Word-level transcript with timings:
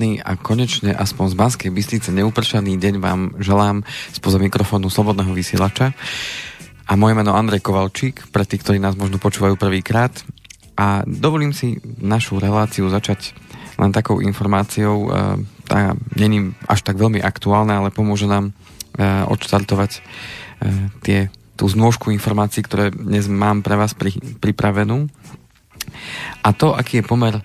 Krásny 0.00 0.16
a 0.16 0.32
konečne 0.32 0.96
aspoň 0.96 1.26
z 1.28 1.36
Banskej 1.36 1.70
Bystrice 1.76 2.08
neupršaný 2.08 2.80
deň 2.80 3.04
vám 3.04 3.36
želám 3.36 3.84
spoza 4.16 4.40
mikrofónu 4.40 4.88
Slobodného 4.88 5.28
vysielača. 5.36 5.92
A 6.88 6.96
moje 6.96 7.12
meno 7.12 7.36
Andrej 7.36 7.60
Kovalčík, 7.60 8.32
pre 8.32 8.48
tých, 8.48 8.64
ktorí 8.64 8.80
nás 8.80 8.96
možno 8.96 9.20
počúvajú 9.20 9.60
prvýkrát. 9.60 10.08
A 10.80 11.04
dovolím 11.04 11.52
si 11.52 11.84
našu 12.00 12.40
reláciu 12.40 12.88
začať 12.88 13.36
len 13.76 13.92
takou 13.92 14.24
informáciou, 14.24 14.96
e, 15.04 15.08
tá 15.68 15.92
není 16.16 16.56
až 16.64 16.80
tak 16.80 16.96
veľmi 16.96 17.20
aktuálna, 17.20 17.84
ale 17.84 17.92
pomôže 17.92 18.24
nám 18.24 18.56
e, 18.96 19.04
odštartovať 19.04 19.90
e, 19.92 20.00
tie, 21.04 21.18
tú 21.60 21.68
znôžku 21.68 22.08
informácií, 22.08 22.64
ktoré 22.64 22.88
dnes 22.88 23.28
mám 23.28 23.60
pre 23.60 23.76
vás 23.76 23.92
pri, 23.92 24.16
pripravenú. 24.40 25.12
A 26.40 26.56
to, 26.56 26.72
aký 26.72 27.04
je 27.04 27.10
pomer 27.12 27.44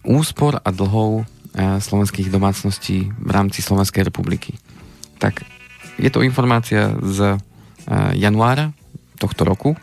úspor 0.00 0.64
a 0.64 0.72
dlhov 0.72 1.28
slovenských 1.56 2.30
domácností 2.30 3.10
v 3.10 3.30
rámci 3.30 3.62
Slovenskej 3.62 4.06
republiky. 4.06 4.54
Tak 5.18 5.42
je 5.98 6.10
to 6.10 6.22
informácia 6.22 6.94
z 7.02 7.36
januára 8.14 8.72
tohto 9.18 9.44
roku, 9.44 9.76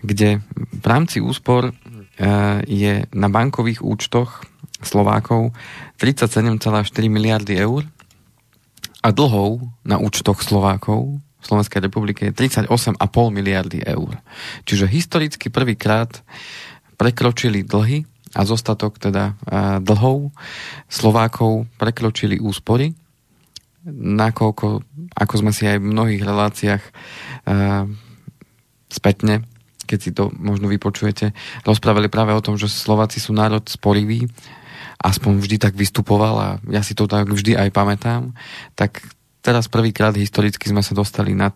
kde 0.00 0.40
v 0.54 0.86
rámci 0.86 1.20
úspor 1.20 1.74
je 2.64 3.04
na 3.12 3.28
bankových 3.28 3.84
účtoch 3.84 4.46
Slovákov 4.80 5.52
37,4 6.00 6.62
miliardy 7.10 7.58
eur 7.60 7.84
a 9.02 9.08
dlhov 9.10 9.64
na 9.84 9.98
účtoch 10.00 10.40
Slovákov 10.40 11.20
v 11.20 11.44
Slovenskej 11.44 11.80
republike 11.84 12.26
je 12.26 12.32
38,5 12.32 12.98
miliardy 13.30 13.84
eur. 13.84 14.18
Čiže 14.64 14.88
historicky 14.88 15.52
prvýkrát 15.52 16.24
prekročili 16.96 17.62
dlhy 17.62 18.08
a 18.36 18.44
zostatok 18.44 19.00
teda 19.00 19.32
dlhov 19.80 20.28
Slovákov 20.92 21.64
prekročili 21.80 22.36
úspory, 22.36 22.92
nakoľko, 23.96 24.66
ako 25.16 25.34
sme 25.40 25.56
si 25.56 25.64
aj 25.64 25.80
v 25.80 25.88
mnohých 25.88 26.22
reláciách 26.26 26.82
spätne, 28.92 29.48
keď 29.86 29.98
si 30.02 30.10
to 30.12 30.28
možno 30.36 30.68
vypočujete, 30.68 31.32
rozprávali 31.64 32.12
práve 32.12 32.34
o 32.36 32.44
tom, 32.44 32.60
že 32.60 32.68
Slováci 32.68 33.22
sú 33.22 33.32
národ 33.32 33.62
sporivý, 33.64 34.26
aspoň 35.00 35.32
vždy 35.40 35.56
tak 35.56 35.74
vystupoval 35.78 36.34
a 36.36 36.48
ja 36.68 36.82
si 36.82 36.92
to 36.92 37.08
tak 37.08 37.30
vždy 37.30 37.56
aj 37.56 37.70
pamätám, 37.70 38.34
tak 38.74 39.00
teraz 39.40 39.70
prvýkrát 39.70 40.12
historicky 40.18 40.66
sme 40.66 40.82
sa 40.82 40.92
dostali 40.92 41.38
nad, 41.38 41.54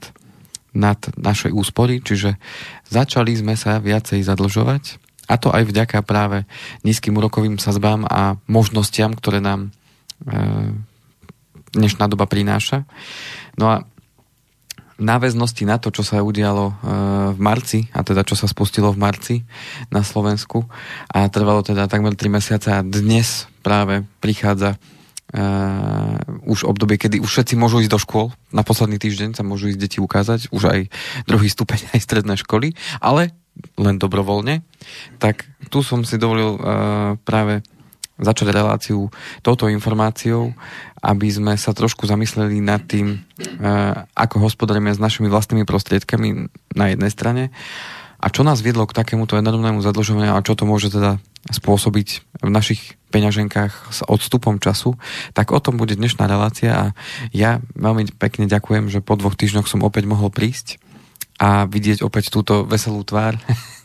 nad 0.70 1.00
našej 1.18 1.50
úspory, 1.50 1.98
čiže 1.98 2.38
začali 2.86 3.34
sme 3.34 3.58
sa 3.58 3.82
viacej 3.82 4.22
zadlžovať 4.22 5.09
a 5.30 5.38
to 5.38 5.54
aj 5.54 5.62
vďaka 5.70 6.02
práve 6.02 6.42
nízkym 6.82 7.14
úrokovým 7.14 7.62
sazbám 7.62 8.02
a 8.10 8.34
možnostiam, 8.50 9.14
ktoré 9.14 9.38
nám 9.38 9.70
e, 10.26 10.34
dnešná 11.70 12.10
doba 12.10 12.26
prináša. 12.26 12.82
No 13.54 13.70
a 13.70 13.76
náväznosti 14.98 15.62
na 15.64 15.78
to, 15.78 15.94
čo 15.94 16.02
sa 16.02 16.26
udialo 16.26 16.66
e, 16.66 16.74
v 17.32 17.38
marci, 17.38 17.86
a 17.94 18.02
teda 18.02 18.26
čo 18.26 18.34
sa 18.34 18.50
spustilo 18.50 18.90
v 18.90 18.98
marci 18.98 19.36
na 19.94 20.02
Slovensku 20.02 20.66
a 21.14 21.30
trvalo 21.30 21.62
teda 21.62 21.86
takmer 21.86 22.18
3 22.18 22.26
mesiace 22.26 22.68
a 22.74 22.82
dnes 22.82 23.46
práve 23.62 24.02
prichádza 24.24 24.80
uh, 25.36 26.16
už 26.48 26.64
obdobie, 26.64 26.96
kedy 26.96 27.20
už 27.20 27.28
všetci 27.28 27.54
môžu 27.60 27.84
ísť 27.84 27.92
do 27.92 28.00
škôl. 28.00 28.26
Na 28.50 28.64
posledný 28.64 28.96
týždeň 28.96 29.36
sa 29.36 29.44
môžu 29.44 29.68
ísť 29.68 29.80
deti 29.80 29.98
ukázať, 30.00 30.48
už 30.48 30.62
aj 30.64 30.80
druhý 31.28 31.48
stupeň 31.52 31.86
aj 31.94 32.00
stredné 32.00 32.34
školy, 32.40 32.74
ale 32.98 33.36
len 33.78 33.96
dobrovoľne, 33.96 34.62
tak 35.22 35.48
tu 35.68 35.80
som 35.84 36.02
si 36.02 36.16
dovolil 36.20 36.56
uh, 36.56 36.60
práve 37.22 37.64
začať 38.20 38.52
reláciu 38.52 39.08
touto 39.40 39.70
informáciou, 39.72 40.52
aby 41.00 41.28
sme 41.32 41.56
sa 41.56 41.72
trošku 41.72 42.04
zamysleli 42.04 42.60
nad 42.60 42.84
tým, 42.84 43.16
uh, 43.16 44.04
ako 44.12 44.44
hospodárime 44.44 44.92
s 44.92 45.00
našimi 45.00 45.32
vlastnými 45.32 45.64
prostriedkami 45.64 46.52
na 46.76 46.84
jednej 46.92 47.10
strane 47.10 47.42
a 48.20 48.26
čo 48.28 48.44
nás 48.44 48.60
viedlo 48.60 48.84
k 48.84 48.92
takémuto 48.92 49.40
enormnému 49.40 49.80
zadlžovaniu 49.80 50.36
a 50.36 50.44
čo 50.44 50.52
to 50.52 50.68
môže 50.68 50.92
teda 50.92 51.16
spôsobiť 51.48 52.08
v 52.44 52.50
našich 52.52 53.00
peňaženkách 53.08 53.72
s 53.90 54.00
odstupom 54.04 54.60
času, 54.60 55.00
tak 55.32 55.56
o 55.56 55.58
tom 55.58 55.80
bude 55.80 55.96
dnešná 55.96 56.28
relácia 56.28 56.70
a 56.70 56.86
ja 57.32 57.64
veľmi 57.74 58.12
pekne 58.20 58.44
ďakujem, 58.44 58.92
že 58.92 59.00
po 59.00 59.16
dvoch 59.16 59.34
týždňoch 59.34 59.66
som 59.66 59.80
opäť 59.80 60.04
mohol 60.04 60.28
prísť 60.28 60.76
a 61.40 61.64
vidieť 61.64 62.04
opäť 62.04 62.28
túto 62.28 62.68
veselú 62.68 63.00
tvár. 63.00 63.40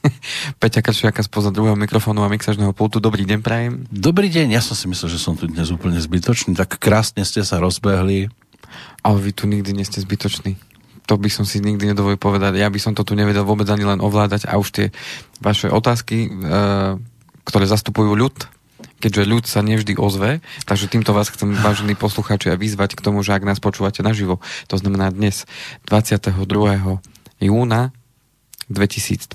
Peťa 0.62 0.84
Kršiaka 0.84 1.24
spoza 1.24 1.56
druhého 1.56 1.80
mikrofónu 1.80 2.20
a 2.20 2.28
mixažného 2.28 2.76
pultu. 2.76 3.00
Dobrý 3.00 3.24
deň, 3.24 3.40
prajem. 3.40 3.74
Dobrý 3.88 4.28
deň, 4.28 4.60
ja 4.60 4.60
som 4.60 4.76
si 4.76 4.92
myslel, 4.92 5.16
že 5.16 5.24
som 5.24 5.40
tu 5.40 5.48
dnes 5.48 5.72
úplne 5.72 5.96
zbytočný. 5.96 6.52
Tak 6.52 6.76
krásne 6.84 7.24
ste 7.24 7.48
sa 7.48 7.64
rozbehli. 7.64 8.28
Ale 9.08 9.18
vy 9.24 9.32
tu 9.32 9.48
nikdy 9.48 9.72
nie 9.72 9.88
ste 9.88 10.04
zbytoční. 10.04 10.60
To 11.08 11.16
by 11.16 11.32
som 11.32 11.48
si 11.48 11.64
nikdy 11.64 11.96
nedovolil 11.96 12.20
povedať. 12.20 12.60
Ja 12.60 12.68
by 12.68 12.80
som 12.82 12.92
to 12.92 13.08
tu 13.08 13.16
nevedel 13.16 13.48
vôbec 13.48 13.72
ani 13.72 13.88
len 13.88 14.04
ovládať 14.04 14.52
a 14.52 14.60
už 14.60 14.68
tie 14.76 14.88
vaše 15.40 15.72
otázky, 15.72 16.28
e, 16.28 16.30
ktoré 17.48 17.66
zastupujú 17.70 18.18
ľud, 18.18 18.36
keďže 19.00 19.24
ľud 19.30 19.46
sa 19.46 19.62
nevždy 19.62 19.96
ozve, 20.02 20.42
takže 20.66 20.90
týmto 20.90 21.14
vás 21.14 21.30
chcem, 21.30 21.54
vážení 21.62 21.94
poslucháči, 21.94 22.50
a 22.52 22.60
vyzvať 22.60 22.98
k 22.98 23.06
tomu, 23.06 23.22
že 23.22 23.38
ak 23.38 23.46
nás 23.46 23.62
počúvate 23.62 24.02
naživo, 24.02 24.42
to 24.66 24.82
znamená 24.82 25.14
dnes, 25.14 25.46
22 25.86 27.15
júna 27.48 27.94
2020. 28.70 29.30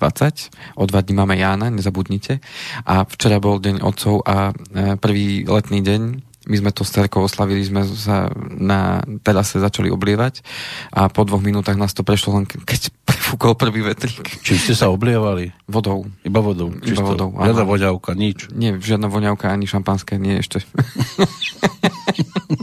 O 0.74 0.86
dva 0.86 1.00
dní 1.00 1.14
máme 1.14 1.38
Jána, 1.38 1.70
nezabudnite. 1.70 2.42
A 2.82 3.06
včera 3.06 3.38
bol 3.38 3.62
deň 3.62 3.78
otcov 3.82 4.26
a 4.26 4.50
e, 4.50 4.98
prvý 4.98 5.46
letný 5.46 5.80
deň 5.86 6.02
my 6.48 6.56
sme 6.56 6.72
to 6.72 6.88
s 6.88 6.96
cerkou 6.96 7.28
oslavili, 7.28 7.60
sme 7.60 7.84
sa 7.84 8.32
na 8.56 9.04
terase 9.20 9.60
začali 9.60 9.92
oblievať 9.92 10.40
a 10.88 11.12
po 11.12 11.28
dvoch 11.28 11.44
minútach 11.44 11.76
nás 11.76 11.92
to 11.92 12.00
prešlo 12.00 12.40
len 12.40 12.48
keď 12.48 12.88
prefúkol 13.08 13.52
prvý 13.54 13.84
vetrík. 13.84 14.40
Či 14.40 14.56
ste 14.56 14.74
sa 14.74 14.88
oblievali? 14.88 15.52
Vodou. 15.68 16.08
Iba 16.24 16.40
vodou? 16.40 16.72
Iba 16.80 17.04
vodou. 17.04 17.36
Žiadna 17.36 17.64
voňavka, 17.68 18.16
nič? 18.16 18.48
Nie, 18.56 18.72
žiadna 18.80 19.12
voňavka 19.12 19.52
ani 19.52 19.68
šampanské, 19.68 20.16
nie 20.16 20.40
ešte. 20.40 20.64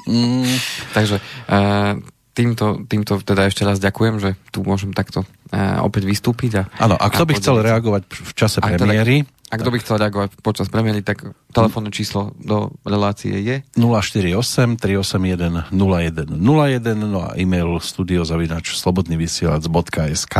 Takže 0.98 1.22
uh, 1.22 2.02
týmto, 2.38 2.86
týmto 2.86 3.18
teda 3.26 3.50
ešte 3.50 3.66
raz 3.66 3.82
ďakujem, 3.82 4.22
že 4.22 4.38
tu 4.54 4.62
môžem 4.62 4.94
takto 4.94 5.26
uh, 5.26 5.82
opäť 5.82 6.06
vystúpiť. 6.06 6.70
Áno, 6.78 6.94
a 6.94 7.06
kto 7.10 7.26
by 7.26 7.34
chcel 7.42 7.66
reagovať 7.66 8.06
v 8.06 8.32
čase 8.38 8.62
a 8.62 8.70
premiéry? 8.70 9.26
Teda, 9.26 9.36
a 9.48 9.56
kto 9.56 9.72
by 9.72 9.78
chcel 9.80 9.96
reagovať 9.96 10.30
počas 10.44 10.68
premiéry, 10.68 11.00
tak 11.00 11.24
telefónne 11.56 11.88
číslo 11.88 12.36
do 12.36 12.76
relácie 12.84 13.32
je 13.40 13.64
048 13.80 14.76
381 14.76 15.72
0101 15.72 16.28
no 17.00 17.24
a 17.24 17.32
e-mail 17.40 17.80
studiozavinač 17.80 18.76
slobodnyvysielac.sk 18.76 20.36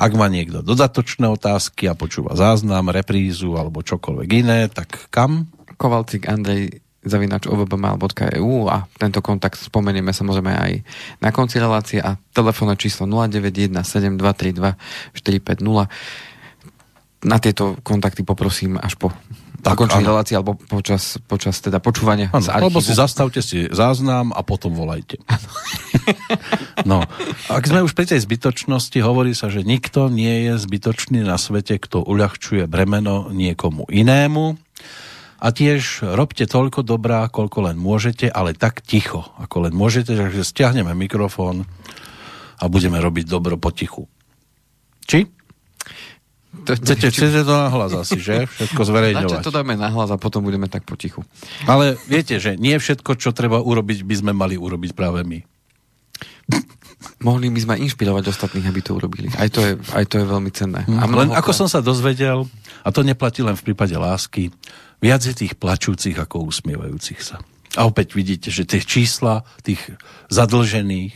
Ak 0.00 0.12
má 0.16 0.26
niekto 0.32 0.64
dodatočné 0.64 1.28
otázky 1.28 1.84
a 1.84 1.92
počúva 1.92 2.32
záznam, 2.32 2.88
reprízu 2.88 3.60
alebo 3.60 3.84
čokoľvek 3.84 4.28
iné, 4.32 4.72
tak 4.72 5.12
kam? 5.12 5.52
Kovalcik 5.76 6.24
Andrej 6.24 6.85
zavinač 7.06 7.46
ovbmal.eu 7.46 8.66
a 8.66 8.90
tento 8.98 9.22
kontakt 9.22 9.62
spomenieme 9.62 10.10
samozrejme 10.10 10.52
aj 10.52 10.82
na 11.22 11.30
konci 11.30 11.62
relácie 11.62 12.02
a 12.02 12.18
telefónne 12.34 12.74
číslo 12.74 13.06
0917232450. 13.06 15.86
Na 17.26 17.40
tieto 17.40 17.80
kontakty 17.80 18.26
poprosím 18.26 18.76
až 18.76 19.00
po 19.00 19.08
zakončení 19.66 20.06
relácie 20.06 20.38
alebo 20.38 20.54
počas, 20.54 21.18
počas 21.26 21.58
teda 21.58 21.82
počúvania 21.82 22.30
ano, 22.30 22.44
z 22.44 22.54
Alebo 22.54 22.78
si 22.78 22.94
zastavte 22.94 23.42
si 23.42 23.66
záznam 23.66 24.30
a 24.30 24.46
potom 24.46 24.70
volajte. 24.70 25.18
no, 26.90 27.02
ak 27.50 27.66
sme 27.66 27.82
už 27.82 27.98
pri 27.98 28.06
tej 28.06 28.22
zbytočnosti, 28.22 28.94
hovorí 29.02 29.34
sa, 29.34 29.50
že 29.50 29.66
nikto 29.66 30.06
nie 30.06 30.46
je 30.46 30.62
zbytočný 30.62 31.26
na 31.26 31.34
svete, 31.34 31.82
kto 31.82 32.06
uľahčuje 32.06 32.70
bremeno 32.70 33.34
niekomu 33.34 33.90
inému 33.90 34.54
a 35.46 35.54
tiež 35.54 36.02
robte 36.02 36.42
toľko 36.42 36.82
dobrá, 36.82 37.30
koľko 37.30 37.70
len 37.70 37.78
môžete, 37.78 38.26
ale 38.26 38.58
tak 38.58 38.82
ticho, 38.82 39.22
ako 39.38 39.70
len 39.70 39.72
môžete, 39.78 40.18
takže 40.18 40.42
stiahneme 40.42 40.90
mikrofón 40.98 41.70
a 42.58 42.66
budeme 42.66 42.98
robiť 42.98 43.30
dobro 43.30 43.54
potichu. 43.54 44.10
Či? 45.06 45.30
To, 46.66 46.74
chcete, 46.74 47.14
chcete 47.14 47.46
to 47.46 47.54
nahlas 47.54 47.94
asi, 47.94 48.18
že? 48.18 48.50
Všetko 48.50 48.82
zverejňovať. 48.90 49.46
to 49.46 49.54
dáme 49.54 49.78
nahlas 49.78 50.10
a 50.10 50.18
potom 50.18 50.42
budeme 50.42 50.66
tak 50.66 50.82
potichu. 50.82 51.22
Ale 51.70 51.94
viete, 52.10 52.42
že 52.42 52.58
nie 52.58 52.74
všetko, 52.74 53.14
čo 53.14 53.30
treba 53.30 53.62
urobiť, 53.62 54.02
by 54.02 54.14
sme 54.18 54.32
mali 54.34 54.58
urobiť 54.58 54.98
práve 54.98 55.22
my. 55.22 55.46
Mohli 57.22 57.52
by 57.52 57.60
sme 57.62 57.74
inšpirovať 57.86 58.24
ostatných, 58.30 58.66
aby 58.66 58.80
to 58.84 58.96
urobili. 58.96 59.28
Aj 59.36 59.48
to 59.48 59.60
je, 59.62 59.72
aj 59.94 60.04
to 60.06 60.20
je 60.20 60.26
veľmi 60.26 60.50
cenné. 60.52 60.84
A 60.86 61.04
len 61.06 61.32
ako 61.32 61.50
som 61.52 61.68
sa 61.70 61.80
dozvedel, 61.80 62.46
a 62.82 62.88
to 62.92 63.06
neplatí 63.06 63.42
len 63.42 63.58
v 63.58 63.72
prípade 63.72 63.96
lásky, 63.96 64.52
Viac 64.96 65.28
je 65.28 65.36
tých 65.36 65.54
plačúcich 65.60 66.16
ako 66.16 66.48
usmievajúcich 66.48 67.20
sa. 67.20 67.36
A 67.76 67.84
opäť 67.84 68.16
vidíte, 68.16 68.48
že 68.48 68.64
tie 68.64 68.80
čísla 68.80 69.44
tých 69.60 69.80
zadlžených 70.32 71.12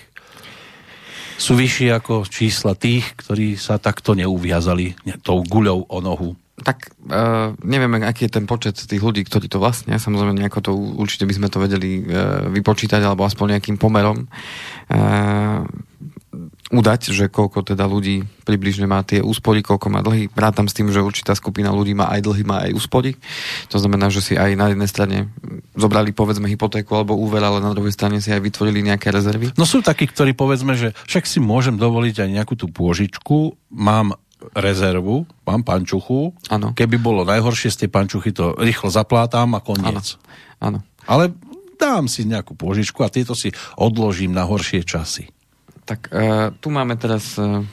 sú 1.41 1.57
vyššie 1.57 1.89
ako 1.97 2.29
čísla 2.29 2.77
tých, 2.77 3.17
ktorí 3.17 3.57
sa 3.57 3.81
takto 3.81 4.13
neuviazali 4.13 4.93
tou 5.25 5.41
guľou 5.41 5.89
o 5.89 5.99
nohu. 6.05 6.37
Tak 6.61 6.93
uh, 7.09 7.57
nevieme, 7.65 8.01
aký 8.05 8.29
je 8.29 8.37
ten 8.41 8.45
počet 8.45 8.77
tých 8.77 9.01
ľudí, 9.01 9.25
ktorí 9.25 9.49
to 9.49 9.61
vlastne, 9.61 9.97
samozrejme 9.97 10.37
nejako 10.37 10.61
to 10.61 10.71
určite 10.77 11.25
by 11.25 11.35
sme 11.37 11.49
to 11.49 11.59
vedeli 11.59 12.05
uh, 12.05 12.49
vypočítať, 12.53 13.01
alebo 13.01 13.25
aspoň 13.25 13.59
nejakým 13.59 13.77
pomerom. 13.81 14.29
Uh, 14.93 15.65
udať, 16.71 17.11
že 17.11 17.27
koľko 17.27 17.67
teda 17.67 17.83
ľudí 17.91 18.23
približne 18.47 18.87
má 18.87 19.03
tie 19.03 19.19
úspory, 19.19 19.59
koľko 19.59 19.91
má 19.91 20.01
dlhy. 20.07 20.31
Rátam 20.31 20.71
s 20.71 20.77
tým, 20.79 20.95
že 20.95 21.03
určitá 21.03 21.35
skupina 21.35 21.75
ľudí 21.75 21.99
má 21.99 22.07
aj 22.15 22.21
dlhy, 22.23 22.43
má 22.47 22.63
aj 22.63 22.79
úspory. 22.79 23.19
To 23.75 23.83
znamená, 23.83 24.07
že 24.07 24.23
si 24.23 24.35
aj 24.39 24.55
na 24.55 24.71
jednej 24.71 24.87
strane 24.87 25.17
zobrali 25.75 26.15
povedzme 26.15 26.47
hypotéku 26.47 26.95
alebo 26.95 27.19
úver, 27.19 27.43
ale 27.43 27.59
na 27.59 27.75
druhej 27.75 27.91
strane 27.91 28.23
si 28.23 28.31
aj 28.31 28.39
vytvorili 28.39 28.87
nejaké 28.87 29.11
rezervy. 29.11 29.51
No 29.59 29.67
sú 29.67 29.83
takí, 29.83 30.07
ktorí 30.07 30.39
povedzme, 30.39 30.79
že 30.79 30.95
však 31.11 31.27
si 31.27 31.43
môžem 31.43 31.75
dovoliť 31.75 32.23
aj 32.23 32.29
nejakú 32.39 32.55
tú 32.55 32.71
pôžičku, 32.71 33.59
mám 33.75 34.15
rezervu, 34.57 35.29
mám 35.45 35.63
pančuchu. 35.63 36.33
Ano. 36.49 36.73
Keby 36.73 36.97
bolo 36.97 37.23
najhoršie 37.29 37.71
z 37.71 37.87
tej 37.87 37.91
pančuchy, 37.93 38.31
to 38.33 38.57
rýchlo 38.57 38.89
zaplátam 38.89 39.53
a 39.57 39.61
koniec. 39.61 40.17
Áno. 40.61 40.85
Ale 41.09 41.33
dám 41.81 42.09
si 42.09 42.29
nejakú 42.29 42.53
pôžičku 42.57 43.01
a 43.01 43.13
tieto 43.13 43.33
si 43.33 43.53
odložím 43.81 44.37
na 44.37 44.45
horšie 44.45 44.85
časy. 44.85 45.33
Tak 45.89 46.13
uh, 46.13 46.53
tu 46.61 46.69
máme 46.69 46.95
teraz 47.01 47.35
uh, 47.41 47.65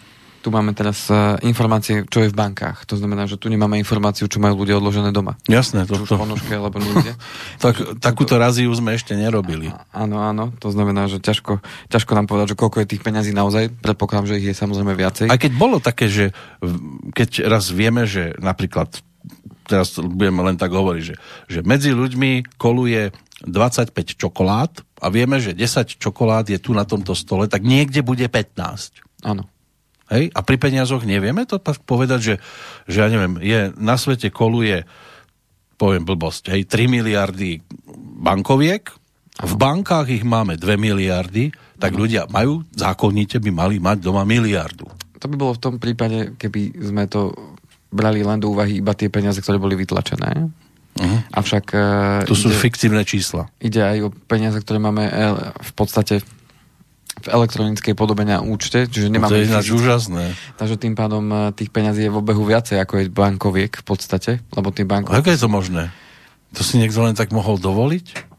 tu 0.47 0.55
máme 0.55 0.71
teraz 0.71 1.11
uh, 1.11 1.35
informácie, 1.43 2.07
čo 2.07 2.23
je 2.23 2.31
v 2.31 2.39
bankách. 2.39 2.87
To 2.87 2.95
znamená, 2.95 3.27
že 3.27 3.35
tu 3.35 3.51
nemáme 3.51 3.75
informáciu, 3.75 4.31
čo 4.31 4.39
majú 4.39 4.63
ľudia 4.63 4.79
odložené 4.79 5.11
doma. 5.11 5.35
Jasné, 5.43 5.83
to... 5.83 5.99
to... 6.07 6.15
ponožke, 6.15 6.55
alebo 6.55 6.79
niekde. 6.79 7.19
tak, 7.63 7.99
takúto 7.99 8.39
raziu 8.39 8.71
sme 8.71 8.95
ešte 8.95 9.11
nerobili. 9.11 9.75
Áno, 9.91 10.23
áno, 10.23 10.55
to 10.55 10.71
znamená, 10.71 11.11
že 11.11 11.19
ťažko, 11.19 11.59
ťažko 11.91 12.11
nám 12.15 12.31
povedať, 12.31 12.55
že 12.55 12.59
koľko 12.63 12.79
je 12.79 12.87
tých 12.95 13.03
peňazí 13.03 13.35
naozaj. 13.35 13.75
Predpokladám, 13.83 14.31
že 14.31 14.39
ich 14.39 14.47
je 14.47 14.55
samozrejme 14.55 14.95
viacej. 14.95 15.27
Aj 15.27 15.35
keď 15.35 15.51
bolo 15.59 15.83
také, 15.83 16.07
že 16.07 16.31
keď 17.11 17.51
raz 17.51 17.67
vieme, 17.67 18.07
že 18.07 18.31
napríklad 18.39 19.03
teraz 19.67 19.99
budeme 19.99 20.47
len 20.47 20.55
tak 20.55 20.71
hovoriť, 20.71 21.03
že, 21.03 21.15
že 21.51 21.59
medzi 21.67 21.91
ľuďmi 21.91 22.55
koluje 22.55 23.11
25 23.43 23.91
čokolád 24.15 24.79
a 25.03 25.11
vieme, 25.11 25.43
že 25.43 25.51
10 25.51 25.99
čokolád 25.99 26.47
je 26.47 26.55
tu 26.55 26.71
na 26.71 26.87
tomto 26.87 27.11
stole, 27.11 27.51
tak 27.51 27.67
niekde 27.67 27.99
bude 27.99 28.23
15. 28.23 29.03
Áno. 29.27 29.43
Hej? 30.11 30.31
A 30.31 30.39
pri 30.43 30.57
peniazoch 30.59 31.03
nevieme 31.03 31.43
to 31.43 31.59
povedať, 31.61 32.19
že, 32.19 32.35
že 32.87 32.97
ja 33.03 33.07
neviem, 33.11 33.39
je, 33.43 33.71
na 33.75 33.99
svete 33.99 34.31
koluje, 34.31 34.87
poviem 35.77 36.07
blbosť, 36.07 36.55
hej, 36.55 36.61
3 36.65 36.89
miliardy 36.89 37.61
bankoviek, 38.17 38.89
v 39.37 39.53
bankách 39.53 40.09
ich 40.09 40.25
máme 40.25 40.57
2 40.57 40.81
miliardy, 40.81 41.53
tak 41.77 41.93
no. 41.93 42.05
ľudia 42.05 42.25
majú, 42.25 42.65
zákonite 42.73 43.37
by 43.37 43.51
mali 43.53 43.75
mať 43.77 44.01
doma 44.01 44.25
miliardu. 44.25 44.89
To 45.21 45.25
by 45.29 45.35
bolo 45.37 45.53
v 45.53 45.61
tom 45.61 45.75
prípade, 45.77 46.33
keby 46.41 46.73
sme 46.81 47.05
to 47.05 47.33
brali 47.93 48.25
len 48.25 48.41
do 48.41 48.49
úvahy 48.49 48.81
iba 48.81 48.97
tie 48.97 49.13
peniaze, 49.13 49.37
ktoré 49.37 49.61
boli 49.61 49.77
vytlačené. 49.77 50.49
Uh-huh. 50.97 51.19
Avšak... 51.37 51.65
To 52.25 52.33
sú 52.33 52.49
ide, 52.49 52.57
fiktívne 52.57 53.05
čísla. 53.05 53.45
Ide 53.61 53.85
aj 53.85 53.97
o 54.01 54.09
peniaze, 54.09 54.57
ktoré 54.57 54.81
máme 54.81 55.05
e, 55.05 55.13
v 55.53 55.71
podstate 55.77 56.25
v 57.27 57.29
elektronickej 57.35 57.91
podobe 57.91 58.23
na 58.23 58.39
účte, 58.39 58.87
čiže 58.87 59.11
nemáme... 59.11 59.35
To 59.35 59.37
je 59.37 59.51
ináč 59.51 59.67
úžasné. 59.75 60.31
Takže 60.55 60.79
tým 60.79 60.95
pádom 60.95 61.27
e, 61.27 61.35
tých 61.51 61.67
peňazí 61.75 62.07
je 62.07 62.11
v 62.11 62.19
obehu 62.23 62.47
viacej, 62.47 62.79
ako 62.79 63.03
je 63.03 63.11
bankoviek 63.11 63.71
v 63.75 63.85
podstate, 63.85 64.39
lebo 64.55 64.71
tým 64.71 64.87
bankoviek... 64.87 65.19
Ako 65.19 65.29
je 65.35 65.39
to 65.43 65.51
možné? 65.51 65.83
To 66.55 66.63
si 66.63 66.79
niekto 66.79 67.03
len 67.03 67.19
tak 67.19 67.35
mohol 67.35 67.59
dovoliť? 67.59 68.37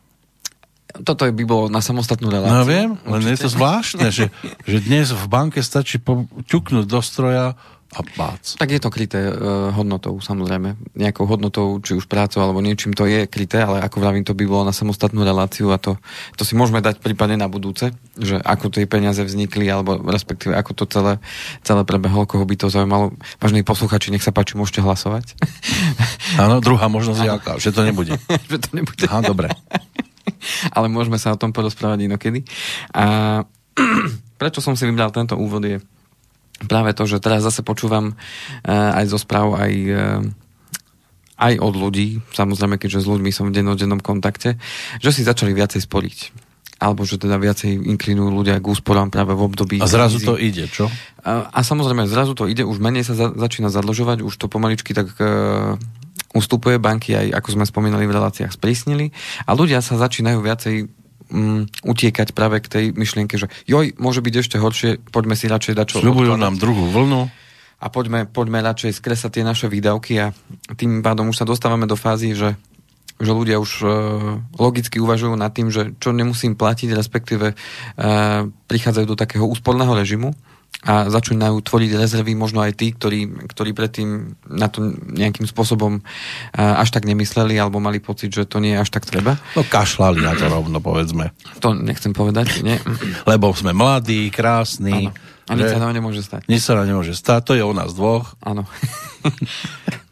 Toto 1.04 1.28
by 1.28 1.44
bolo 1.44 1.68
na 1.68 1.84
samostatnú 1.84 2.32
reláciu. 2.32 2.56
No 2.56 2.64
viem, 2.64 2.90
len 3.04 3.20
Určite. 3.20 3.32
je 3.36 3.38
to 3.44 3.50
zvláštne, 3.52 4.06
že, 4.08 4.26
že 4.64 4.78
dnes 4.80 5.12
v 5.12 5.26
banke 5.28 5.60
stačí 5.60 6.00
ťuknúť 6.48 6.88
do 6.88 7.00
stroja 7.04 7.60
a 7.88 8.04
bác. 8.04 8.44
Tak 8.60 8.68
je 8.68 8.80
to 8.80 8.92
kryté 8.92 9.32
uh, 9.32 9.72
hodnotou, 9.72 10.20
samozrejme. 10.20 10.76
Nejakou 10.92 11.24
hodnotou, 11.24 11.80
či 11.80 11.96
už 11.96 12.04
prácou 12.04 12.44
alebo 12.44 12.60
niečím 12.60 12.92
to 12.92 13.08
je 13.08 13.24
kryté, 13.24 13.64
ale 13.64 13.80
ako 13.80 14.04
vravím, 14.04 14.28
to 14.28 14.36
by 14.36 14.44
bolo 14.44 14.68
na 14.68 14.76
samostatnú 14.76 15.24
reláciu 15.24 15.72
a 15.72 15.80
to, 15.80 15.96
to 16.36 16.44
si 16.44 16.52
môžeme 16.52 16.84
dať 16.84 17.00
prípadne 17.00 17.40
na 17.40 17.48
budúce, 17.48 17.96
že 18.20 18.36
ako 18.44 18.68
tie 18.68 18.84
peniaze 18.84 19.24
vznikli, 19.24 19.64
alebo 19.72 19.96
respektíve 20.04 20.52
ako 20.52 20.72
to 20.76 20.84
celé, 20.84 21.12
celé 21.64 21.82
prebehlo, 21.88 22.28
koho 22.28 22.44
by 22.44 22.60
to 22.60 22.68
zaujímalo. 22.68 23.16
Vážení 23.40 23.64
posluchači, 23.64 24.12
nech 24.12 24.24
sa 24.24 24.36
páči, 24.36 24.60
môžete 24.60 24.84
hlasovať. 24.84 25.32
Áno, 26.44 26.60
druhá 26.60 26.92
možnosť 26.92 27.20
je 27.24 27.30
aká, 27.32 27.52
že 27.56 27.72
to 27.72 27.88
nebude. 27.88 28.20
že 28.52 28.58
to 28.60 28.68
nebude. 28.76 29.08
Aha, 29.08 29.24
dobre. 29.24 29.48
ale 30.76 30.86
môžeme 30.92 31.16
sa 31.16 31.32
o 31.32 31.40
tom 31.40 31.52
porozprávať 31.56 32.04
inokedy. 32.04 32.44
A 32.92 33.42
prečo 34.40 34.60
som 34.60 34.76
si 34.76 34.84
vybral 34.84 35.10
tento 35.14 35.36
úvod 35.38 35.64
je, 35.64 35.80
práve 36.66 36.90
to, 36.96 37.06
že 37.06 37.22
teraz 37.22 37.46
zase 37.46 37.62
počúvam 37.62 38.14
uh, 38.14 38.98
aj 38.98 39.04
zo 39.06 39.18
správ, 39.20 39.54
aj, 39.54 39.72
uh, 39.94 40.20
aj 41.38 41.54
od 41.62 41.74
ľudí, 41.78 42.18
samozrejme, 42.34 42.80
keďže 42.82 43.06
s 43.06 43.06
ľuďmi 43.06 43.30
som 43.30 43.52
v 43.52 43.62
dennodennom 43.62 44.02
kontakte, 44.02 44.58
že 44.98 45.10
si 45.14 45.22
začali 45.22 45.54
viacej 45.54 45.86
sporiť. 45.86 46.18
Alebo 46.78 47.02
že 47.02 47.18
teda 47.18 47.42
viacej 47.42 47.74
inklinujú 47.74 48.30
ľudia 48.30 48.62
k 48.62 48.70
úsporám 48.70 49.10
práve 49.10 49.34
v 49.34 49.42
období... 49.42 49.76
A 49.82 49.90
zrazu 49.90 50.22
krízy. 50.22 50.28
to 50.30 50.34
ide, 50.38 50.64
čo? 50.70 50.86
A, 51.26 51.50
a 51.50 51.60
samozrejme, 51.66 52.06
zrazu 52.06 52.38
to 52.38 52.46
ide, 52.46 52.62
už 52.62 52.78
menej 52.78 53.02
sa 53.02 53.18
za, 53.18 53.34
začína 53.34 53.66
zadlžovať, 53.66 54.22
už 54.22 54.34
to 54.38 54.46
pomaličky 54.46 54.94
tak 54.94 55.10
uh, 55.18 55.74
ustupuje, 56.38 56.78
banky 56.78 57.18
aj, 57.18 57.34
ako 57.40 57.48
sme 57.58 57.64
spomínali 57.66 58.04
v 58.06 58.14
reláciách, 58.14 58.54
sprísnili 58.54 59.10
a 59.48 59.58
ľudia 59.58 59.82
sa 59.82 59.98
začínajú 59.98 60.38
viacej 60.38 60.76
um, 61.32 61.64
utiekať 61.84 62.32
práve 62.32 62.60
k 62.64 62.66
tej 62.68 62.84
myšlienke, 62.96 63.36
že 63.38 63.48
joj, 63.68 63.96
môže 64.00 64.20
byť 64.20 64.34
ešte 64.34 64.56
horšie, 64.60 65.00
poďme 65.12 65.34
si 65.36 65.46
radšej 65.48 65.74
dať 65.76 65.86
čo 65.88 65.96
Sľubujú 66.00 66.34
nám 66.36 66.56
druhú 66.60 66.88
vlnu. 66.88 67.28
A 67.78 67.86
poďme, 67.94 68.26
poďme 68.26 68.58
radšej 68.58 68.98
skresať 68.98 69.38
tie 69.38 69.44
naše 69.46 69.70
výdavky 69.70 70.18
a 70.18 70.34
tým 70.74 70.98
pádom 70.98 71.30
už 71.30 71.38
sa 71.38 71.46
dostávame 71.46 71.86
do 71.86 71.94
fázy, 71.94 72.34
že 72.34 72.58
že 73.18 73.34
ľudia 73.34 73.58
už 73.58 73.82
uh, 73.82 73.90
logicky 74.62 75.02
uvažujú 75.02 75.34
nad 75.34 75.50
tým, 75.50 75.74
že 75.74 75.98
čo 75.98 76.14
nemusím 76.14 76.54
platiť, 76.54 76.94
respektíve 76.94 77.50
uh, 77.50 78.46
prichádzajú 78.70 79.06
do 79.10 79.18
takého 79.18 79.42
úsporného 79.42 79.90
režimu 79.90 80.38
a 80.78 81.10
začínajú 81.10 81.58
tvoriť 81.58 81.90
rezervy 81.98 82.38
možno 82.38 82.62
aj 82.62 82.78
tí, 82.78 82.94
ktorí, 82.94 83.50
ktorí 83.50 83.74
predtým 83.74 84.38
na 84.46 84.70
to 84.70 84.94
nejakým 85.10 85.42
spôsobom 85.42 85.98
až 86.54 86.88
tak 86.94 87.02
nemysleli 87.02 87.58
alebo 87.58 87.82
mali 87.82 87.98
pocit, 87.98 88.30
že 88.30 88.46
to 88.46 88.62
nie 88.62 88.78
je 88.78 88.82
až 88.86 88.90
tak 88.94 89.02
treba. 89.02 89.42
No 89.58 89.66
kašľali 89.66 90.22
na 90.22 90.38
to 90.38 90.46
rovno, 90.46 90.78
povedzme. 90.78 91.34
To 91.66 91.74
nechcem 91.74 92.14
povedať, 92.14 92.62
nie? 92.62 92.78
Lebo 93.26 93.50
sme 93.50 93.74
mladí, 93.74 94.30
krásni. 94.30 95.10
Áno. 95.10 95.26
A 95.50 95.56
nič 95.58 95.72
sa 95.72 95.82
nám 95.82 95.96
nemôže 95.96 96.22
stať. 96.22 96.46
Nič 96.46 96.62
sa 96.62 96.78
nám 96.78 96.86
nemôže 96.86 97.16
stať, 97.16 97.40
to 97.42 97.52
je 97.58 97.64
o 97.66 97.74
nás 97.74 97.90
dvoch. 97.96 98.38
Áno. 98.38 98.62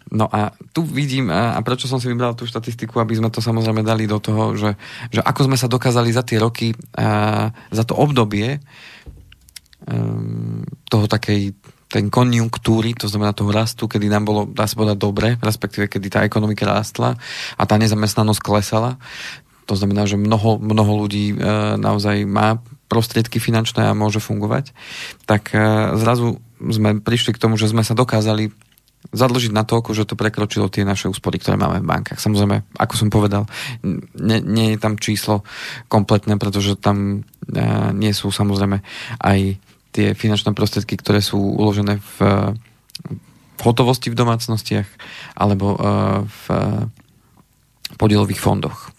No 0.06 0.30
a 0.32 0.54
tu 0.74 0.80
vidím, 0.86 1.28
a 1.28 1.58
prečo 1.60 1.90
som 1.90 2.00
si 2.00 2.08
vybral 2.08 2.32
tú 2.32 2.46
štatistiku, 2.48 3.02
aby 3.02 3.18
sme 3.18 3.28
to 3.28 3.44
samozrejme 3.44 3.84
dali 3.84 4.08
do 4.08 4.16
toho, 4.16 4.56
že, 4.56 4.74
že 5.12 5.20
ako 5.20 5.50
sme 5.50 5.58
sa 5.60 5.68
dokázali 5.68 6.10
za 6.10 6.24
tie 6.24 6.40
roky, 6.40 6.72
za 7.70 7.84
to 7.84 7.94
obdobie, 7.98 8.58
toho 10.90 11.06
takej 11.06 11.54
ten 11.86 12.10
konjunktúry, 12.10 12.98
to 12.98 13.06
znamená 13.06 13.30
toho 13.30 13.54
rastu, 13.54 13.86
kedy 13.86 14.10
nám 14.10 14.26
bolo, 14.26 14.40
dá 14.50 14.66
sa 14.66 14.74
povedať, 14.74 14.98
dobre, 14.98 15.28
respektíve 15.38 15.86
kedy 15.86 16.06
tá 16.10 16.20
ekonomika 16.26 16.66
rástla 16.66 17.14
a 17.54 17.62
tá 17.62 17.78
nezamestnanosť 17.78 18.42
klesala. 18.42 18.98
To 19.70 19.74
znamená, 19.78 20.06
že 20.06 20.18
mnoho, 20.18 20.58
mnoho 20.58 21.06
ľudí 21.06 21.34
e, 21.34 21.36
naozaj 21.78 22.26
má 22.26 22.58
prostriedky 22.86 23.38
finančné 23.38 23.86
a 23.86 23.98
môže 23.98 24.18
fungovať. 24.18 24.74
Tak 25.26 25.54
e, 25.54 25.58
zrazu 25.98 26.42
sme 26.58 26.98
prišli 27.02 27.34
k 27.34 27.42
tomu, 27.42 27.54
že 27.54 27.70
sme 27.70 27.86
sa 27.86 27.94
dokázali 27.94 28.50
zadlžiť 29.14 29.54
na 29.54 29.62
toľko, 29.62 29.94
že 29.94 30.06
to 30.08 30.18
prekročilo 30.18 30.66
tie 30.66 30.82
naše 30.82 31.06
úspory, 31.06 31.38
ktoré 31.38 31.54
máme 31.54 31.78
v 31.82 31.86
bankách. 31.86 32.18
Samozrejme, 32.18 32.66
ako 32.74 32.94
som 32.98 33.08
povedal, 33.10 33.46
nie, 34.18 34.42
nie 34.42 34.74
je 34.74 34.78
tam 34.82 34.98
číslo 34.98 35.46
kompletné, 35.86 36.34
pretože 36.38 36.74
tam 36.78 37.22
e, 37.46 37.62
nie 37.94 38.10
sú 38.10 38.34
samozrejme 38.34 38.82
aj 39.22 39.38
tie 39.96 40.12
finančné 40.12 40.52
prostriedky, 40.52 41.00
ktoré 41.00 41.24
sú 41.24 41.40
uložené 41.40 41.96
v, 41.96 42.16
v 43.56 43.60
hotovosti 43.64 44.12
v 44.12 44.18
domácnostiach 44.20 44.88
alebo 45.40 45.72
uh, 45.72 46.22
v 46.28 46.44
podielových 47.96 48.42
fondoch. 48.42 48.92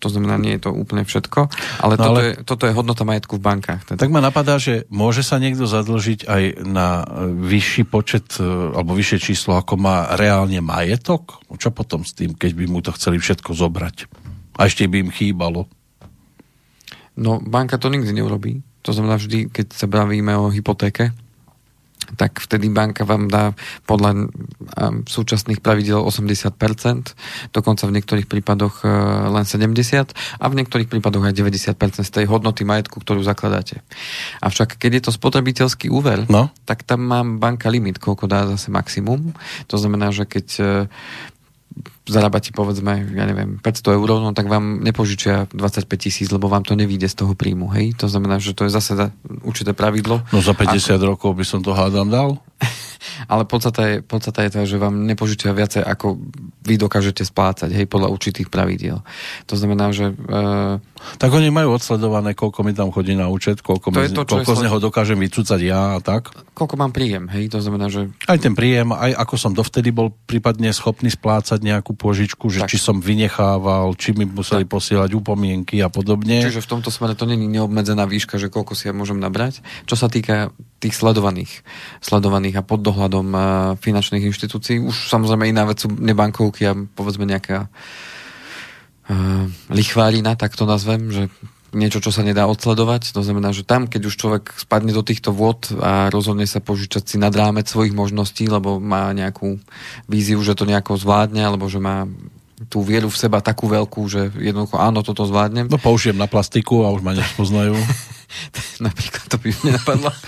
To 0.00 0.08
znamená, 0.08 0.40
nie 0.40 0.56
je 0.56 0.64
to 0.64 0.70
úplne 0.72 1.04
všetko, 1.04 1.52
ale, 1.84 2.00
no, 2.00 2.04
toto, 2.08 2.10
ale... 2.16 2.20
Je, 2.24 2.32
toto 2.40 2.64
je 2.64 2.72
hodnota 2.72 3.04
majetku 3.04 3.36
v 3.36 3.44
bankách. 3.44 3.84
Teda. 3.84 4.00
Tak 4.00 4.08
ma 4.08 4.24
napadá, 4.24 4.56
že 4.56 4.88
môže 4.88 5.20
sa 5.20 5.36
niekto 5.36 5.68
zadlžiť 5.68 6.24
aj 6.24 6.42
na 6.64 7.04
vyšší 7.28 7.84
počet 7.84 8.40
e, 8.40 8.48
alebo 8.48 8.96
vyššie 8.96 9.18
číslo, 9.20 9.60
ako 9.60 9.76
má 9.76 10.16
reálne 10.16 10.56
majetok? 10.64 11.44
Čo 11.52 11.68
potom 11.76 12.08
s 12.08 12.16
tým, 12.16 12.32
keď 12.32 12.50
by 12.56 12.64
mu 12.64 12.80
to 12.80 12.96
chceli 12.96 13.20
všetko 13.20 13.52
zobrať? 13.52 14.08
A 14.56 14.72
ešte 14.72 14.88
by 14.88 15.04
im 15.04 15.12
chýbalo? 15.12 15.68
No, 17.20 17.36
banka 17.36 17.76
to 17.76 17.92
nikdy 17.92 18.16
neurobí. 18.16 18.64
To 18.82 18.90
znamená 18.96 19.20
vždy, 19.20 19.52
keď 19.52 19.66
sa 19.76 19.86
bavíme 19.86 20.32
o 20.36 20.48
hypotéke, 20.48 21.12
tak 22.16 22.42
vtedy 22.42 22.70
banka 22.72 23.06
vám 23.06 23.30
dá 23.30 23.54
podľa 23.86 24.30
súčasných 25.06 25.62
pravidel 25.62 26.02
80%, 26.02 27.54
dokonca 27.54 27.84
v 27.86 27.94
niektorých 27.94 28.26
prípadoch 28.26 28.82
e, 28.82 28.90
len 29.30 29.44
70% 29.46 30.14
a 30.40 30.44
v 30.50 30.54
niektorých 30.58 30.90
prípadoch 30.90 31.22
aj 31.22 31.34
90% 31.36 32.02
z 32.02 32.10
tej 32.10 32.24
hodnoty 32.26 32.66
majetku, 32.66 32.98
ktorú 32.98 33.22
zakladáte. 33.22 33.84
Avšak 34.42 34.80
keď 34.80 34.90
je 34.98 35.02
to 35.06 35.12
spotrebiteľský 35.14 35.86
úver, 35.92 36.26
no? 36.26 36.50
tak 36.66 36.82
tam 36.82 37.06
mám 37.06 37.38
banka 37.38 37.70
limit, 37.70 38.02
koľko 38.02 38.26
dá 38.26 38.48
zase 38.48 38.72
maximum. 38.72 39.36
To 39.70 39.76
znamená, 39.78 40.10
že 40.10 40.26
keď 40.26 40.46
e, 40.58 40.64
zarábate 42.10 42.50
povedzme, 42.50 43.06
ja 43.14 43.24
neviem, 43.24 43.62
500 43.62 43.96
eur, 43.96 44.08
no 44.18 44.34
tak 44.34 44.50
vám 44.50 44.82
nepožičia 44.82 45.46
25 45.54 45.86
tisíc, 45.94 46.28
lebo 46.34 46.50
vám 46.50 46.66
to 46.66 46.74
nevíde 46.74 47.06
z 47.06 47.14
toho 47.22 47.38
príjmu, 47.38 47.70
hej? 47.70 47.94
To 48.02 48.10
znamená, 48.10 48.42
že 48.42 48.52
to 48.52 48.66
je 48.66 48.74
zase 48.74 48.98
určité 49.46 49.70
pravidlo. 49.72 50.20
No 50.34 50.42
za 50.42 50.52
50 50.52 50.98
ako... 50.98 51.06
rokov 51.06 51.30
by 51.38 51.44
som 51.46 51.60
to 51.62 51.70
hádam 51.70 52.10
dal? 52.10 52.42
Ale 53.32 53.46
podstata 53.46 53.86
je, 53.86 53.94
podstata 54.02 54.42
je 54.44 54.50
tá, 54.50 54.60
že 54.66 54.76
vám 54.76 55.06
nepožičia 55.06 55.54
viacej, 55.54 55.86
ako 55.86 56.18
vy 56.66 56.74
dokážete 56.76 57.22
splácať, 57.22 57.70
hej, 57.72 57.86
podľa 57.86 58.10
určitých 58.12 58.50
pravidiel. 58.50 59.00
To 59.46 59.54
znamená, 59.54 59.94
že... 59.94 60.12
E... 60.12 60.89
Tak 61.18 61.30
oni 61.32 61.48
majú 61.48 61.76
odsledované, 61.76 62.36
koľko 62.36 62.60
mi 62.64 62.72
tam 62.76 62.92
chodí 62.92 63.16
na 63.16 63.32
účet, 63.32 63.64
koľko, 63.64 63.92
to 63.92 64.00
mi, 64.00 64.08
to, 64.12 64.22
koľko 64.24 64.52
z 64.56 64.64
neho 64.68 64.78
dokážem 64.78 65.18
vycúcať 65.18 65.60
ja 65.64 65.96
a 65.96 65.98
tak. 65.98 66.32
Koľko 66.52 66.76
mám 66.76 66.92
príjem, 66.92 67.28
hej, 67.32 67.48
to 67.48 67.58
znamená, 67.60 67.88
že... 67.88 68.12
Aj 68.28 68.36
ten 68.36 68.52
príjem, 68.52 68.92
aj 68.92 69.16
ako 69.16 69.34
som 69.40 69.52
dovtedy 69.56 69.90
bol 69.90 70.12
prípadne 70.28 70.68
schopný 70.76 71.08
splácať 71.08 71.60
nejakú 71.64 71.96
požičku, 71.96 72.52
že 72.52 72.64
tak. 72.64 72.70
či 72.70 72.76
som 72.76 73.00
vynechával, 73.00 73.96
či 73.96 74.12
mi 74.12 74.28
museli 74.28 74.68
tak. 74.68 74.72
posielať 74.76 75.10
upomienky 75.16 75.80
a 75.80 75.88
podobne. 75.88 76.44
Čiže 76.44 76.64
v 76.64 76.70
tomto 76.78 76.92
smere 76.92 77.16
to 77.16 77.24
není 77.24 77.48
neobmedzená 77.48 78.04
výška, 78.04 78.36
že 78.36 78.52
koľko 78.52 78.76
si 78.76 78.88
ja 78.88 78.94
môžem 78.94 79.16
nabrať. 79.16 79.64
Čo 79.88 79.96
sa 79.96 80.12
týka 80.12 80.52
tých 80.80 80.96
sledovaných, 80.96 81.60
sledovaných 82.00 82.60
a 82.60 82.66
pod 82.66 82.80
dohľadom 82.80 83.26
uh, 83.36 83.42
finančných 83.76 84.24
inštitúcií. 84.32 84.80
Už 84.80 85.12
samozrejme 85.12 85.44
iná 85.44 85.68
vec 85.68 85.84
sú 85.84 85.92
nebankovky 85.92 86.64
a 86.64 86.72
povedzme 86.72 87.28
nejaká 87.28 87.68
lichvárina, 89.70 90.38
tak 90.38 90.54
to 90.54 90.64
nazvem, 90.68 91.10
že 91.10 91.24
niečo, 91.70 92.02
čo 92.02 92.10
sa 92.10 92.26
nedá 92.26 92.50
odsledovať. 92.50 93.14
To 93.14 93.22
znamená, 93.22 93.54
že 93.54 93.62
tam, 93.62 93.86
keď 93.86 94.02
už 94.10 94.14
človek 94.18 94.44
spadne 94.58 94.90
do 94.90 95.06
týchto 95.06 95.30
vôd 95.30 95.70
a 95.78 96.10
rozhodne 96.10 96.46
sa 96.46 96.58
požičať 96.58 97.14
si 97.14 97.16
nad 97.18 97.30
rámec 97.30 97.70
svojich 97.70 97.94
možností, 97.94 98.50
lebo 98.50 98.82
má 98.82 99.10
nejakú 99.14 99.62
víziu, 100.10 100.42
že 100.42 100.58
to 100.58 100.66
nejako 100.66 100.98
zvládne, 100.98 101.42
alebo 101.46 101.70
že 101.70 101.78
má 101.78 102.10
tú 102.68 102.84
vieru 102.84 103.08
v 103.08 103.16
seba 103.16 103.40
takú 103.40 103.72
veľkú, 103.72 104.04
že 104.10 104.28
jednoducho 104.36 104.76
áno, 104.76 105.00
toto 105.00 105.24
zvládnem. 105.24 105.70
No 105.70 105.80
použijem 105.80 106.18
na 106.18 106.28
plastiku 106.28 106.84
a 106.84 106.92
už 106.92 107.00
ma 107.00 107.16
nespoznajú. 107.16 107.72
Napríklad 108.84 109.24
to 109.32 109.36
by 109.40 109.48
nenapadlo. 109.64 110.10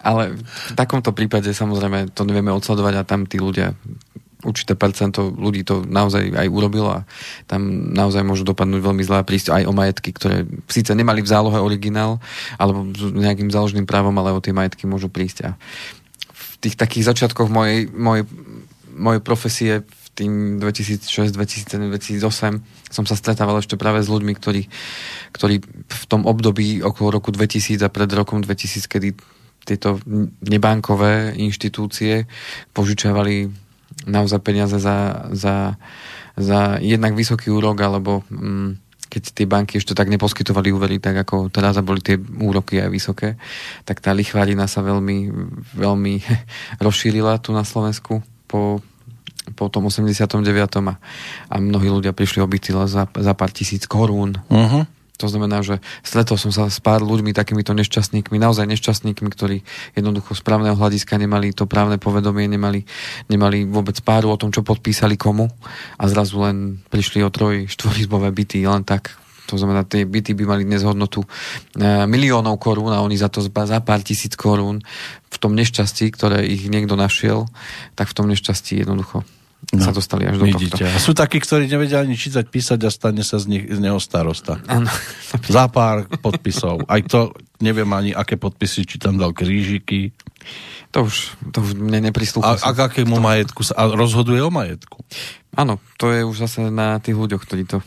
Ale 0.00 0.40
v 0.40 0.72
takomto 0.72 1.12
prípade 1.12 1.52
samozrejme 1.52 2.16
to 2.16 2.24
nevieme 2.24 2.48
odsledovať 2.56 2.94
a 2.96 3.04
tam 3.04 3.28
tí 3.28 3.36
ľudia 3.36 3.76
určité 4.44 4.72
percento 4.72 5.28
ľudí 5.28 5.64
to 5.64 5.84
naozaj 5.84 6.32
aj 6.32 6.48
urobilo 6.48 6.88
a 6.88 7.00
tam 7.44 7.92
naozaj 7.92 8.24
môžu 8.24 8.48
dopadnúť 8.48 8.80
veľmi 8.80 9.02
zle 9.04 9.20
a 9.20 9.26
prísť 9.26 9.52
aj 9.52 9.62
o 9.68 9.76
majetky, 9.76 10.10
ktoré 10.16 10.48
síce 10.68 10.92
nemali 10.96 11.20
v 11.20 11.30
zálohe 11.30 11.60
originál 11.60 12.18
alebo 12.56 12.88
s 12.92 13.12
nejakým 13.12 13.52
záložným 13.52 13.84
právom, 13.84 14.16
ale 14.16 14.32
o 14.32 14.40
tie 14.40 14.56
majetky 14.56 14.88
môžu 14.88 15.12
prísť. 15.12 15.52
A 15.52 15.60
v 16.32 16.54
tých 16.60 16.76
takých 16.76 17.08
začiatkoch 17.12 17.52
mojej, 17.52 17.88
mojej, 17.92 18.24
mojej 18.96 19.20
profesie 19.20 19.72
v 19.84 20.06
tým 20.16 20.32
2006, 20.60 21.36
2007, 21.36 21.92
2008 22.20 22.90
som 22.90 23.04
sa 23.06 23.14
stretával 23.14 23.62
ešte 23.62 23.78
práve 23.78 24.02
s 24.02 24.10
ľuďmi, 24.10 24.32
ktorí, 24.36 24.66
ktorí 25.32 25.56
v 25.86 26.04
tom 26.10 26.26
období 26.26 26.82
okolo 26.82 27.20
roku 27.20 27.30
2000 27.30 27.80
a 27.86 27.88
pred 27.88 28.10
rokom 28.10 28.42
2000, 28.42 28.90
kedy 28.90 29.08
tieto 29.64 30.00
nebankové 30.42 31.36
inštitúcie 31.36 32.24
požičiavali 32.72 33.69
naozaj 34.08 34.40
peniaze 34.40 34.76
za, 34.80 35.28
za, 35.32 35.76
za 36.36 36.60
jednak 36.80 37.12
vysoký 37.12 37.52
úrok, 37.52 37.80
alebo 37.84 38.24
mm, 38.30 38.90
keď 39.10 39.22
tie 39.34 39.46
banky 39.50 39.82
ešte 39.82 39.92
tak 39.92 40.06
neposkytovali 40.06 40.70
úvery, 40.70 41.02
tak 41.02 41.26
ako 41.26 41.50
teraz 41.50 41.74
a 41.74 41.82
boli 41.82 41.98
tie 41.98 42.14
úroky 42.16 42.78
aj 42.78 42.90
vysoké, 42.94 43.34
tak 43.82 43.98
tá 43.98 44.14
lichvárina 44.14 44.70
sa 44.70 44.86
veľmi, 44.86 45.18
veľmi 45.74 46.14
rozšírila 46.86 47.42
tu 47.42 47.50
na 47.50 47.66
Slovensku 47.66 48.22
po, 48.46 48.78
po 49.58 49.66
tom 49.66 49.90
89. 49.90 50.38
A, 50.86 50.94
a 51.50 51.54
mnohí 51.58 51.90
ľudia 51.90 52.14
prišli 52.14 52.38
o 52.38 52.48
za, 52.86 53.10
za 53.10 53.32
pár 53.34 53.50
tisíc 53.50 53.90
korún. 53.90 54.38
Uh-huh. 54.46 54.86
To 55.20 55.28
znamená, 55.28 55.60
že 55.60 55.84
stretol 56.00 56.40
som 56.40 56.48
sa 56.48 56.72
s 56.72 56.80
pár 56.80 57.04
ľuďmi, 57.04 57.36
takýmito 57.36 57.76
nešťastníkmi, 57.76 58.40
naozaj 58.40 58.64
nešťastníkmi, 58.64 59.28
ktorí 59.28 59.60
jednoducho 59.92 60.32
z 60.32 60.40
právneho 60.40 60.72
hľadiska 60.72 61.20
nemali 61.20 61.52
to 61.52 61.68
právne 61.68 62.00
povedomie, 62.00 62.48
nemali, 62.48 62.88
nemali 63.28 63.68
vôbec 63.68 64.00
páru 64.00 64.32
o 64.32 64.40
tom, 64.40 64.48
čo 64.48 64.64
podpísali 64.64 65.20
komu 65.20 65.52
a 66.00 66.04
zrazu 66.08 66.40
len 66.40 66.80
prišli 66.88 67.20
o 67.20 67.28
troj, 67.28 67.68
štvorizbové 67.68 68.32
byty, 68.32 68.64
len 68.64 68.80
tak. 68.80 69.12
To 69.52 69.58
znamená, 69.58 69.84
tie 69.84 70.06
byty 70.06 70.32
by 70.32 70.44
mali 70.46 70.62
dnes 70.62 70.86
hodnotu 70.86 71.26
e, 71.26 71.28
miliónov 72.06 72.56
korún 72.62 72.94
a 72.94 73.02
oni 73.02 73.18
za 73.18 73.26
to 73.26 73.42
za 73.42 73.78
pár 73.82 74.00
tisíc 74.00 74.38
korún 74.38 74.78
v 75.26 75.36
tom 75.36 75.58
nešťastí, 75.58 76.14
ktoré 76.14 76.46
ich 76.46 76.70
niekto 76.70 76.94
našiel, 76.94 77.50
tak 77.98 78.08
v 78.08 78.16
tom 78.16 78.30
nešťastí 78.30 78.80
jednoducho 78.80 79.26
no, 79.72 79.84
sa 79.84 79.92
dostali 79.92 80.26
až 80.26 80.40
do 80.40 80.48
vidíte. 80.48 80.82
tohto. 80.82 80.96
A 80.96 80.98
sú 80.98 81.12
takí, 81.12 81.38
ktorí 81.38 81.68
nevedia 81.68 82.02
ani 82.02 82.16
čítať, 82.16 82.48
písať 82.48 82.80
a 82.86 82.90
stane 82.90 83.22
sa 83.22 83.36
z, 83.38 83.46
nich, 83.46 83.64
z 83.68 83.78
neho 83.78 84.00
starosta. 84.00 84.58
Ano. 84.66 84.88
Za 85.46 85.68
pár 85.68 86.08
podpisov. 86.20 86.88
Aj 86.88 87.00
to 87.04 87.36
neviem 87.60 87.88
ani, 87.92 88.10
aké 88.16 88.40
podpisy, 88.40 88.88
či 88.88 88.96
tam 88.96 89.20
dal 89.20 89.36
krížiky. 89.36 90.16
To 90.96 91.06
už, 91.06 91.38
to 91.54 91.62
už 91.62 91.76
mne 91.76 92.10
nepristúpa. 92.10 92.56
A, 92.56 92.58
a 92.58 92.70
k 92.72 92.78
akému 92.90 93.20
to... 93.20 93.22
majetku 93.22 93.60
sa, 93.62 93.78
a 93.78 93.82
rozhoduje 93.92 94.40
o 94.42 94.50
majetku? 94.50 95.04
Áno, 95.54 95.78
to 96.00 96.10
je 96.10 96.24
už 96.24 96.48
zase 96.48 96.66
na 96.72 96.98
tých 96.98 97.14
ľuďoch, 97.14 97.42
ktorí 97.44 97.64
to 97.68 97.78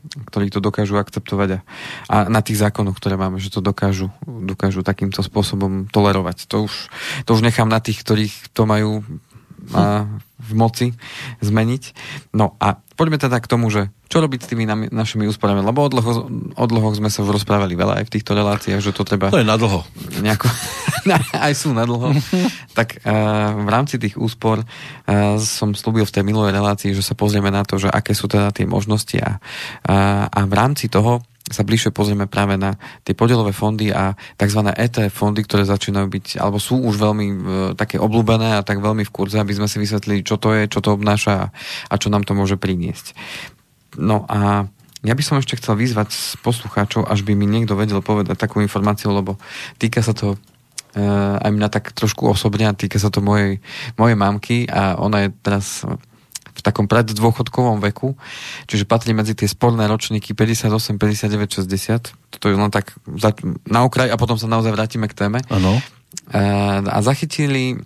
ktorí 0.00 0.48
to 0.48 0.64
dokážu 0.64 0.96
akceptovať 0.96 1.48
a, 1.52 1.62
a 2.08 2.16
na 2.32 2.40
tých 2.40 2.56
zákonoch, 2.64 2.96
ktoré 2.96 3.20
máme, 3.20 3.36
že 3.36 3.52
to 3.52 3.60
dokážu, 3.60 4.08
dokážu 4.24 4.80
takýmto 4.80 5.20
spôsobom 5.20 5.92
tolerovať. 5.92 6.48
To 6.48 6.64
už, 6.64 6.88
to 7.28 7.36
už 7.36 7.44
nechám 7.44 7.68
na 7.68 7.84
tých, 7.84 8.00
ktorých 8.00 8.56
to 8.56 8.64
majú 8.64 9.04
v 10.40 10.52
moci 10.56 10.96
zmeniť. 11.44 11.82
No 12.34 12.56
a 12.58 12.80
poďme 12.98 13.20
teda 13.20 13.38
k 13.38 13.50
tomu, 13.50 13.68
že 13.68 13.92
čo 14.10 14.18
robiť 14.18 14.42
s 14.42 14.50
tými 14.50 14.66
našimi 14.90 15.30
úsporami, 15.30 15.62
lebo 15.62 15.86
o, 15.86 15.88
dlho, 15.88 16.12
o 16.58 16.64
dlhoch 16.66 16.98
sme 16.98 17.06
sa 17.06 17.22
rozprávali 17.22 17.78
veľa 17.78 18.02
aj 18.02 18.04
v 18.10 18.14
týchto 18.18 18.34
reláciách, 18.34 18.82
že 18.82 18.90
to 18.90 19.06
treba... 19.06 19.30
To 19.30 19.38
je 19.38 19.46
na 19.46 19.54
dlho. 19.54 19.86
Nejako, 20.18 20.50
aj 21.46 21.52
sú 21.54 21.70
na 21.70 21.86
dlho. 21.86 22.10
tak 22.74 22.98
uh, 23.06 23.54
v 23.54 23.68
rámci 23.70 24.02
tých 24.02 24.18
úspor 24.18 24.66
uh, 24.66 25.38
som 25.38 25.78
slúbil 25.78 26.02
v 26.02 26.14
tej 26.18 26.26
minulej 26.26 26.50
relácii, 26.50 26.90
že 26.90 27.06
sa 27.06 27.14
pozrieme 27.14 27.54
na 27.54 27.62
to, 27.62 27.78
že 27.78 27.86
aké 27.86 28.10
sú 28.10 28.26
teda 28.26 28.50
tie 28.50 28.66
možnosti 28.66 29.14
a, 29.22 29.38
uh, 29.86 30.26
a 30.26 30.40
v 30.42 30.54
rámci 30.58 30.90
toho 30.90 31.22
sa 31.50 31.66
bližšie 31.66 31.90
pozrieme 31.90 32.30
práve 32.30 32.54
na 32.54 32.78
tie 33.02 33.12
podielové 33.12 33.50
fondy 33.50 33.90
a 33.90 34.14
tzv. 34.38 34.70
ETF 34.70 35.10
fondy, 35.10 35.42
ktoré 35.42 35.66
začínajú 35.66 36.06
byť, 36.06 36.26
alebo 36.38 36.62
sú 36.62 36.78
už 36.78 36.94
veľmi 36.96 37.26
e, 37.26 37.36
také 37.74 37.98
obľúbené 37.98 38.54
a 38.56 38.62
tak 38.62 38.78
veľmi 38.78 39.02
v 39.02 39.10
kurze, 39.10 39.42
aby 39.42 39.50
sme 39.50 39.66
si 39.66 39.82
vysvetlili, 39.82 40.22
čo 40.22 40.38
to 40.38 40.54
je, 40.54 40.70
čo 40.70 40.78
to 40.78 40.94
obnáša 40.94 41.50
a 41.90 41.94
čo 41.98 42.08
nám 42.08 42.22
to 42.22 42.38
môže 42.38 42.54
priniesť. 42.54 43.18
No 43.98 44.22
a 44.30 44.70
ja 45.02 45.14
by 45.18 45.22
som 45.26 45.42
ešte 45.42 45.58
chcel 45.58 45.74
vyzvať 45.74 46.38
poslucháčov, 46.46 47.10
až 47.10 47.26
by 47.26 47.34
mi 47.34 47.50
niekto 47.50 47.74
vedel 47.74 47.98
povedať 47.98 48.38
takú 48.38 48.62
informáciu, 48.62 49.10
lebo 49.10 49.34
týka 49.82 50.06
sa 50.06 50.14
to 50.14 50.38
e, 50.94 51.02
aj 51.40 51.50
mňa 51.50 51.68
tak 51.72 51.90
trošku 51.90 52.30
osobne 52.30 52.70
a 52.70 52.78
týka 52.78 53.02
sa 53.02 53.10
to 53.10 53.18
mojej, 53.18 53.58
mojej 53.98 54.16
mamky 54.16 54.70
a 54.70 54.94
ona 55.02 55.26
je 55.26 55.28
teraz 55.42 55.82
v 56.60 56.62
takom 56.62 56.84
preddôchodkovom 56.84 57.80
veku, 57.80 58.12
čiže 58.68 58.84
patrí 58.84 59.16
medzi 59.16 59.32
tie 59.32 59.48
sporné 59.48 59.88
ročníky 59.88 60.36
58, 60.36 61.00
59, 61.00 61.64
60. 61.64 62.12
Toto 62.36 62.46
je 62.46 62.54
len 62.54 62.68
tak 62.68 62.92
na 63.64 63.88
okraj 63.88 64.12
a 64.12 64.20
potom 64.20 64.36
sa 64.36 64.44
naozaj 64.44 64.76
vrátime 64.76 65.08
k 65.08 65.16
téme. 65.16 65.40
Ano. 65.48 65.80
A 66.84 66.98
zachytili 67.00 67.80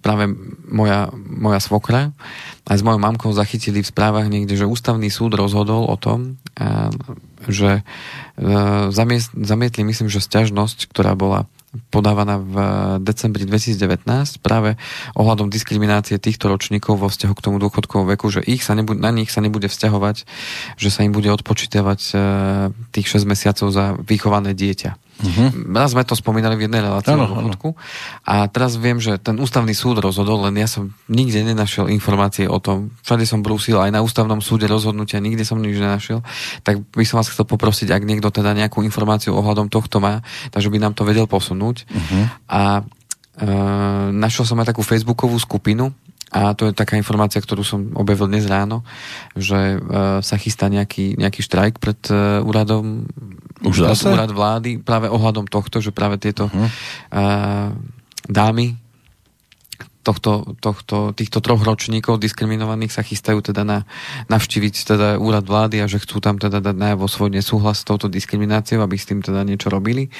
práve 0.00 0.24
moja, 0.72 1.12
moja 1.12 1.60
svokra 1.60 2.16
aj 2.64 2.80
s 2.80 2.86
mojou 2.86 2.96
mamkou 2.96 3.28
zachytili 3.36 3.84
v 3.84 3.90
správach 3.92 4.24
niekde, 4.32 4.56
že 4.56 4.64
ústavný 4.64 5.12
súd 5.12 5.36
rozhodol 5.36 5.84
o 5.84 6.00
tom, 6.00 6.40
že 7.44 7.84
zamietli, 9.36 9.84
myslím, 9.84 10.08
že 10.08 10.24
sťažnosť, 10.24 10.88
ktorá 10.88 11.12
bola 11.12 11.44
podávaná 11.90 12.38
v 12.38 12.54
decembri 13.02 13.44
2019 13.46 14.06
práve 14.40 14.78
ohľadom 15.18 15.50
diskriminácie 15.50 16.18
týchto 16.22 16.50
ročníkov 16.50 16.98
vo 16.98 17.08
vzťahu 17.10 17.34
k 17.34 17.44
tomu 17.44 17.56
dôchodkovom 17.60 18.06
veku, 18.14 18.30
že 18.30 18.40
ich 18.46 18.62
sa 18.62 18.78
nebude, 18.78 18.98
na 18.98 19.10
nich 19.10 19.30
sa 19.30 19.42
nebude 19.42 19.66
vzťahovať, 19.66 20.16
že 20.78 20.88
sa 20.90 21.02
im 21.02 21.12
bude 21.12 21.30
odpočítavať 21.30 22.00
e, 22.10 22.14
tých 22.94 23.06
6 23.10 23.26
mesiacov 23.26 23.68
za 23.74 23.98
vychované 24.02 24.54
dieťa. 24.54 25.03
Uh-huh. 25.14 25.70
Raz 25.70 25.94
sme 25.94 26.02
to 26.02 26.18
spomínali 26.18 26.58
v 26.58 26.66
jednej 26.66 26.82
relácii 26.82 27.14
ano, 27.14 27.38
ano. 27.38 27.54
a 28.26 28.50
teraz 28.50 28.74
viem, 28.74 28.98
že 28.98 29.14
ten 29.22 29.38
ústavný 29.38 29.70
súd 29.70 30.02
rozhodol, 30.02 30.42
len 30.50 30.58
ja 30.58 30.66
som 30.66 30.90
nikde 31.06 31.46
nenašiel 31.46 31.86
informácie 31.86 32.50
o 32.50 32.58
tom. 32.58 32.90
Všade 33.06 33.22
som 33.22 33.38
brúsil, 33.38 33.78
aj 33.78 33.94
na 33.94 34.02
ústavnom 34.02 34.42
súde 34.42 34.66
rozhodnutia, 34.66 35.22
nikde 35.22 35.46
som 35.46 35.62
nič 35.62 35.78
nenašiel. 35.78 36.18
Tak 36.66 36.82
by 36.90 37.04
som 37.06 37.22
vás 37.22 37.30
chcel 37.30 37.46
poprosiť, 37.46 37.94
ak 37.94 38.02
niekto 38.02 38.34
teda 38.34 38.58
nejakú 38.58 38.82
informáciu 38.82 39.38
ohľadom 39.38 39.70
tohto 39.70 40.02
má, 40.02 40.18
takže 40.50 40.66
by 40.66 40.82
nám 40.82 40.98
to 40.98 41.06
vedel 41.06 41.30
posunúť. 41.30 41.86
Uh-huh. 41.86 42.24
A 42.50 42.62
e, 43.38 43.48
našiel 44.10 44.50
som 44.50 44.58
aj 44.58 44.74
takú 44.74 44.82
facebookovú 44.82 45.38
skupinu, 45.38 45.94
a 46.34 46.50
to 46.58 46.66
je 46.66 46.74
taká 46.74 46.98
informácia, 46.98 47.38
ktorú 47.38 47.62
som 47.62 47.94
objavil 47.94 48.26
dnes 48.26 48.50
ráno, 48.50 48.82
že 49.38 49.78
uh, 49.78 50.18
sa 50.18 50.34
chystá 50.34 50.66
nejaký, 50.66 51.14
nejaký 51.14 51.46
štrajk 51.46 51.78
pred 51.78 51.98
uh, 52.10 52.42
úradom 52.42 53.06
už 53.62 53.86
zase? 53.86 54.10
úrad 54.10 54.34
vlády 54.34 54.82
práve 54.82 55.06
ohľadom 55.06 55.46
tohto, 55.46 55.78
že 55.78 55.94
práve 55.94 56.18
tieto 56.18 56.50
uh-huh. 56.50 56.68
uh, 57.14 57.70
dámy 58.26 58.83
tohto, 60.04 60.54
tohto, 60.60 61.16
týchto 61.16 61.40
troch 61.40 61.64
ročníkov 61.64 62.20
diskriminovaných 62.20 62.92
sa 62.92 63.00
chystajú 63.00 63.40
teda 63.40 63.64
na, 63.64 63.88
navštíviť 64.28 64.74
teda 64.84 65.08
úrad 65.16 65.48
vlády 65.48 65.80
a 65.80 65.88
že 65.88 65.98
chcú 65.98 66.20
tam 66.20 66.36
teda 66.36 66.60
dať 66.60 66.76
najavo 66.76 67.08
svoj 67.08 67.32
nesúhlas 67.32 67.80
s 67.80 67.88
touto 67.88 68.12
diskrimináciou, 68.12 68.84
aby 68.84 69.00
s 69.00 69.08
tým 69.08 69.24
teda 69.24 69.40
niečo 69.48 69.72
robili, 69.72 70.12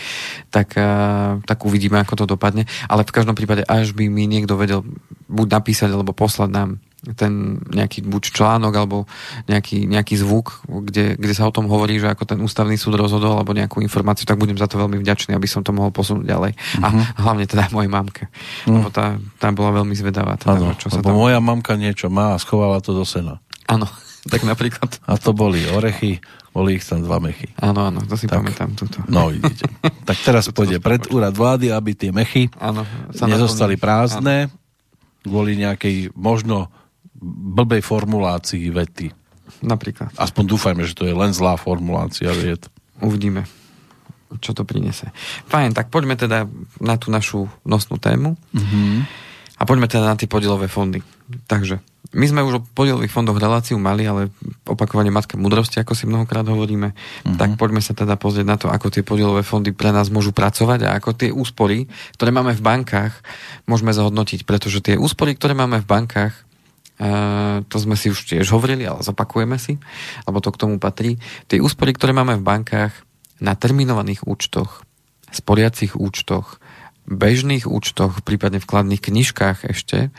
tak, 0.48 0.80
uh, 0.80 1.44
tak 1.44 1.62
uvidíme, 1.68 2.00
ako 2.00 2.24
to 2.24 2.26
dopadne. 2.34 2.64
Ale 2.88 3.04
v 3.04 3.14
každom 3.14 3.36
prípade, 3.36 3.62
až 3.68 3.92
by 3.92 4.08
mi 4.08 4.24
niekto 4.24 4.56
vedel 4.56 4.80
buď 5.28 5.46
napísať 5.60 5.92
alebo 5.92 6.16
poslať 6.16 6.50
nám 6.50 6.70
ten 7.12 7.60
nejaký 7.68 8.00
buď 8.08 8.22
článok 8.32 8.72
alebo 8.72 9.04
nejaký, 9.44 9.84
nejaký 9.84 10.16
zvuk, 10.16 10.64
kde, 10.64 11.20
kde 11.20 11.34
sa 11.36 11.44
o 11.44 11.52
tom 11.52 11.68
hovorí, 11.68 12.00
že 12.00 12.08
ako 12.08 12.24
ten 12.24 12.40
ústavný 12.40 12.80
súd 12.80 12.96
rozhodol 12.96 13.36
alebo 13.36 13.52
nejakú 13.52 13.84
informáciu, 13.84 14.24
tak 14.24 14.40
budem 14.40 14.56
za 14.56 14.64
to 14.64 14.80
veľmi 14.80 14.96
vďačný, 15.04 15.36
aby 15.36 15.44
som 15.44 15.60
to 15.60 15.76
mohol 15.76 15.92
posunúť 15.92 16.24
ďalej. 16.24 16.52
Mm-hmm. 16.56 16.84
A 16.84 16.86
mhm. 16.88 17.02
hlavne 17.20 17.44
teda 17.44 17.62
mojej 17.74 17.90
mamke. 17.90 18.24
Mm. 18.64 18.80
Lebo 18.80 18.88
tá, 18.88 19.18
tá 19.36 19.52
bola 19.52 19.82
veľmi 19.82 19.92
zvedavá. 19.92 20.38
Teda, 20.40 20.56
ano, 20.56 20.72
čo 20.78 20.88
sa 20.88 21.02
tam... 21.02 21.12
moja 21.12 21.42
mamka 21.42 21.76
niečo 21.76 22.08
má 22.08 22.32
a 22.32 22.40
schovala 22.40 22.80
to 22.80 22.96
do 22.96 23.04
sena. 23.04 23.42
Áno, 23.66 23.90
tak 24.32 24.46
napríklad. 24.46 25.02
A 25.04 25.18
to 25.18 25.34
boli 25.34 25.66
orechy, 25.68 26.22
boli 26.54 26.78
ich 26.78 26.86
tam 26.86 27.02
dva 27.02 27.18
mechy. 27.18 27.50
Áno, 27.58 27.90
áno, 27.90 28.00
to 28.06 28.14
si 28.14 28.30
tak, 28.30 28.40
pamätám. 28.40 28.78
Tuto. 28.78 29.02
No, 29.10 29.34
vidíte. 29.34 29.66
tak 30.08 30.18
teraz 30.22 30.46
pôjde 30.54 30.78
pred 30.78 31.10
úrad 31.10 31.34
vlády, 31.34 31.74
aby 31.74 31.98
tie 31.98 32.14
mechy 32.14 32.46
áno, 32.62 32.86
nezostali 33.10 33.74
prázdne 33.74 34.48
áno. 34.48 34.54
kvôli 35.26 35.58
nejakej 35.58 36.14
možno 36.14 36.70
blbej 37.24 37.80
formulácii 37.80 38.68
vety. 38.68 39.08
Napríklad. 39.64 40.12
Aspoň 40.20 40.44
dúfajme, 40.44 40.82
že 40.84 40.92
to 40.92 41.08
je 41.08 41.16
len 41.16 41.32
zlá 41.32 41.56
formulácia 41.56 42.28
viet. 42.36 42.68
Uvidíme, 43.00 43.48
čo 44.44 44.52
to 44.52 44.68
prinese. 44.68 45.08
Fajn, 45.48 45.72
tak 45.72 45.88
poďme 45.88 46.20
teda 46.20 46.44
na 46.84 46.94
tú 47.00 47.08
našu 47.08 47.48
nosnú 47.64 47.96
tému. 47.96 48.36
Mm-hmm. 48.52 48.96
A 49.54 49.62
poďme 49.64 49.88
teda 49.88 50.12
na 50.12 50.16
tie 50.18 50.28
podielové 50.28 50.68
fondy. 50.68 51.00
Takže, 51.48 51.80
my 52.14 52.26
sme 52.30 52.46
už 52.46 52.52
o 52.60 52.64
podielových 52.76 53.10
fondoch 53.10 53.40
reláciu 53.40 53.80
mali, 53.80 54.06
ale 54.06 54.30
opakovane 54.68 55.08
matka 55.10 55.34
múdrosti, 55.34 55.82
ako 55.82 55.96
si 55.96 56.04
mnohokrát 56.06 56.46
hovoríme, 56.46 56.94
mm-hmm. 56.94 57.38
tak 57.40 57.58
poďme 57.58 57.82
sa 57.82 57.96
teda 57.96 58.14
pozrieť 58.14 58.46
na 58.46 58.56
to, 58.60 58.70
ako 58.70 58.92
tie 58.92 59.02
podielové 59.02 59.42
fondy 59.42 59.74
pre 59.74 59.90
nás 59.90 60.12
môžu 60.12 60.30
pracovať 60.30 60.86
a 60.86 60.94
ako 61.00 61.10
tie 61.16 61.30
úspory, 61.34 61.90
ktoré 62.14 62.30
máme 62.30 62.54
v 62.54 62.62
bankách, 62.62 63.14
môžeme 63.66 63.90
zhodnotiť, 63.90 64.46
pretože 64.46 64.78
tie 64.84 64.94
úspory, 64.94 65.34
ktoré 65.34 65.58
máme 65.58 65.82
v 65.82 65.90
bankách, 65.90 66.34
to 67.68 67.76
sme 67.76 67.98
si 67.98 68.10
už 68.14 68.22
tiež 68.22 68.46
hovorili, 68.54 68.86
ale 68.86 69.02
zopakujeme 69.02 69.58
si, 69.58 69.82
lebo 70.30 70.38
to 70.38 70.54
k 70.54 70.60
tomu 70.62 70.76
patrí. 70.78 71.18
Tie 71.50 71.58
úspory, 71.58 71.90
ktoré 71.90 72.14
máme 72.14 72.38
v 72.38 72.46
bankách 72.46 72.94
na 73.42 73.58
terminovaných 73.58 74.22
účtoch, 74.24 74.86
sporiacich 75.34 75.98
účtoch, 75.98 76.62
bežných 77.04 77.66
účtoch, 77.66 78.22
prípadne 78.22 78.62
vkladných 78.62 79.02
knižkách 79.02 79.68
ešte, 79.68 80.14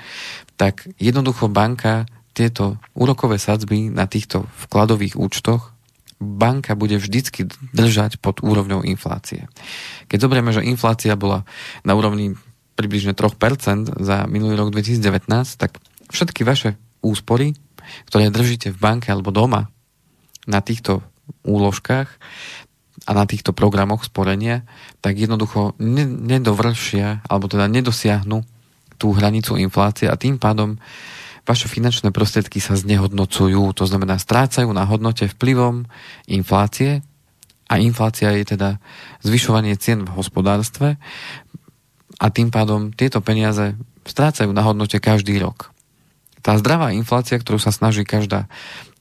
tak 0.60 0.86
jednoducho 1.00 1.48
banka 1.48 2.05
tieto 2.36 2.75
úrokové 2.91 3.39
sadzby 3.39 3.88
na 3.88 4.05
týchto 4.05 4.44
vkladových 4.67 5.15
účtoch 5.15 5.72
banka 6.20 6.75
bude 6.79 6.96
vždycky 6.96 7.48
držať 7.75 8.24
pod 8.24 8.39
úrovňou 8.39 8.88
inflácie. 8.88 9.51
Keď 10.07 10.18
zoberieme, 10.20 10.55
že 10.55 10.64
inflácia 10.64 11.16
bola 11.20 11.44
na 11.83 11.96
úrovni 11.96 12.40
približne 12.75 13.16
3% 13.16 14.00
za 14.00 14.18
minulý 14.27 14.59
rok 14.59 14.72
2019, 14.72 15.27
tak 15.59 15.79
všetky 16.09 16.41
vaše 16.46 16.77
úspory, 17.05 17.53
ktoré 18.09 18.33
držíte 18.33 18.74
v 18.74 18.81
banke 18.81 19.13
alebo 19.13 19.29
doma 19.29 19.70
na 20.50 20.61
týchto 20.61 21.05
úložkách 21.46 22.09
a 23.05 23.11
na 23.13 23.25
týchto 23.29 23.53
programoch 23.53 24.05
sporenia, 24.05 24.65
tak 25.01 25.18
jednoducho 25.22 25.77
nedovršia 25.77 27.25
alebo 27.29 27.46
teda 27.46 27.70
nedosiahnu 27.70 28.41
tú 28.98 29.13
hranicu 29.13 29.59
inflácie 29.59 30.09
a 30.09 30.18
tým 30.18 30.41
pádom 30.41 30.79
vaše 31.46 31.70
finančné 31.70 32.09
prostriedky 32.09 32.57
sa 32.57 32.74
znehodnocujú, 32.74 33.70
to 33.77 33.85
znamená 33.85 34.18
strácajú 34.18 34.72
na 34.74 34.81
hodnote 34.89 35.29
vplyvom 35.29 35.85
inflácie 36.25 37.05
a 37.70 37.77
inflácia 37.77 38.33
je 38.33 38.57
teda 38.57 38.81
zvyšovanie 39.22 39.77
cien 39.77 40.01
v 40.01 40.13
hospodárstve 40.18 40.98
a 42.18 42.25
tým 42.33 42.50
pádom 42.50 42.89
tieto 42.96 43.22
peniaze 43.22 43.77
strácajú 44.07 44.50
na 44.50 44.65
hodnote 44.65 44.98
každý 44.98 45.37
rok 45.37 45.75
tá 46.46 46.53
zdravá 46.62 46.94
inflácia, 46.94 47.42
ktorú 47.42 47.58
sa 47.58 47.74
snaží 47.74 48.05
každá, 48.05 48.46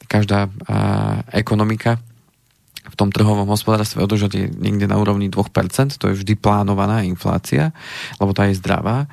každá 0.08 0.48
a, 0.64 1.20
ekonomika 1.36 2.00
v 2.84 2.96
tom 2.96 3.08
trhovom 3.12 3.48
hospodárstve 3.48 4.00
održať 4.00 4.32
je 4.32 4.44
niekde 4.48 4.88
na 4.88 5.00
úrovni 5.00 5.28
2%, 5.28 5.40
to 5.96 6.04
je 6.08 6.18
vždy 6.20 6.36
plánovaná 6.36 7.04
inflácia, 7.04 7.72
lebo 8.20 8.36
tá 8.36 8.48
je 8.48 8.60
zdravá, 8.60 9.08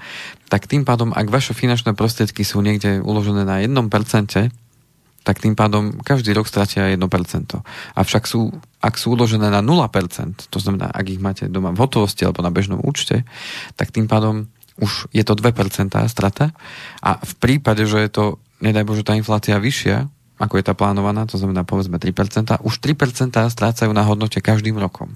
tak 0.52 0.68
tým 0.68 0.84
pádom, 0.84 1.16
ak 1.16 1.32
vaše 1.32 1.56
finančné 1.56 1.96
prostriedky 1.96 2.44
sú 2.44 2.60
niekde 2.60 3.00
uložené 3.00 3.48
na 3.48 3.64
1%, 3.64 3.80
tak 5.22 5.38
tým 5.38 5.54
pádom 5.54 6.02
každý 6.02 6.34
rok 6.34 6.50
stratia 6.50 6.90
1%. 6.90 6.98
Avšak 7.94 8.24
sú, 8.26 8.50
ak 8.82 8.98
sú 8.98 9.14
uložené 9.14 9.54
na 9.54 9.62
0%, 9.62 10.50
to 10.50 10.58
znamená, 10.58 10.90
ak 10.90 11.06
ich 11.08 11.22
máte 11.22 11.46
doma 11.46 11.72
v 11.72 11.80
hotovosti 11.80 12.26
alebo 12.26 12.42
na 12.42 12.50
bežnom 12.50 12.82
účte, 12.82 13.24
tak 13.78 13.94
tým 13.94 14.10
pádom 14.10 14.50
už 14.82 15.14
je 15.14 15.22
to 15.22 15.38
2% 15.38 15.94
strata 16.10 16.52
a 17.00 17.22
v 17.22 17.34
prípade, 17.38 17.86
že 17.86 18.02
je 18.02 18.10
to, 18.10 18.26
nedaj 18.60 18.84
Bože, 18.84 19.06
tá 19.06 19.14
inflácia 19.14 19.62
vyššia, 19.62 20.10
ako 20.42 20.58
je 20.58 20.66
tá 20.66 20.74
plánovaná, 20.74 21.30
to 21.30 21.38
znamená 21.38 21.62
povedzme 21.62 22.02
3%, 22.02 22.66
už 22.66 22.74
3% 22.82 23.38
strácajú 23.38 23.92
na 23.94 24.02
hodnote 24.02 24.42
každým 24.42 24.76
rokom. 24.82 25.14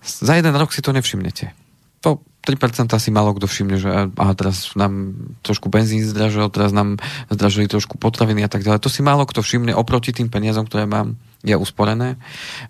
Za 0.00 0.40
jeden 0.40 0.56
rok 0.56 0.72
si 0.72 0.80
to 0.80 0.96
nevšimnete. 0.96 1.52
To 2.00 2.24
3% 2.46 2.88
si 2.96 3.10
malo 3.10 3.34
kto 3.34 3.50
všimne, 3.50 3.76
že 3.76 3.90
aha, 4.14 4.32
teraz 4.38 4.72
nám 4.78 5.18
trošku 5.42 5.66
benzín 5.66 6.06
zdražil, 6.06 6.46
teraz 6.48 6.70
nám 6.70 6.96
zdražili 7.28 7.66
trošku 7.66 7.98
potraviny 7.98 8.46
a 8.46 8.48
tak 8.48 8.62
ďalej. 8.62 8.80
To 8.86 8.90
si 8.90 9.02
málo 9.02 9.26
kto 9.26 9.42
všimne 9.42 9.74
oproti 9.74 10.14
tým 10.14 10.30
peniazom, 10.30 10.64
ktoré 10.64 10.86
mám 10.86 11.18
ja 11.42 11.58
usporené, 11.58 12.16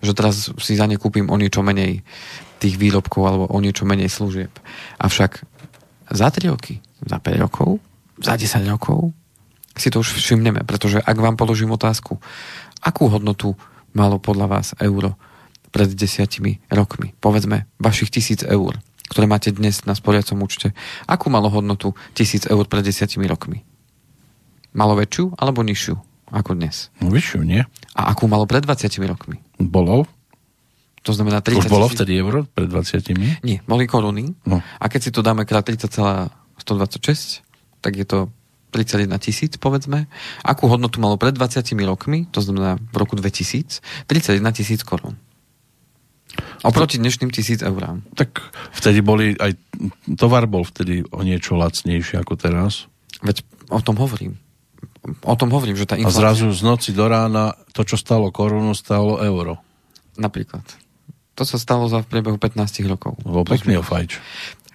že 0.01 0.17
teraz 0.17 0.49
si 0.57 0.73
za 0.75 0.89
ne 0.89 0.97
kúpim 0.97 1.29
o 1.29 1.35
niečo 1.37 1.61
menej 1.61 2.01
tých 2.57 2.75
výrobkov 2.75 3.21
alebo 3.23 3.45
o 3.47 3.57
niečo 3.61 3.85
menej 3.85 4.09
služieb. 4.09 4.49
Avšak 4.97 5.45
za 6.11 6.27
3 6.31 6.51
roky, 6.51 6.79
za 7.03 7.19
5 7.19 7.43
rokov, 7.43 7.79
za 8.21 8.33
10 8.35 8.65
rokov 8.67 9.13
si 9.77 9.93
to 9.93 10.01
už 10.01 10.17
všimneme, 10.17 10.65
pretože 10.65 10.97
ak 10.97 11.17
vám 11.21 11.37
položím 11.37 11.69
otázku, 11.69 12.17
akú 12.81 13.13
hodnotu 13.13 13.53
malo 13.93 14.17
podľa 14.17 14.47
vás 14.49 14.67
euro 14.81 15.13
pred 15.69 15.93
desiatimi 15.93 16.57
rokmi, 16.73 17.13
povedzme 17.21 17.69
vašich 17.77 18.09
tisíc 18.09 18.41
eur, 18.41 18.81
ktoré 19.13 19.29
máte 19.29 19.53
dnes 19.53 19.85
na 19.85 19.93
sporiacom 19.93 20.41
účte, 20.41 20.73
akú 21.05 21.29
malo 21.29 21.53
hodnotu 21.53 21.93
tisíc 22.17 22.49
eur 22.49 22.65
pred 22.65 22.81
desiatimi 22.81 23.29
rokmi? 23.29 23.61
Malo 24.73 24.97
väčšiu 24.97 25.37
alebo 25.37 25.61
nižšiu 25.61 25.95
ako 26.33 26.59
dnes? 26.59 26.91
No 26.99 27.13
vyššiu, 27.13 27.39
nie? 27.45 27.63
A 27.95 28.11
akú 28.11 28.27
malo 28.27 28.43
pred 28.49 28.65
20 28.65 28.91
rokmi? 29.07 29.39
Bolo 29.61 30.09
to 31.07 31.15
znamená 31.15 31.39
30 31.39 31.63
Už 31.63 31.71
bolo 31.71 31.87
vtedy 31.87 32.19
euro 32.19 32.43
pred 32.43 32.67
20? 32.67 33.15
Nie, 33.47 33.63
boli 33.63 33.87
koruny. 33.87 34.35
No. 34.43 34.59
A 34.59 34.85
keď 34.91 35.01
si 35.07 35.11
to 35.15 35.23
dáme 35.23 35.47
krát 35.47 35.63
30,126, 35.63 37.47
tak 37.79 37.95
je 37.95 38.03
to 38.03 38.27
31 38.75 39.15
tisíc, 39.23 39.55
povedzme. 39.55 40.11
Akú 40.43 40.67
hodnotu 40.67 40.99
malo 40.99 41.15
pred 41.15 41.31
20 41.31 41.63
rokmi, 41.87 42.27
to 42.27 42.43
znamená 42.43 42.75
v 42.75 42.95
roku 42.99 43.15
2000, 43.15 43.79
31 44.11 44.51
tisíc 44.51 44.83
korún. 44.83 45.15
Oproti 46.67 46.99
dnešným 46.99 47.31
tisíc 47.31 47.63
eurám. 47.63 48.03
Tak 48.11 48.43
vtedy 48.75 48.99
boli 48.99 49.33
aj 49.39 49.55
tovar 50.19 50.43
bol 50.51 50.67
vtedy 50.67 51.07
o 51.07 51.23
niečo 51.23 51.55
lacnejší 51.55 52.19
ako 52.19 52.35
teraz. 52.35 52.91
Veď 53.23 53.47
o 53.71 53.79
tom 53.79 53.95
hovorím. 53.95 54.35
O 55.23 55.35
tom 55.39 55.55
hovorím, 55.55 55.79
že 55.79 55.87
tá 55.87 55.95
inflácia... 55.95 56.19
A 56.19 56.35
zrazu 56.35 56.51
z 56.51 56.61
noci 56.67 56.91
do 56.91 57.07
rána 57.07 57.55
to, 57.71 57.87
čo 57.87 57.95
stalo 57.95 58.27
korunu, 58.27 58.75
stalo 58.75 59.23
euro. 59.23 59.63
Napríklad. 60.19 60.67
To 61.37 61.45
sa 61.45 61.61
stalo 61.61 61.85
za 61.85 62.01
v 62.01 62.09
priebehu 62.09 62.41
15 62.41 62.81
rokov. 62.89 63.13
Bol 63.21 63.45
pekný 63.45 63.77
ofajč. 63.77 64.17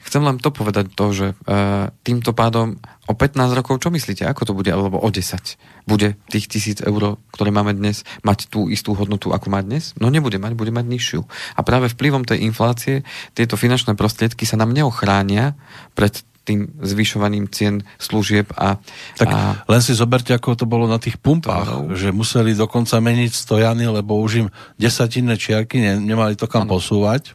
chcem 0.07 0.23
len 0.23 0.39
to 0.39 0.55
povedať 0.55 0.95
to, 0.95 1.07
že 1.11 1.27
uh, 1.35 1.91
týmto 2.07 2.31
pádom 2.31 2.79
o 3.11 3.15
15 3.19 3.59
rokov, 3.59 3.83
čo 3.83 3.91
myslíte, 3.91 4.23
ako 4.23 4.43
to 4.47 4.53
bude, 4.55 4.71
alebo 4.71 5.03
o 5.03 5.09
10? 5.11 5.59
Bude 5.91 6.15
tých 6.31 6.47
tisíc 6.47 6.79
eur, 6.79 7.19
ktoré 7.35 7.51
máme 7.51 7.75
dnes, 7.75 8.07
mať 8.23 8.47
tú 8.47 8.71
istú 8.71 8.95
hodnotu, 8.95 9.35
ako 9.35 9.51
má 9.51 9.59
dnes? 9.59 9.95
No 9.99 10.07
nebude 10.07 10.39
mať, 10.39 10.55
bude 10.55 10.71
mať 10.71 10.87
nižšiu. 10.87 11.21
A 11.59 11.61
práve 11.67 11.91
vplyvom 11.91 12.23
tej 12.23 12.47
inflácie 12.47 13.03
tieto 13.35 13.59
finančné 13.59 13.99
prostriedky 13.99 14.47
sa 14.47 14.55
nám 14.55 14.71
neochránia 14.71 15.59
pred 15.99 16.23
tým 16.43 16.75
zvyšovaním 16.83 17.47
cien 17.51 17.87
služieb 18.03 18.51
a... 18.59 18.83
Tak 19.15 19.29
a... 19.31 19.63
len 19.71 19.81
si 19.83 19.95
zoberte, 19.95 20.35
ako 20.35 20.59
to 20.59 20.67
bolo 20.67 20.91
na 20.91 20.99
tých 20.99 21.19
pumpách, 21.19 21.71
to, 21.71 21.95
že 21.95 22.09
museli 22.11 22.59
dokonca 22.59 22.99
meniť 22.99 23.31
stojany, 23.31 23.87
lebo 23.87 24.19
už 24.19 24.47
im 24.47 24.49
desatinné 24.79 25.39
čiarky 25.39 25.79
ne, 25.79 26.03
nemali 26.03 26.35
to 26.35 26.51
kam 26.51 26.67
ano. 26.67 26.79
posúvať. 26.79 27.35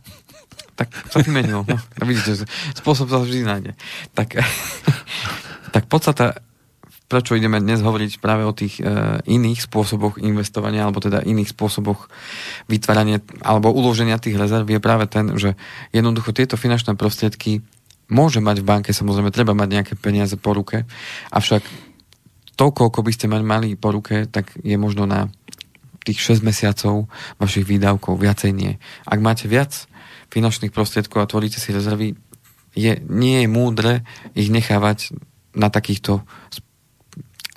Tak 0.77 0.93
sa 1.09 1.23
vymenilo. 1.23 1.65
No, 1.65 1.77
vidíte, 2.05 2.45
spôsob 2.77 3.09
sa 3.09 3.17
vždy 3.23 3.47
nájde. 3.47 3.71
Tak, 4.13 4.37
tak 5.75 5.83
podstata, 5.89 6.37
prečo 7.07 7.33
ideme 7.33 7.63
dnes 7.63 7.79
hovoriť 7.79 8.19
práve 8.19 8.43
o 8.43 8.51
tých 8.51 8.83
e, 8.83 8.83
iných 9.23 9.63
spôsoboch 9.63 10.19
investovania, 10.19 10.83
alebo 10.83 10.99
teda 10.99 11.23
iných 11.23 11.55
spôsoboch 11.55 12.11
vytvárania 12.67 13.23
alebo 13.39 13.71
uloženia 13.71 14.19
tých 14.19 14.35
rezerv, 14.35 14.67
je 14.67 14.83
práve 14.83 15.07
ten, 15.07 15.33
že 15.39 15.55
jednoducho 15.95 16.35
tieto 16.35 16.59
finančné 16.59 16.99
prostriedky 16.99 17.63
môže 18.07 18.39
mať 18.39 18.63
v 18.63 18.67
banke, 18.67 18.89
samozrejme 18.95 19.35
treba 19.35 19.51
mať 19.51 19.69
nejaké 19.69 19.93
peniaze 19.99 20.35
po 20.39 20.55
ruke, 20.55 20.87
avšak 21.31 21.63
toľko, 22.57 22.81
ako 22.89 22.99
by 23.05 23.11
ste 23.13 23.27
mať 23.29 23.41
mali 23.45 23.69
po 23.77 23.93
ruke, 23.93 24.25
tak 24.27 24.55
je 24.63 24.75
možno 24.79 25.05
na 25.05 25.29
tých 26.07 26.39
6 26.39 26.41
mesiacov 26.41 27.11
vašich 27.37 27.67
výdavkov, 27.67 28.15
viacej 28.15 28.51
nie. 28.55 28.79
Ak 29.03 29.19
máte 29.19 29.51
viac 29.51 29.85
finančných 30.31 30.71
prostriedkov 30.71 31.19
a 31.19 31.29
tvoríte 31.29 31.59
si 31.59 31.75
rezervy, 31.75 32.15
je, 32.77 32.91
nie 33.11 33.43
je 33.43 33.47
múdre 33.51 34.07
ich 34.37 34.47
nechávať 34.47 35.17
na 35.57 35.67
takýchto 35.67 36.23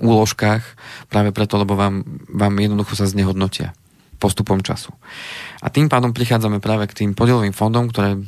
úložkách 0.00 0.64
práve 1.12 1.30
preto, 1.30 1.60
lebo 1.60 1.76
vám, 1.76 2.02
vám 2.26 2.54
jednoducho 2.56 2.96
sa 2.96 3.06
znehodnotia 3.06 3.76
postupom 4.20 4.60
času. 4.60 4.92
A 5.64 5.72
tým 5.72 5.88
pádom 5.88 6.12
prichádzame 6.12 6.60
práve 6.60 6.88
k 6.88 7.04
tým 7.04 7.10
podielovým 7.16 7.56
fondom, 7.56 7.88
ktoré 7.88 8.20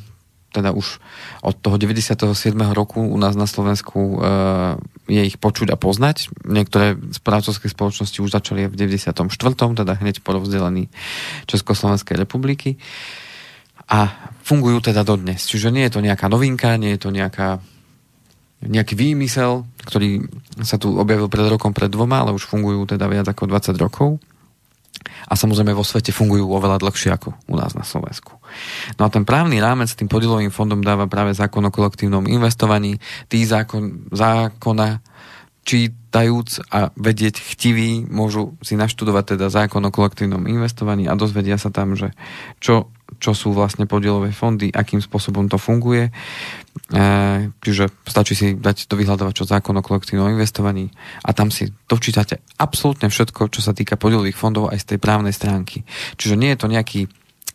teda 0.53 0.71
už 0.77 1.01
od 1.41 1.57
toho 1.57 1.81
97. 1.81 2.29
roku 2.77 3.01
u 3.01 3.17
nás 3.17 3.33
na 3.35 3.49
Slovensku 3.49 3.99
e, 3.99 4.17
je 5.09 5.23
ich 5.25 5.41
počuť 5.41 5.73
a 5.73 5.81
poznať. 5.81 6.29
Niektoré 6.45 7.01
správcovské 7.17 7.73
spoločnosti 7.73 8.21
už 8.21 8.31
začali 8.31 8.69
v 8.69 8.77
94. 8.77 9.27
teda 9.57 9.93
hneď 9.99 10.21
po 10.21 10.37
rozdelení 10.37 10.93
Československej 11.49 12.21
republiky 12.21 12.77
a 13.89 14.13
fungujú 14.45 14.93
teda 14.93 15.03
dodnes. 15.03 15.43
Čiže 15.49 15.73
nie 15.73 15.89
je 15.89 15.99
to 15.99 16.05
nejaká 16.05 16.29
novinka, 16.29 16.77
nie 16.77 16.95
je 16.95 17.01
to 17.03 17.11
nejaká 17.11 17.59
nejaký 18.63 18.95
výmysel, 18.95 19.67
ktorý 19.83 20.23
sa 20.63 20.79
tu 20.79 20.95
objavil 20.95 21.27
pred 21.27 21.51
rokom, 21.51 21.75
pred 21.75 21.91
dvoma, 21.91 22.23
ale 22.23 22.31
už 22.31 22.47
fungujú 22.47 22.95
teda 22.95 23.11
viac 23.11 23.27
ako 23.27 23.51
20 23.51 23.75
rokov 23.75 24.23
a 25.03 25.33
samozrejme 25.35 25.75
vo 25.75 25.83
svete 25.83 26.15
fungujú 26.15 26.47
oveľa 26.53 26.83
dlhšie 26.83 27.11
ako 27.15 27.35
u 27.51 27.55
nás 27.57 27.75
na 27.75 27.83
Slovensku. 27.83 28.39
No 29.01 29.07
a 29.07 29.09
ten 29.09 29.27
právny 29.27 29.59
rámec 29.59 29.91
tým 29.91 30.07
podielovým 30.07 30.55
fondom 30.55 30.85
dáva 30.85 31.11
práve 31.11 31.33
zákon 31.33 31.65
o 31.65 31.75
kolektívnom 31.75 32.29
investovaní. 32.29 33.01
Tí 33.27 33.43
zákon, 33.43 34.07
zákona 34.13 35.01
čítajúc 35.63 36.69
a 36.75 36.91
vedieť 36.99 37.39
chtiví 37.39 38.05
môžu 38.11 38.59
si 38.61 38.75
naštudovať 38.75 39.39
teda 39.39 39.47
zákon 39.49 39.83
o 39.83 39.95
kolektívnom 39.95 40.45
investovaní 40.51 41.07
a 41.07 41.19
dozvedia 41.19 41.57
sa 41.57 41.71
tam, 41.71 41.95
že 41.95 42.13
čo 42.59 42.91
čo 43.19 43.33
sú 43.33 43.53
vlastne 43.53 43.85
podielové 43.89 44.31
fondy, 44.31 44.73
akým 44.73 45.01
spôsobom 45.01 45.49
to 45.49 45.57
funguje. 45.57 46.09
E, 46.09 46.13
čiže 47.61 47.91
stačí 48.09 48.33
si 48.33 48.47
dať 48.57 48.89
do 48.89 48.97
vyhľadovača 48.97 49.45
zákon 49.45 49.77
o 49.77 49.85
kolektívnom 49.85 50.33
investovaní 50.33 50.89
a 51.25 51.37
tam 51.37 51.53
si 51.53 51.69
dočítate 51.85 52.41
absolútne 52.57 53.13
všetko, 53.13 53.53
čo 53.53 53.61
sa 53.61 53.77
týka 53.77 54.01
podielových 54.01 54.39
fondov 54.39 54.73
aj 54.73 54.81
z 54.81 54.89
tej 54.95 54.99
právnej 55.01 55.37
stránky. 55.37 55.85
Čiže 56.17 56.39
nie 56.41 56.53
je 56.55 56.61
to 56.61 56.73
nejaký 56.73 57.01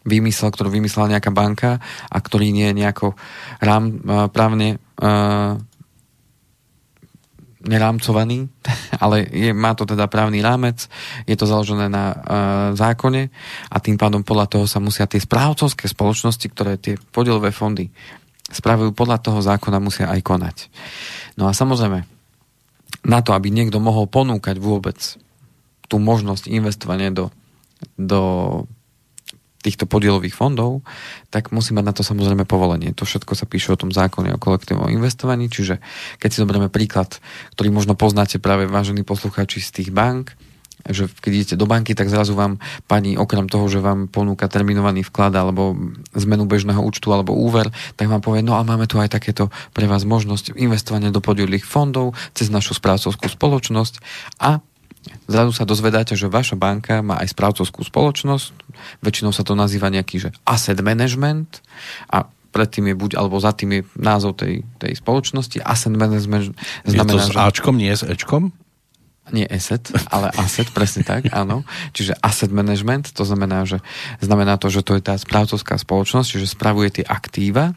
výmysel, 0.07 0.53
ktorý 0.53 0.71
vymyslela 0.71 1.19
nejaká 1.19 1.31
banka 1.35 1.83
a 2.07 2.17
ktorý 2.17 2.55
nie 2.55 2.71
je 2.71 2.77
nejako 2.79 3.17
rám, 3.59 3.83
e, 3.89 3.93
právne 4.31 4.77
e, 4.77 5.07
nerámcovaný, 7.67 8.47
ale 9.03 9.27
je, 9.27 9.51
má 9.51 9.75
to 9.75 9.83
teda 9.83 10.07
právny 10.07 10.39
rámec, 10.39 10.87
je 11.27 11.35
to 11.35 11.45
založené 11.45 11.91
na 11.91 12.05
uh, 12.11 12.17
zákone 12.73 13.29
a 13.67 13.77
tým 13.83 13.99
pádom 13.99 14.23
podľa 14.23 14.47
toho 14.47 14.65
sa 14.65 14.79
musia 14.79 15.05
tie 15.05 15.19
správcovské 15.19 15.85
spoločnosti, 15.91 16.47
ktoré 16.49 16.79
tie 16.79 16.95
podielové 17.11 17.51
fondy 17.51 17.91
spravujú 18.47 18.95
podľa 18.95 19.19
toho 19.19 19.39
zákona, 19.43 19.83
musia 19.83 20.07
aj 20.07 20.21
konať. 20.23 20.57
No 21.35 21.51
a 21.51 21.53
samozrejme, 21.53 22.07
na 23.03 23.19
to, 23.19 23.35
aby 23.35 23.51
niekto 23.51 23.83
mohol 23.83 24.07
ponúkať 24.07 24.55
vôbec 24.59 24.95
tú 25.87 25.99
možnosť 25.99 26.47
investovania 26.51 27.11
do, 27.11 27.31
do 27.99 28.21
týchto 29.61 29.89
podielových 29.89 30.37
fondov, 30.37 30.85
tak 31.33 31.49
musí 31.49 31.73
mať 31.73 31.85
na 31.85 31.93
to 31.93 32.05
samozrejme 32.05 32.45
povolenie. 32.45 32.93
To 32.93 33.03
všetko 33.03 33.33
sa 33.33 33.49
píše 33.49 33.73
o 33.73 33.79
tom 33.79 33.89
zákone 33.89 34.33
o 34.35 34.41
kolektívnom 34.41 34.89
investovaní, 34.89 35.49
čiže 35.49 35.81
keď 36.21 36.29
si 36.29 36.41
zoberieme 36.41 36.69
príklad, 36.69 37.17
ktorý 37.57 37.73
možno 37.73 37.97
poznáte 37.97 38.37
práve 38.37 38.69
vážení 38.69 39.01
poslucháči 39.01 39.59
z 39.59 39.69
tých 39.81 39.89
bank, 39.91 40.37
že 40.87 41.09
keď 41.09 41.31
idete 41.33 41.55
do 41.59 41.67
banky, 41.67 41.97
tak 41.97 42.07
zrazu 42.07 42.37
vám 42.37 42.61
pani 42.87 43.19
okrem 43.19 43.49
toho, 43.49 43.67
že 43.67 43.83
vám 43.83 44.07
ponúka 44.07 44.47
terminovaný 44.47 45.03
vklad 45.03 45.35
alebo 45.35 45.75
zmenu 46.15 46.47
bežného 46.47 46.79
účtu 46.79 47.11
alebo 47.11 47.35
úver, 47.35 47.67
tak 47.99 48.07
vám 48.07 48.23
povie, 48.23 48.45
no 48.45 48.55
a 48.55 48.63
máme 48.63 48.87
tu 48.87 49.01
aj 49.01 49.11
takéto 49.11 49.51
pre 49.75 49.89
vás 49.89 50.07
možnosť 50.07 50.55
investovania 50.55 51.11
do 51.11 51.19
podielových 51.19 51.67
fondov 51.67 52.15
cez 52.31 52.47
našu 52.47 52.77
správcovskú 52.77 53.27
spoločnosť 53.27 53.99
a 54.39 54.63
Zrazu 55.27 55.51
sa 55.51 55.67
dozvedáte, 55.67 56.15
že 56.15 56.31
vaša 56.31 56.55
banka 56.55 57.03
má 57.03 57.19
aj 57.19 57.31
správcovskú 57.35 57.83
spoločnosť, 57.83 58.51
väčšinou 59.03 59.31
sa 59.35 59.43
to 59.43 59.55
nazýva 59.55 59.91
nejaký 59.91 60.27
že 60.27 60.29
asset 60.47 60.79
management 60.79 61.63
a 62.11 62.27
predtým 62.51 62.91
je 62.91 62.95
buď, 62.95 63.11
alebo 63.19 63.37
za 63.37 63.51
tým 63.51 63.69
je 63.79 63.81
názov 63.99 64.39
tej, 64.39 64.63
tej 64.79 64.95
spoločnosti. 64.95 65.59
Asset 65.61 65.93
management 65.93 66.55
znamená, 66.87 67.21
je 67.21 67.27
to 67.27 67.35
s 67.35 67.37
Ačkom, 67.37 67.75
nie 67.75 67.91
s 67.91 68.07
Ečkom? 68.07 68.55
Nie 69.35 69.43
asset, 69.51 69.91
ale 70.07 70.31
asset, 70.39 70.71
presne 70.71 71.03
tak, 71.03 71.27
áno. 71.35 71.67
Čiže 71.91 72.15
asset 72.23 72.47
management, 72.47 73.11
to 73.11 73.27
znamená, 73.27 73.67
že 73.67 73.83
znamená 74.23 74.55
to, 74.55 74.71
že 74.71 74.87
to 74.87 74.95
je 74.95 75.03
tá 75.03 75.19
správcovská 75.19 75.75
spoločnosť, 75.75 76.27
čiže 76.39 76.55
spravuje 76.55 77.03
tie 77.03 77.05
aktíva, 77.05 77.75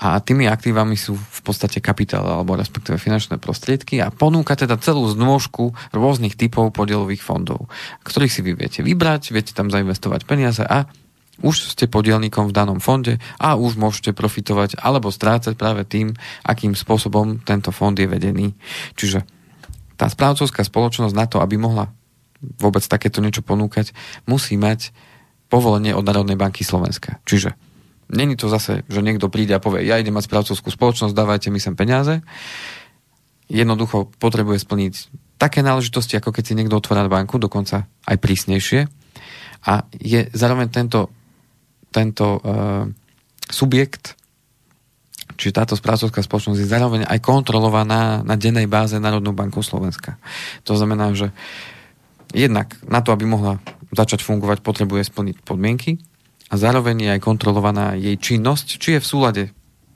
a 0.00 0.16
tými 0.16 0.48
aktívami 0.48 0.96
sú 0.96 1.12
v 1.12 1.40
podstate 1.44 1.84
kapitál 1.84 2.24
alebo 2.24 2.56
respektíve 2.56 2.96
finančné 2.96 3.36
prostriedky 3.36 4.00
a 4.00 4.08
ponúka 4.08 4.56
teda 4.56 4.80
celú 4.80 5.04
znôžku 5.12 5.76
rôznych 5.92 6.40
typov 6.40 6.72
podielových 6.72 7.20
fondov, 7.20 7.68
ktorých 8.00 8.32
si 8.32 8.40
vy 8.40 8.56
viete 8.56 8.80
vybrať, 8.80 9.36
viete 9.36 9.52
tam 9.52 9.68
zainvestovať 9.68 10.24
peniaze 10.24 10.64
a 10.64 10.88
už 11.40 11.76
ste 11.76 11.88
podielníkom 11.88 12.48
v 12.48 12.56
danom 12.56 12.80
fonde 12.80 13.20
a 13.36 13.56
už 13.56 13.76
môžete 13.76 14.16
profitovať 14.16 14.80
alebo 14.80 15.12
strácať 15.12 15.56
práve 15.56 15.84
tým, 15.84 16.16
akým 16.44 16.76
spôsobom 16.76 17.40
tento 17.44 17.72
fond 17.72 17.96
je 17.96 18.08
vedený. 18.08 18.52
Čiže 18.96 19.24
tá 20.00 20.08
správcovská 20.08 20.64
spoločnosť 20.64 21.12
na 21.16 21.28
to, 21.28 21.44
aby 21.44 21.60
mohla 21.60 21.92
vôbec 22.40 22.80
takéto 22.84 23.20
niečo 23.20 23.44
ponúkať, 23.44 23.92
musí 24.24 24.56
mať 24.56 24.96
povolenie 25.52 25.92
od 25.92 26.04
Národnej 26.04 26.40
banky 26.40 26.64
Slovenska. 26.64 27.20
Čiže 27.28 27.52
Není 28.10 28.34
to 28.34 28.50
zase, 28.50 28.82
že 28.90 29.00
niekto 29.06 29.30
príde 29.30 29.54
a 29.54 29.62
povie, 29.62 29.86
ja 29.86 29.94
idem 29.94 30.18
mať 30.18 30.26
správcovskú 30.26 30.74
spoločnosť, 30.74 31.14
dávajte 31.14 31.48
mi 31.54 31.62
sem 31.62 31.78
peniaze. 31.78 32.26
Jednoducho 33.46 34.10
potrebuje 34.18 34.62
splniť 34.66 34.94
také 35.38 35.62
náležitosti, 35.62 36.18
ako 36.18 36.34
keď 36.34 36.42
si 36.42 36.56
niekto 36.58 36.74
otvára 36.74 37.06
banku, 37.06 37.38
dokonca 37.38 37.86
aj 37.86 38.16
prísnejšie. 38.18 38.90
A 39.70 39.86
je 39.94 40.26
zároveň 40.34 40.68
tento, 40.74 41.08
tento 41.94 42.26
uh, 42.42 42.84
subjekt, 43.46 44.18
čiže 45.38 45.56
táto 45.56 45.74
správcovská 45.78 46.20
spoločnosť 46.20 46.60
je 46.60 46.68
zároveň 46.68 47.00
aj 47.06 47.18
kontrolovaná 47.22 48.26
na 48.26 48.34
dennej 48.34 48.66
báze 48.66 48.98
Národnou 48.98 49.32
bankou 49.32 49.62
Slovenska. 49.62 50.18
To 50.66 50.74
znamená, 50.74 51.14
že 51.14 51.30
jednak 52.34 52.74
na 52.86 53.00
to, 53.00 53.14
aby 53.14 53.22
mohla 53.22 53.62
začať 53.94 54.22
fungovať, 54.22 54.62
potrebuje 54.62 55.06
splniť 55.06 55.36
podmienky, 55.42 55.98
a 56.50 56.54
zároveň 56.58 56.96
je 57.06 57.10
aj 57.14 57.20
kontrolovaná 57.22 57.94
jej 57.94 58.18
činnosť, 58.18 58.66
či 58.82 58.98
je 58.98 59.00
v 59.00 59.06
súlade 59.06 59.44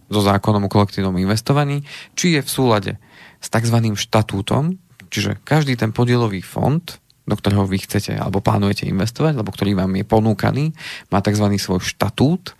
so 0.06 0.22
zákonom 0.22 0.70
o 0.70 0.72
kolektívnom 0.72 1.18
investovaní, 1.18 1.82
či 2.14 2.38
je 2.38 2.40
v 2.46 2.50
súlade 2.50 2.92
s 3.42 3.50
tzv. 3.50 3.76
štatútom, 3.98 4.78
čiže 5.10 5.42
každý 5.42 5.74
ten 5.74 5.90
podielový 5.90 6.40
fond, 6.40 6.84
do 7.24 7.34
ktorého 7.34 7.64
vy 7.64 7.82
chcete 7.82 8.14
alebo 8.14 8.44
plánujete 8.44 8.86
investovať, 8.86 9.34
alebo 9.34 9.50
ktorý 9.50 9.74
vám 9.74 9.92
je 9.98 10.04
ponúkaný, 10.06 10.64
má 11.10 11.18
tzv. 11.24 11.46
svoj 11.58 11.82
štatút, 11.82 12.54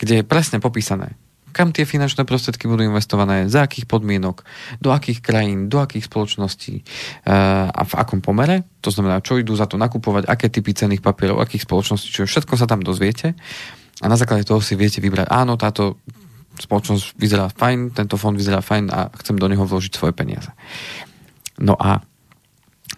kde 0.00 0.22
je 0.22 0.24
presne 0.24 0.62
popísané, 0.62 1.18
kam 1.54 1.70
tie 1.70 1.86
finančné 1.86 2.26
prostriedky 2.26 2.66
budú 2.66 2.82
investované, 2.82 3.46
za 3.46 3.62
akých 3.62 3.86
podmienok, 3.86 4.42
do 4.82 4.90
akých 4.90 5.22
krajín, 5.22 5.70
do 5.70 5.78
akých 5.78 6.10
spoločností 6.10 6.82
eh, 6.82 7.70
a 7.70 7.82
v 7.86 7.92
akom 7.94 8.18
pomere. 8.18 8.66
To 8.82 8.90
znamená, 8.90 9.22
čo 9.22 9.38
idú 9.38 9.54
za 9.54 9.70
to 9.70 9.78
nakupovať, 9.78 10.26
aké 10.26 10.50
typy 10.50 10.74
cených 10.74 11.00
papierov, 11.00 11.38
akých 11.38 11.62
spoločností, 11.62 12.10
čo 12.10 12.26
všetko 12.26 12.58
sa 12.58 12.66
tam 12.66 12.82
dozviete. 12.82 13.38
A 14.02 14.10
na 14.10 14.18
základe 14.18 14.42
toho 14.42 14.58
si 14.58 14.74
viete 14.74 14.98
vybrať, 14.98 15.30
áno, 15.30 15.54
táto 15.54 16.02
spoločnosť 16.58 17.14
vyzerá 17.14 17.46
fajn, 17.50 17.94
tento 17.94 18.18
fond 18.18 18.34
vyzerá 18.34 18.58
fajn 18.58 18.84
a 18.90 19.10
chcem 19.22 19.38
do 19.38 19.46
neho 19.46 19.62
vložiť 19.62 19.92
svoje 19.94 20.14
peniaze. 20.14 20.50
No 21.62 21.78
a 21.78 22.02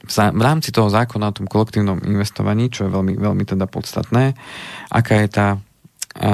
v 0.06 0.42
rámci 0.42 0.70
toho 0.70 0.92
zákona 0.92 1.32
o 1.32 1.36
tom 1.36 1.46
kolektívnom 1.50 1.98
investovaní, 2.04 2.70
čo 2.70 2.86
je 2.86 2.94
veľmi, 2.94 3.18
veľmi 3.18 3.44
teda 3.44 3.66
podstatné, 3.66 4.38
aká 4.92 5.14
je 5.24 5.28
tá 5.28 5.48
a, 6.16 6.30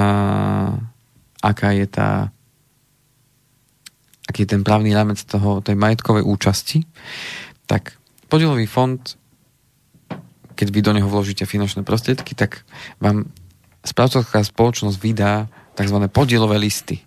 aká 1.43 1.75
je 1.75 1.87
tá 1.91 2.31
aký 4.33 4.49
je 4.49 4.57
ten 4.57 4.65
právny 4.65 4.97
rámec 4.97 5.21
toho, 5.29 5.61
tej 5.61 5.77
majetkovej 5.77 6.25
účasti, 6.25 6.89
tak 7.69 8.01
podielový 8.33 8.65
fond, 8.65 8.97
keď 10.57 10.69
vy 10.73 10.81
do 10.81 10.93
neho 10.97 11.09
vložíte 11.11 11.45
finančné 11.45 11.85
prostriedky, 11.85 12.33
tak 12.33 12.65
vám 12.97 13.29
správcovská 13.85 14.41
spoločnosť 14.41 14.97
vydá 14.97 15.53
tzv. 15.77 15.99
podielové 16.09 16.57
listy, 16.57 17.05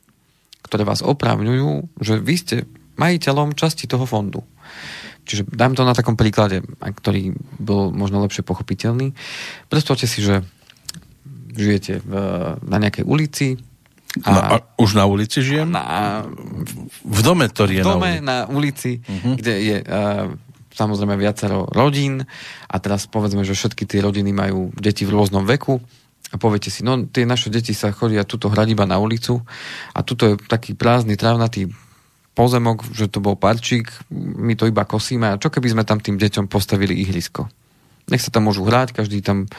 ktoré 0.61 0.85
vás 0.85 1.01
oprávňujú, 1.01 1.97
že 2.03 2.21
vy 2.21 2.35
ste 2.35 2.55
majiteľom 2.99 3.57
časti 3.57 3.89
toho 3.89 4.05
fondu. 4.05 4.45
Čiže 5.25 5.49
dám 5.49 5.73
to 5.73 5.81
na 5.81 5.97
takom 5.97 6.13
príklade, 6.13 6.61
ktorý 6.77 7.33
bol 7.57 7.89
možno 7.89 8.21
lepšie 8.21 8.45
pochopiteľný. 8.45 9.17
Predstavte 9.65 10.05
si, 10.05 10.21
že 10.21 10.45
žijete 11.57 12.05
v, 12.05 12.11
na 12.61 12.77
nejakej 12.77 13.07
ulici. 13.07 13.57
A, 14.23 14.29
no, 14.31 14.39
a 14.39 14.55
už 14.79 14.95
na 14.95 15.03
ulici 15.03 15.43
žijem? 15.43 15.75
Na, 15.75 16.23
v 17.03 17.19
dome, 17.19 17.51
ktorý 17.51 17.79
je 17.79 17.83
v 17.83 17.87
dome, 17.87 18.11
na 18.23 18.23
ulici. 18.23 18.23
na 18.23 18.37
ulici, 18.47 18.91
uh-huh. 19.03 19.33
kde 19.35 19.53
je 19.59 19.77
uh, 19.83 20.31
samozrejme 20.75 21.15
viacero 21.15 21.67
rodín 21.71 22.23
a 22.67 22.75
teraz 22.83 23.07
povedzme, 23.07 23.47
že 23.47 23.55
všetky 23.55 23.87
tie 23.87 24.03
rodiny 24.03 24.35
majú 24.35 24.75
deti 24.75 25.07
v 25.07 25.15
rôznom 25.15 25.47
veku 25.47 25.79
a 26.31 26.35
poviete 26.35 26.67
si, 26.67 26.83
no 26.83 26.99
tie 27.07 27.23
naše 27.23 27.47
deti 27.47 27.71
sa 27.71 27.95
chodia 27.95 28.27
tuto 28.27 28.51
hrať 28.51 28.67
iba 28.75 28.83
na 28.83 28.99
ulicu 28.99 29.39
a 29.95 29.99
tuto 30.03 30.31
je 30.31 30.35
taký 30.51 30.75
prázdny, 30.75 31.15
trávnatý 31.15 31.71
pozemok, 32.35 32.83
že 32.91 33.07
to 33.07 33.23
bol 33.23 33.39
parčík, 33.39 33.87
my 34.11 34.59
to 34.59 34.67
iba 34.67 34.83
kosíme 34.83 35.31
a 35.31 35.39
čo 35.39 35.47
keby 35.47 35.71
sme 35.71 35.83
tam 35.87 36.03
tým 36.03 36.19
deťom 36.19 36.51
postavili 36.51 36.91
ihrisko? 36.99 37.47
Nech 38.05 38.21
sa 38.21 38.29
tam 38.29 38.45
môžu 38.45 38.67
hrať, 38.67 38.93
každý 38.93 39.23
tam 39.25 39.49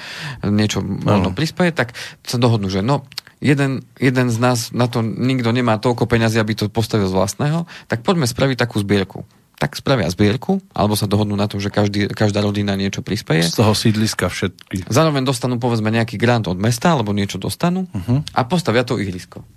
niečo 0.45 0.79
možno 0.85 1.35
prispieje, 1.35 1.75
tak 1.75 1.99
sa 2.23 2.39
dohodnú, 2.39 2.71
že 2.71 2.79
no, 2.79 3.03
jeden, 3.41 3.85
jeden 4.01 4.27
z 4.33 4.39
nás 4.41 4.73
na 4.73 4.89
to 4.89 5.05
nikto 5.05 5.53
nemá 5.53 5.77
toľko 5.77 6.09
peňazí, 6.09 6.41
aby 6.41 6.57
to 6.57 6.73
postavil 6.73 7.09
z 7.09 7.17
vlastného, 7.17 7.69
tak 7.87 8.03
poďme 8.03 8.25
spraviť 8.29 8.57
takú 8.57 8.81
zbierku. 8.81 9.25
Tak 9.57 9.73
spravia 9.73 10.13
zbierku, 10.13 10.61
alebo 10.77 11.01
sa 11.01 11.09
dohodnú 11.09 11.33
na 11.33 11.49
tom, 11.49 11.65
že 11.65 11.73
každý, 11.73 12.13
každá 12.13 12.45
rodina 12.45 12.77
niečo 12.77 13.01
prispieje. 13.01 13.49
Z 13.49 13.65
toho 13.65 13.73
sídliska 13.73 14.29
všetky. 14.29 14.85
Zároveň 14.93 15.25
dostanú 15.25 15.57
povedzme 15.57 15.89
nejaký 15.89 16.21
grant 16.21 16.45
od 16.45 16.61
mesta, 16.61 16.93
alebo 16.93 17.17
niečo 17.17 17.41
dostanú 17.41 17.89
uh-huh. 17.89 18.21
a 18.37 18.41
postavia 18.45 18.85
to 18.85 19.01
ihrisko. 19.01 19.49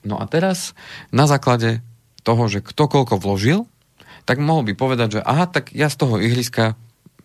No 0.00 0.16
a 0.16 0.24
teraz 0.24 0.72
na 1.12 1.28
základe 1.28 1.84
toho, 2.24 2.48
že 2.48 2.64
kto 2.64 2.88
koľko 2.88 3.20
vložil, 3.20 3.68
tak 4.24 4.40
mohol 4.40 4.64
by 4.64 4.72
povedať, 4.72 5.20
že 5.20 5.20
aha, 5.20 5.44
tak 5.44 5.72
ja 5.76 5.92
z 5.92 5.96
toho 6.00 6.16
ihriska 6.16 6.80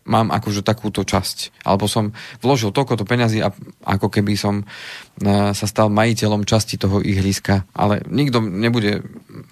mám 0.05 0.29
akože 0.29 0.61
takúto 0.61 1.01
časť. 1.01 1.65
Alebo 1.65 1.89
som 1.89 2.13
vložil 2.39 2.69
toľkoto 2.69 3.03
peňazí 3.03 3.41
a 3.41 3.49
ako 3.83 4.13
keby 4.13 4.37
som 4.37 4.61
e, 4.61 4.65
sa 5.51 5.65
stal 5.65 5.89
majiteľom 5.89 6.45
časti 6.45 6.77
toho 6.77 7.01
ihriska. 7.01 7.65
Ale 7.73 8.05
nikto 8.05 8.37
nebude 8.39 9.01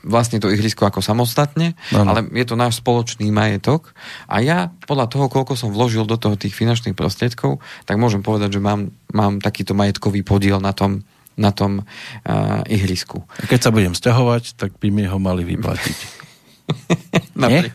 vlastne 0.06 0.38
to 0.38 0.54
ihrisko 0.54 0.86
ako 0.86 1.02
samostatne, 1.02 1.74
ano. 1.90 2.10
ale 2.14 2.20
je 2.38 2.46
to 2.46 2.54
náš 2.54 2.80
spoločný 2.86 3.34
majetok. 3.34 3.98
A 4.30 4.46
ja 4.46 4.70
podľa 4.86 5.10
toho, 5.10 5.26
koľko 5.28 5.58
som 5.58 5.74
vložil 5.74 6.06
do 6.06 6.22
toho 6.22 6.38
tých 6.38 6.54
finančných 6.54 6.94
prostriedkov, 6.94 7.58
tak 7.90 7.98
môžem 7.98 8.22
povedať, 8.22 8.58
že 8.58 8.62
mám, 8.62 8.94
mám 9.10 9.42
takýto 9.42 9.74
majetkový 9.74 10.22
podiel 10.22 10.62
na 10.62 10.72
tom, 10.72 11.02
na 11.34 11.50
tom 11.50 11.82
uh, 11.82 12.62
ihrisku. 12.70 13.26
A 13.42 13.50
keď 13.50 13.60
sa 13.60 13.74
budem 13.74 13.98
sťahovať, 13.98 14.54
tak 14.54 14.78
by 14.78 14.94
mi 14.94 15.10
ho 15.10 15.18
mali 15.18 15.42
vyplatiť. 15.42 15.98
nie? 17.50 17.72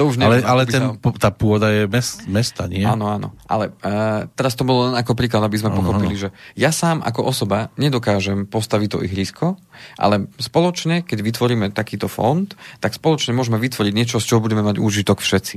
To 0.00 0.10
už 0.10 0.18
neviem, 0.18 0.42
ale 0.42 0.64
ale 0.64 0.70
ten, 0.70 0.82
sa... 0.96 1.10
tá 1.18 1.30
pôda 1.30 1.70
je 1.70 1.84
mes, 1.86 2.06
mesta, 2.26 2.66
nie? 2.66 2.82
Áno, 2.82 3.06
áno. 3.10 3.36
Ale 3.46 3.70
uh, 3.70 4.26
teraz 4.34 4.58
to 4.58 4.66
bolo 4.66 4.90
len 4.90 4.94
ako 4.98 5.12
príklad, 5.14 5.44
aby 5.44 5.60
sme 5.60 5.70
ano, 5.70 5.78
pochopili, 5.82 6.16
ano. 6.16 6.22
že 6.26 6.28
ja 6.58 6.70
sám 6.72 7.04
ako 7.04 7.26
osoba 7.26 7.70
nedokážem 7.76 8.48
postaviť 8.48 8.88
to 8.88 8.98
ihrisko, 9.04 9.46
ale 10.00 10.26
spoločne, 10.40 11.04
keď 11.04 11.18
vytvoríme 11.22 11.70
takýto 11.70 12.10
fond, 12.10 12.48
tak 12.80 12.96
spoločne 12.96 13.36
môžeme 13.36 13.60
vytvoriť 13.60 13.92
niečo, 13.92 14.22
z 14.22 14.26
čoho 14.26 14.40
budeme 14.42 14.64
mať 14.64 14.80
úžitok 14.80 15.20
všetci. 15.20 15.56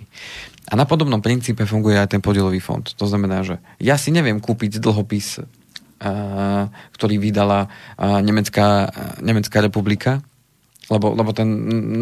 A 0.67 0.73
na 0.75 0.83
podobnom 0.83 1.23
princípe 1.23 1.63
funguje 1.63 1.95
aj 1.95 2.17
ten 2.17 2.21
podielový 2.21 2.59
fond. 2.59 2.83
To 2.83 3.05
znamená, 3.07 3.47
že 3.47 3.63
ja 3.79 3.95
si 3.95 4.11
neviem 4.11 4.43
kúpiť 4.43 4.83
dlhopis 4.83 5.39
ktorý 6.93 7.15
vydala 7.17 7.73
Nemecká, 7.97 8.89
Nemecká 9.21 9.65
republika, 9.65 10.21
lebo, 10.87 11.11
lebo 11.11 11.31
ten, 11.35 11.47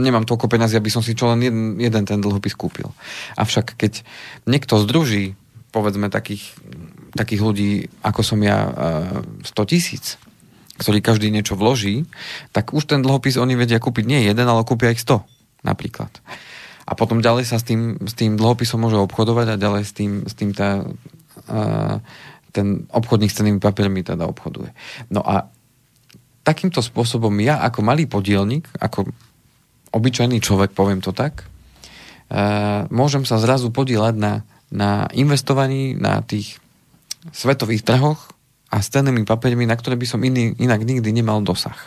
nemám 0.06 0.30
toľko 0.30 0.45
peniazy, 0.45 0.78
aby 0.78 0.93
som 0.93 1.02
si 1.02 1.17
čo 1.17 1.30
len 1.34 1.41
jeden, 1.41 1.63
jeden 1.82 2.04
ten 2.06 2.21
dlhopis 2.21 2.54
kúpil. 2.54 2.93
Avšak 3.34 3.74
keď 3.74 4.06
niekto 4.45 4.78
združí, 4.78 5.34
povedzme 5.74 6.13
takých, 6.13 6.54
takých 7.17 7.41
ľudí, 7.41 7.71
ako 8.06 8.21
som 8.21 8.39
ja, 8.45 8.69
100 9.41 9.71
tisíc, 9.71 10.21
ktorí 10.78 11.00
každý 11.00 11.32
niečo 11.32 11.58
vloží, 11.58 12.06
tak 12.52 12.76
už 12.76 12.86
ten 12.86 13.02
dlhopis 13.02 13.39
oni 13.39 13.58
vedia 13.58 13.82
kúpiť 13.82 14.06
nie 14.06 14.28
jeden, 14.28 14.45
ale 14.45 14.67
kúpia 14.67 14.93
ich 14.93 15.02
100 15.02 15.24
napríklad. 15.65 16.12
A 16.86 16.93
potom 16.93 17.24
ďalej 17.24 17.50
sa 17.50 17.58
s 17.58 17.65
tým, 17.65 17.98
s 17.98 18.13
tým 18.13 18.38
dlhopisom 18.38 18.78
môže 18.78 19.02
obchodovať 19.02 19.56
a 19.58 19.62
ďalej 19.62 19.84
s 19.89 19.91
tým, 19.98 20.12
s 20.30 20.34
tým 20.38 20.54
tá, 20.54 20.86
uh, 21.50 21.98
ten 22.54 22.86
obchodník 22.93 23.34
s 23.34 23.41
cenými 23.41 23.58
papiermi 23.58 24.06
teda 24.06 24.30
obchoduje. 24.30 24.69
No 25.10 25.26
a 25.26 25.50
takýmto 26.45 26.86
spôsobom 26.86 27.34
ja 27.41 27.60
ako 27.65 27.81
malý 27.81 28.05
podielnik, 28.05 28.69
ako 28.77 29.10
obyčajný 29.89 30.38
človek, 30.39 30.77
poviem 30.77 31.01
to 31.01 31.10
tak, 31.10 31.49
uh, 32.29 32.86
môžem 32.93 33.25
sa 33.25 33.41
zrazu 33.41 33.73
podielať 33.73 34.15
na, 34.15 34.34
na 34.69 35.10
investovaní 35.17 35.97
na 35.97 36.21
tých 36.21 36.62
svetových 37.34 37.81
trhoch 37.81 38.29
a 38.69 38.77
s 38.84 38.93
cennými 38.93 39.25
papiermi, 39.25 39.65
na 39.65 39.73
ktoré 39.73 39.97
by 39.97 40.05
som 40.05 40.21
iný, 40.21 40.53
inak 40.62 40.86
nikdy 40.86 41.10
nemal 41.10 41.41
dosah. 41.41 41.77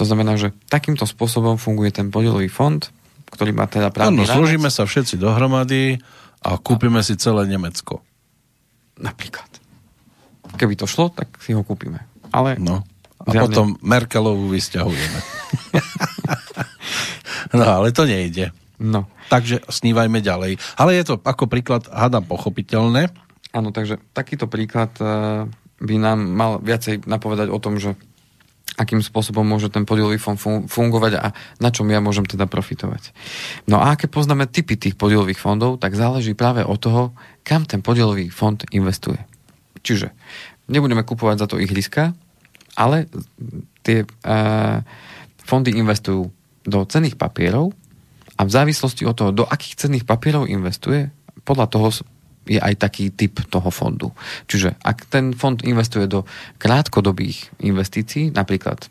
To 0.00 0.08
znamená, 0.08 0.40
že 0.40 0.56
takýmto 0.72 1.04
spôsobom 1.04 1.60
funguje 1.60 1.92
ten 1.92 2.08
podielový 2.08 2.48
fond, 2.48 2.80
ktorý 3.28 3.52
má 3.52 3.68
teda 3.68 3.92
právny 3.92 4.24
Áno, 4.24 4.28
slúžime 4.28 4.72
sa 4.72 4.88
všetci 4.88 5.20
dohromady 5.20 6.00
a 6.40 6.56
kúpime 6.56 7.00
a... 7.00 7.04
si 7.04 7.16
celé 7.20 7.44
Nemecko. 7.44 8.00
Napríklad. 8.96 9.48
Keby 10.56 10.76
to 10.76 10.88
šlo, 10.88 11.12
tak 11.12 11.28
si 11.40 11.52
ho 11.52 11.64
kúpime. 11.64 12.04
Ale 12.32 12.56
no. 12.56 12.84
A 13.22 13.30
zjavne... 13.30 13.44
potom 13.46 13.66
Merkelovú 13.82 14.50
vysťahujeme. 14.50 15.18
no, 17.58 17.64
ale 17.64 17.94
to 17.94 18.02
nejde. 18.06 18.50
No. 18.82 19.06
Takže 19.30 19.62
snívajme 19.70 20.18
ďalej. 20.18 20.58
Ale 20.74 20.98
je 20.98 21.04
to 21.06 21.14
ako 21.22 21.46
príklad, 21.46 21.86
hádam, 21.86 22.26
pochopiteľné. 22.26 23.14
Áno, 23.54 23.70
takže 23.70 24.02
takýto 24.10 24.50
príklad 24.50 24.90
uh, 24.98 25.46
by 25.78 25.94
nám 25.98 26.18
mal 26.18 26.52
viacej 26.58 27.06
napovedať 27.06 27.48
o 27.52 27.58
tom, 27.62 27.78
že 27.78 27.94
akým 28.80 29.04
spôsobom 29.04 29.44
môže 29.44 29.68
ten 29.68 29.84
podielový 29.84 30.16
fond 30.16 30.40
fungovať 30.64 31.12
a 31.20 31.36
na 31.60 31.68
čom 31.68 31.84
ja 31.92 32.00
môžem 32.00 32.24
teda 32.24 32.48
profitovať. 32.48 33.12
No 33.68 33.78
a 33.84 33.92
aké 33.92 34.08
poznáme 34.08 34.48
typy 34.48 34.80
tých 34.80 34.96
podielových 34.96 35.36
fondov, 35.36 35.76
tak 35.76 35.92
záleží 35.92 36.32
práve 36.32 36.64
od 36.64 36.80
toho, 36.80 37.02
kam 37.44 37.68
ten 37.68 37.84
podielový 37.84 38.32
fond 38.32 38.56
investuje. 38.72 39.20
Čiže 39.84 40.16
nebudeme 40.72 41.04
kupovať 41.04 41.36
za 41.36 41.46
to 41.52 41.60
ihriska, 41.60 42.16
ale 42.78 43.10
tie 43.82 44.06
uh, 44.06 44.78
fondy 45.42 45.74
investujú 45.74 46.30
do 46.62 46.78
cených 46.86 47.18
papierov 47.18 47.74
a 48.38 48.42
v 48.46 48.50
závislosti 48.50 49.04
od 49.04 49.14
toho, 49.18 49.30
do 49.34 49.44
akých 49.44 49.86
cenných 49.86 50.08
papierov 50.08 50.48
investuje, 50.48 51.10
podľa 51.42 51.66
toho 51.68 51.88
je 52.42 52.58
aj 52.58 52.74
taký 52.78 53.14
typ 53.14 53.38
toho 53.46 53.70
fondu. 53.70 54.10
Čiže 54.50 54.74
ak 54.82 55.06
ten 55.06 55.30
fond 55.30 55.58
investuje 55.62 56.10
do 56.10 56.26
krátkodobých 56.58 57.62
investícií, 57.62 58.34
napríklad 58.34 58.90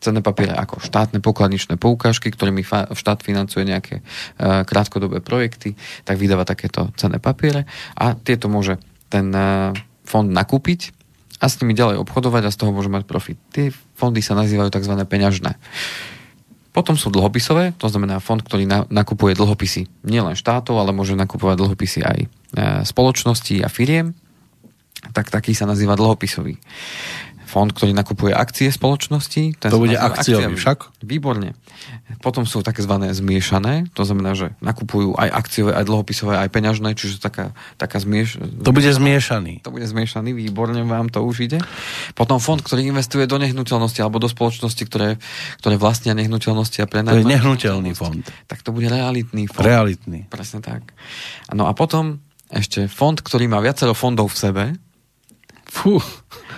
cenné 0.00 0.24
papiere 0.24 0.56
ako 0.56 0.80
štátne 0.80 1.20
pokladničné 1.20 1.76
poukážky, 1.76 2.32
ktorými 2.32 2.64
fa- 2.64 2.88
štát 2.92 3.20
financuje 3.20 3.68
nejaké 3.68 4.00
e, 4.00 4.02
krátkodobé 4.64 5.20
projekty, 5.20 5.76
tak 6.08 6.16
vydáva 6.16 6.48
takéto 6.48 6.88
cenné 6.96 7.20
papiere 7.20 7.68
a 7.96 8.16
tieto 8.16 8.48
môže 8.48 8.80
ten 9.12 9.28
e, 9.32 9.76
fond 10.08 10.24
nakúpiť 10.24 10.99
a 11.40 11.44
s 11.48 11.56
nimi 11.64 11.72
ďalej 11.72 12.04
obchodovať 12.04 12.42
a 12.46 12.52
z 12.52 12.58
toho 12.60 12.70
môže 12.76 12.92
mať 12.92 13.08
profit. 13.08 13.40
Tie 13.50 13.72
fondy 13.96 14.20
sa 14.20 14.36
nazývajú 14.36 14.68
tzv. 14.68 14.94
peňažné. 15.08 15.56
Potom 16.70 16.94
sú 16.94 17.10
dlhopisové, 17.10 17.74
to 17.74 17.90
znamená 17.90 18.22
fond, 18.22 18.38
ktorý 18.38 18.62
na, 18.62 18.86
nakupuje 18.86 19.34
dlhopisy 19.34 19.90
nielen 20.06 20.38
štátov, 20.38 20.78
ale 20.78 20.94
môže 20.94 21.18
nakupovať 21.18 21.56
dlhopisy 21.58 22.00
aj 22.06 22.18
e, 22.22 22.26
spoločností 22.86 23.58
a 23.64 23.68
firiem, 23.72 24.14
tak 25.10 25.34
taký 25.34 25.50
sa 25.56 25.66
nazýva 25.66 25.98
dlhopisový. 25.98 26.60
Fond, 27.50 27.66
ktorý 27.66 27.90
nakupuje 27.90 28.30
akcie 28.30 28.70
spoločnosti. 28.70 29.58
Ten 29.58 29.70
to 29.74 29.82
bude 29.82 29.98
akciový 29.98 30.54
však? 30.54 31.02
Výborne. 31.02 31.58
Potom 32.22 32.46
sú 32.46 32.62
tzv. 32.62 32.94
zmiešané, 33.10 33.90
to 33.90 34.06
znamená, 34.06 34.38
že 34.38 34.54
nakupujú 34.62 35.18
aj 35.18 35.28
akciové, 35.34 35.74
aj 35.74 35.84
dlhopisové, 35.90 36.38
aj 36.38 36.48
peňažné, 36.54 36.94
čiže 36.94 37.18
taká, 37.18 37.50
taká 37.74 37.98
zmieš... 37.98 38.38
To 38.62 38.70
bude 38.70 38.86
zmiešaný. 38.86 39.66
To 39.66 39.74
bude 39.74 39.90
zmiešaný, 39.90 40.30
výborne 40.30 40.78
vám 40.86 41.10
to 41.10 41.26
už 41.26 41.50
ide. 41.50 41.58
Potom 42.14 42.38
fond, 42.38 42.62
ktorý 42.62 42.86
investuje 42.86 43.26
do 43.26 43.42
nehnuteľnosti 43.42 43.98
alebo 43.98 44.22
do 44.22 44.30
spoločnosti, 44.30 44.82
ktoré, 44.86 45.18
ktoré 45.58 45.74
vlastnia 45.74 46.14
nehnuteľnosti 46.14 46.78
a 46.78 46.86
prenajímajú. 46.86 47.24
To 47.24 47.26
je 47.26 47.34
nehnuteľný 47.34 47.92
fond. 47.98 48.22
Tak 48.46 48.62
to 48.62 48.70
bude 48.70 48.86
realitný 48.86 49.50
fond. 49.50 49.66
Realitný. 49.66 50.30
Presne 50.30 50.62
tak. 50.62 50.94
No 51.50 51.66
a 51.66 51.74
potom 51.74 52.22
ešte 52.50 52.90
fond, 52.90 53.16
ktorý 53.16 53.46
má 53.46 53.62
viacero 53.62 53.94
fondov 53.94 54.34
v 54.34 54.36
sebe, 54.36 54.64
Fú, 55.70 56.02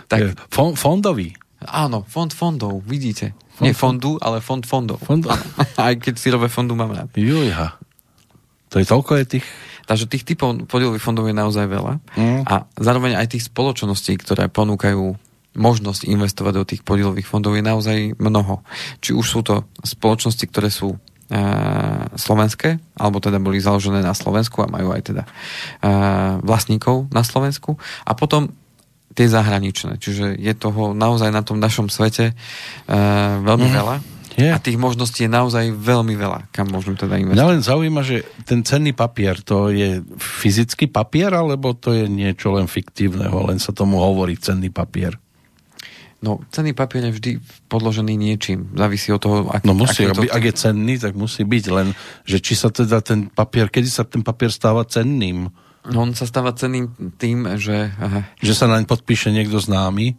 tak, 0.08 0.34
fond, 0.48 0.72
fondový. 0.72 1.36
Áno, 1.68 2.02
fond 2.08 2.32
fondov, 2.32 2.82
vidíte. 2.82 3.36
Fond, 3.54 3.64
Nie 3.68 3.76
fondu, 3.76 4.16
ale 4.18 4.40
fond 4.40 4.64
fondov. 4.64 4.98
Fond... 5.04 5.22
Aj 5.78 5.94
keď 5.94 6.14
sírové 6.18 6.48
fondu 6.48 6.74
mám 6.74 6.90
rád. 6.90 7.12
Jujha. 7.14 7.78
To 8.72 8.80
je 8.80 8.86
toľko 8.88 9.12
je 9.22 9.24
tých... 9.38 9.46
Takže 9.82 10.08
tých 10.08 10.24
typov 10.24 10.56
podielových 10.70 11.04
fondov 11.04 11.28
je 11.28 11.36
naozaj 11.36 11.66
veľa. 11.68 12.00
Mm. 12.16 12.46
A 12.46 12.64
zároveň 12.78 13.18
aj 13.18 13.34
tých 13.34 13.50
spoločností, 13.50 14.14
ktoré 14.14 14.46
ponúkajú 14.46 15.18
možnosť 15.52 16.08
investovať 16.08 16.54
do 16.54 16.64
tých 16.64 16.82
podielových 16.86 17.28
fondov 17.28 17.58
je 17.58 17.66
naozaj 17.66 17.98
mnoho. 18.16 18.64
Či 19.04 19.12
už 19.12 19.26
sú 19.26 19.40
to 19.44 19.68
spoločnosti, 19.84 20.44
ktoré 20.48 20.72
sú 20.72 20.96
e, 20.96 20.98
slovenské, 22.16 22.80
alebo 22.96 23.20
teda 23.20 23.36
boli 23.42 23.60
založené 23.60 24.00
na 24.00 24.16
Slovensku 24.16 24.64
a 24.64 24.70
majú 24.70 24.96
aj 24.96 25.02
teda 25.12 25.22
e, 25.26 25.30
vlastníkov 26.40 27.12
na 27.12 27.20
Slovensku. 27.20 27.76
A 28.06 28.16
potom 28.16 28.54
tie 29.12 29.26
zahraničné. 29.28 30.00
Čiže 30.00 30.36
je 30.36 30.52
toho 30.56 30.96
naozaj 30.96 31.30
na 31.30 31.44
tom 31.44 31.60
našom 31.60 31.92
svete 31.92 32.32
uh, 32.32 33.40
veľmi 33.44 33.68
mm. 33.68 33.76
veľa. 33.76 33.96
Yeah. 34.32 34.56
A 34.56 34.64
tých 34.64 34.80
možností 34.80 35.28
je 35.28 35.30
naozaj 35.30 35.76
veľmi 35.76 36.16
veľa, 36.16 36.48
kam 36.56 36.72
môžem 36.72 36.96
teda 36.96 37.20
investovať. 37.20 37.36
Mňa 37.36 37.52
len 37.52 37.60
zaujíma, 37.60 38.00
že 38.00 38.24
ten 38.48 38.64
cenný 38.64 38.96
papier, 38.96 39.36
to 39.44 39.68
je 39.68 40.00
fyzický 40.16 40.88
papier, 40.88 41.28
alebo 41.36 41.76
to 41.76 41.92
je 41.92 42.08
niečo 42.08 42.56
len 42.56 42.64
fiktívneho, 42.64 43.44
len 43.44 43.60
sa 43.60 43.76
tomu 43.76 44.00
hovorí 44.00 44.40
cenný 44.40 44.72
papier? 44.72 45.20
No, 46.22 46.40
cenný 46.48 46.72
papier 46.72 47.10
je 47.10 47.18
vždy 47.18 47.32
podložený 47.66 48.14
niečím. 48.14 48.72
Závisí 48.72 49.10
od 49.12 49.20
toho, 49.20 49.36
aký, 49.50 49.66
No 49.66 49.74
musí, 49.74 50.06
aký 50.06 50.30
to... 50.30 50.32
ak 50.32 50.44
je 50.48 50.54
cenný, 50.54 50.94
tak 50.96 51.12
musí 51.12 51.42
byť. 51.42 51.64
Len, 51.68 51.88
že 52.22 52.38
či 52.38 52.54
sa 52.54 52.70
teda 52.70 53.02
ten 53.02 53.26
papier, 53.26 53.68
kedy 53.68 53.88
sa 53.90 54.06
ten 54.06 54.22
papier 54.22 54.54
stáva 54.54 54.86
cenným? 54.86 55.50
On 55.90 56.14
sa 56.14 56.30
stáva 56.30 56.54
ceným 56.54 56.94
tým, 57.18 57.58
že... 57.58 57.90
Že 58.38 58.54
sa 58.54 58.66
naň 58.70 58.86
podpíše 58.86 59.34
niekto 59.34 59.58
známy? 59.58 60.14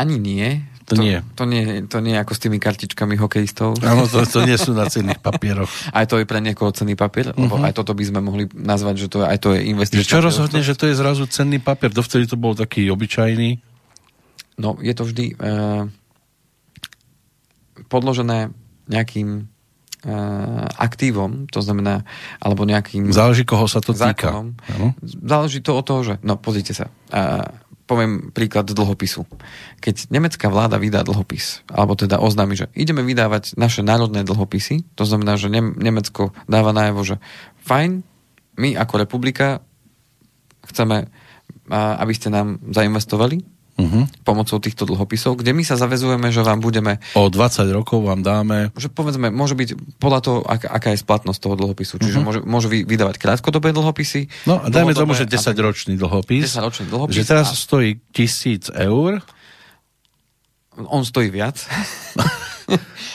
Ani 0.00 0.16
nie. 0.16 0.64
To, 0.88 0.96
to 0.96 1.04
nie. 1.04 1.20
To 1.36 1.44
nie, 1.44 1.84
to 1.84 2.00
nie 2.00 2.16
ako 2.16 2.32
s 2.32 2.40
tými 2.40 2.56
kartičkami 2.56 3.20
hokejistov. 3.20 3.76
Áno, 3.84 4.08
to, 4.08 4.24
to 4.24 4.48
nie 4.48 4.56
sú 4.56 4.72
na 4.72 4.88
cenných 4.88 5.20
papieroch. 5.20 5.68
Aj 5.98 6.08
to 6.08 6.16
je 6.16 6.24
pre 6.24 6.40
niekoho 6.40 6.72
cenný 6.72 6.96
papier, 6.96 7.28
uh-huh. 7.28 7.44
lebo 7.44 7.60
mhm. 7.60 7.68
aj 7.68 7.72
toto 7.76 7.92
by 7.92 8.04
sme 8.08 8.24
mohli 8.24 8.48
nazvať, 8.48 8.94
že 9.04 9.06
to, 9.12 9.18
aj 9.28 9.38
to 9.44 9.52
je 9.52 9.68
investičný. 9.68 10.08
Čo 10.08 10.24
rozhodne, 10.24 10.64
že 10.64 10.72
to 10.72 10.88
je 10.88 10.96
zrazu 10.96 11.28
cenný 11.28 11.60
papier? 11.60 11.92
Dovtedy 11.92 12.24
to 12.24 12.40
bol 12.40 12.56
taký 12.56 12.88
obyčajný? 12.88 13.60
No, 14.56 14.80
je 14.80 14.94
to 14.96 15.04
vždy 15.04 15.36
uh, 15.36 15.84
podložené 17.92 18.56
nejakým 18.88 19.52
aktívom, 20.78 21.50
to 21.50 21.58
znamená, 21.58 22.06
alebo 22.38 22.62
nejakým... 22.62 23.10
Záleží, 23.10 23.42
koho 23.42 23.66
sa 23.66 23.82
to 23.82 23.90
zákonom. 23.90 24.54
týka. 24.54 24.94
Záleží 25.02 25.58
to 25.58 25.74
od 25.74 25.84
toho, 25.84 26.00
že... 26.06 26.14
No, 26.22 26.38
pozrite 26.38 26.70
sa. 26.70 26.86
Uh, 27.10 27.50
poviem 27.88 28.30
príklad 28.30 28.68
dlhopisu. 28.68 29.24
Keď 29.80 30.12
nemecká 30.12 30.52
vláda 30.52 30.76
vydá 30.76 31.02
dlhopis, 31.02 31.64
alebo 31.72 31.96
teda 31.96 32.20
oznámi, 32.20 32.54
že 32.54 32.70
ideme 32.76 33.00
vydávať 33.00 33.56
naše 33.56 33.80
národné 33.80 34.22
dlhopisy, 34.22 34.84
to 34.92 35.08
znamená, 35.08 35.40
že 35.40 35.48
Nemecko 35.50 36.36
dáva 36.44 36.76
najavo, 36.76 37.00
že 37.02 37.16
fajn, 37.64 38.04
my 38.60 38.76
ako 38.76 38.94
republika 39.02 39.64
chceme, 40.68 41.08
aby 41.72 42.12
ste 42.12 42.28
nám 42.28 42.60
zainvestovali 42.70 43.57
uh-huh. 43.78 44.04
pomocou 44.26 44.58
týchto 44.58 44.84
dlhopisov, 44.84 45.38
kde 45.38 45.54
my 45.54 45.62
sa 45.62 45.78
zavezujeme, 45.78 46.28
že 46.34 46.42
vám 46.42 46.58
budeme... 46.58 46.98
O 47.14 47.30
20 47.30 47.64
rokov 47.70 48.02
vám 48.02 48.26
dáme... 48.26 48.74
Že 48.74 48.90
povedzme, 48.90 49.30
môže 49.30 49.54
byť 49.54 49.98
podľa 50.02 50.20
toho, 50.20 50.38
ak, 50.42 50.66
aká 50.66 50.88
je 50.92 50.98
splatnosť 51.00 51.38
toho 51.38 51.54
dlhopisu. 51.54 51.94
Čiže 52.02 52.18
uh-huh. 52.18 52.26
môže, 52.26 52.40
môže 52.42 52.68
vydávať 52.68 53.16
krátkodobé 53.22 53.70
dlhopisy. 53.70 54.26
No 54.50 54.58
a 54.58 54.66
dajme 54.68 54.92
tomu, 54.98 55.14
že 55.14 55.24
10-ročný 55.24 55.94
dlhopis. 55.94 56.50
10-ročný 56.50 56.90
dlhopis. 56.90 57.14
Že 57.14 57.24
teraz 57.24 57.54
a... 57.54 57.56
stojí 57.56 58.02
tisíc 58.10 58.66
eur. 58.74 59.22
On 60.90 61.06
stojí 61.06 61.30
viac. 61.30 61.62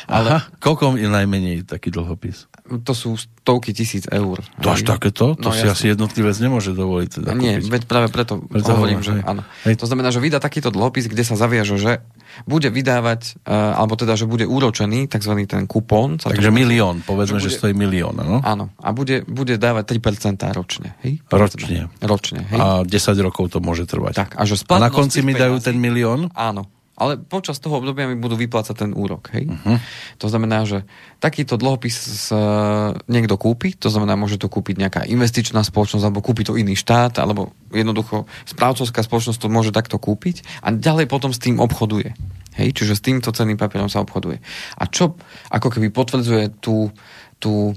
Ale... 0.10 0.30
Aha, 0.36 0.40
koľko 0.60 0.98
je 0.98 1.08
najmenej 1.08 1.70
taký 1.70 1.94
dlhopis? 1.94 2.50
To 2.64 2.94
sú 2.96 3.20
stovky 3.20 3.76
tisíc 3.76 4.08
eur. 4.08 4.40
To 4.64 4.68
až 4.72 4.88
takéto? 4.88 5.36
To 5.36 5.52
no, 5.52 5.56
si 5.56 5.68
jasný. 5.68 5.76
asi 5.76 5.86
jednotlivec 5.92 6.36
nemôže 6.40 6.72
dovoliť. 6.72 7.10
Teda 7.20 7.36
Nie, 7.36 7.60
kúpiť. 7.60 7.70
veď 7.76 7.82
práve 7.92 8.08
preto, 8.08 8.40
preto 8.40 8.72
hovorím, 8.72 9.04
že 9.04 9.20
hej. 9.20 9.24
áno. 9.28 9.44
Hej. 9.68 9.84
To 9.84 9.86
znamená, 9.92 10.16
že 10.16 10.24
vydá 10.24 10.40
takýto 10.40 10.72
dlhopis, 10.72 11.12
kde 11.12 11.28
sa 11.28 11.36
zaviaže, 11.36 11.76
že 11.76 12.00
bude 12.48 12.72
vydávať, 12.72 13.44
uh, 13.44 13.76
alebo 13.84 14.00
teda, 14.00 14.16
že 14.16 14.26
bude 14.26 14.48
úročený 14.48 15.12
tzv. 15.12 15.44
ten 15.44 15.68
kupón. 15.68 16.24
Takže 16.24 16.56
milión, 16.56 17.04
povedzme, 17.04 17.44
že, 17.44 17.52
bude, 17.52 17.54
že 17.54 17.60
stojí 17.60 17.74
milión, 17.76 18.16
no? 18.16 18.40
Áno, 18.40 18.72
a 18.80 18.96
bude, 18.96 19.28
bude 19.28 19.60
dávať 19.60 20.00
3% 20.00 20.40
ročne. 20.56 20.96
Hej? 21.04 21.20
Ročne. 21.28 21.92
Ročne, 22.00 22.48
hej? 22.48 22.60
A 22.64 22.66
10 22.88 23.28
rokov 23.28 23.52
to 23.52 23.60
môže 23.60 23.84
trvať. 23.84 24.14
Tak, 24.16 24.30
a, 24.40 24.48
že 24.48 24.56
a 24.72 24.80
na 24.80 24.88
konci 24.88 25.20
mi 25.20 25.36
dajú 25.36 25.60
ten 25.60 25.76
milión? 25.76 26.32
Áno, 26.32 26.72
ale 26.94 27.18
počas 27.18 27.58
toho 27.58 27.82
obdobia 27.82 28.06
mi 28.06 28.14
budú 28.14 28.38
vyplácať 28.38 28.86
ten 28.86 28.92
úrok. 28.94 29.34
Hej? 29.34 29.50
Uh-huh. 29.50 29.82
To 30.22 30.28
znamená, 30.30 30.62
že 30.70 30.86
takýto 31.18 31.58
dlhopis 31.58 32.30
uh, 32.30 32.94
niekto 33.10 33.34
kúpi, 33.34 33.74
to 33.74 33.90
znamená, 33.90 34.14
môže 34.14 34.38
to 34.38 34.46
kúpiť 34.46 34.78
nejaká 34.78 35.02
investičná 35.10 35.66
spoločnosť, 35.66 36.06
alebo 36.06 36.22
kúpi 36.22 36.46
to 36.46 36.54
iný 36.54 36.78
štát, 36.78 37.18
alebo 37.18 37.58
jednoducho 37.74 38.30
správcovská 38.46 39.02
spoločnosť 39.02 39.40
to 39.42 39.50
môže 39.50 39.74
takto 39.74 39.98
kúpiť 39.98 40.46
a 40.62 40.70
ďalej 40.70 41.10
potom 41.10 41.34
s 41.34 41.42
tým 41.42 41.58
obchoduje. 41.58 42.14
Hej? 42.62 42.78
Čiže 42.78 42.94
s 42.94 43.02
týmto 43.02 43.34
cenným 43.34 43.58
papierom 43.58 43.90
sa 43.90 44.06
obchoduje. 44.06 44.38
A 44.78 44.84
čo 44.86 45.18
ako 45.50 45.74
keby 45.74 45.90
potvrdzuje 45.90 46.62
tú, 46.62 46.94
tú, 47.42 47.74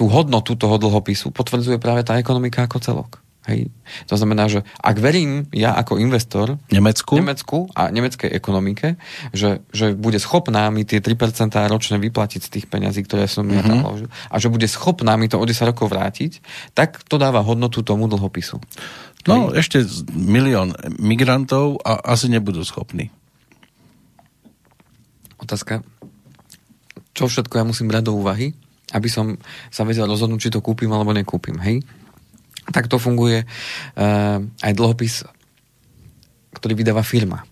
tú 0.00 0.04
hodnotu 0.08 0.56
toho 0.56 0.80
dlhopisu, 0.80 1.28
potvrdzuje 1.28 1.76
práve 1.76 2.08
tá 2.08 2.16
ekonomika 2.16 2.64
ako 2.64 2.80
celok. 2.80 3.23
Hej. 3.44 3.68
To 4.08 4.16
znamená, 4.16 4.48
že 4.48 4.64
ak 4.80 4.96
verím 4.96 5.44
ja 5.52 5.76
ako 5.76 6.00
investor 6.00 6.56
Nemecku, 6.72 7.20
Nemecku 7.20 7.68
a 7.76 7.92
nemeckej 7.92 8.32
ekonomike, 8.32 8.96
že, 9.36 9.60
že 9.68 9.92
bude 9.92 10.16
schopná 10.16 10.72
mi 10.72 10.88
tie 10.88 11.04
3% 11.04 11.52
ročne 11.68 12.00
vyplatiť 12.00 12.40
z 12.40 12.48
tých 12.48 12.66
peňazí, 12.72 13.04
ktoré 13.04 13.28
som 13.28 13.44
mm-hmm. 13.44 13.60
ja 13.60 13.62
tam 13.68 13.78
vložil, 13.84 14.08
a 14.08 14.34
že 14.40 14.48
bude 14.48 14.64
schopná 14.64 15.20
mi 15.20 15.28
to 15.28 15.36
o 15.36 15.44
10 15.44 15.60
rokov 15.76 15.92
vrátiť, 15.92 16.40
tak 16.72 17.04
to 17.04 17.20
dáva 17.20 17.44
hodnotu 17.44 17.84
tomu 17.84 18.08
dlhopisu. 18.08 18.64
No, 19.28 19.52
Hej. 19.52 19.60
ešte 19.60 19.78
milión 20.16 20.72
migrantov 20.96 21.84
a 21.84 22.00
asi 22.16 22.32
nebudú 22.32 22.64
schopní. 22.64 23.12
Otázka, 25.36 25.84
čo 27.12 27.28
všetko 27.28 27.60
ja 27.60 27.68
musím 27.68 27.92
brať 27.92 28.08
do 28.08 28.16
úvahy, 28.16 28.56
aby 28.96 29.08
som 29.12 29.36
sa 29.68 29.84
vedel 29.84 30.08
rozhodnúť, 30.08 30.48
či 30.48 30.52
to 30.52 30.64
kúpim 30.64 30.88
alebo 30.88 31.12
nekúpim, 31.12 31.60
hej? 31.60 31.84
Tak 32.72 32.88
to 32.88 32.96
funguje 32.96 33.44
uh, 33.44 34.38
aj 34.64 34.72
dlhopis, 34.72 35.26
ktorý 36.56 36.72
vydáva 36.78 37.04
firma. 37.04 37.44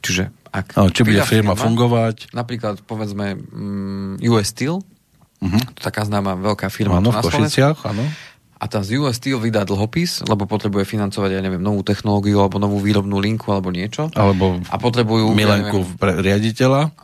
Čiže 0.00 0.32
ak... 0.54 0.78
No, 0.78 0.86
či 0.92 1.02
bude 1.02 1.18
firma, 1.26 1.52
firma 1.52 1.54
fungovať? 1.58 2.30
Napríklad, 2.30 2.86
povedzme, 2.86 3.34
mm, 3.34 4.22
US 4.30 4.54
Steel, 4.54 4.78
uh-huh. 4.80 5.62
to 5.74 5.80
taká 5.82 6.06
známa 6.06 6.38
veľká 6.38 6.70
firma. 6.70 7.02
Áno, 7.02 7.10
v 7.10 7.18
Košiciach, 7.18 7.82
áno. 7.90 8.06
A 8.54 8.64
tá 8.70 8.80
z 8.80 9.02
US 9.02 9.18
Steel 9.18 9.36
vydá 9.42 9.66
dlhopis, 9.66 10.22
lebo 10.24 10.46
potrebuje 10.46 10.86
financovať, 10.86 11.36
ja 11.36 11.42
neviem, 11.42 11.60
novú 11.60 11.82
technológiu, 11.82 12.38
alebo 12.38 12.62
novú 12.62 12.78
výrobnú 12.78 13.18
linku, 13.18 13.50
alebo 13.50 13.74
niečo. 13.74 14.08
Alebo 14.14 14.62
a 14.70 14.76
potrebujú, 14.78 15.34
milenku 15.34 15.82
ja 15.82 15.84
neviem, 15.84 15.98
pre 15.98 16.12
riaditeľa. 16.22 16.94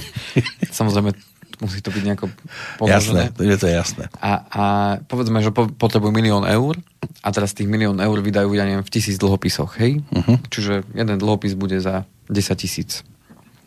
Samozrejme, 0.78 1.16
musí 1.60 1.84
to 1.84 1.92
byť 1.92 2.02
nejako 2.02 2.26
podložené. 2.80 3.30
Jasné, 3.30 3.44
je 3.44 3.56
to 3.60 3.66
jasné. 3.68 4.04
A, 4.18 4.30
a 4.48 4.64
povedzme, 5.04 5.44
že 5.44 5.52
po, 5.52 5.68
potrebujú 5.68 6.12
milión 6.12 6.44
eur 6.48 6.80
a 7.20 7.28
teraz 7.30 7.52
tých 7.52 7.68
milión 7.68 8.00
eur 8.00 8.18
vydajú, 8.20 8.52
ja 8.56 8.64
neviem, 8.64 8.84
v 8.84 8.92
tisíc 8.92 9.20
dlhopisoch, 9.20 9.76
hej? 9.80 10.00
Uh-huh. 10.08 10.36
Čiže 10.48 10.88
jeden 10.96 11.16
dlhopis 11.20 11.52
bude 11.54 11.76
za 11.78 12.08
10 12.32 12.56
tisíc. 12.56 13.04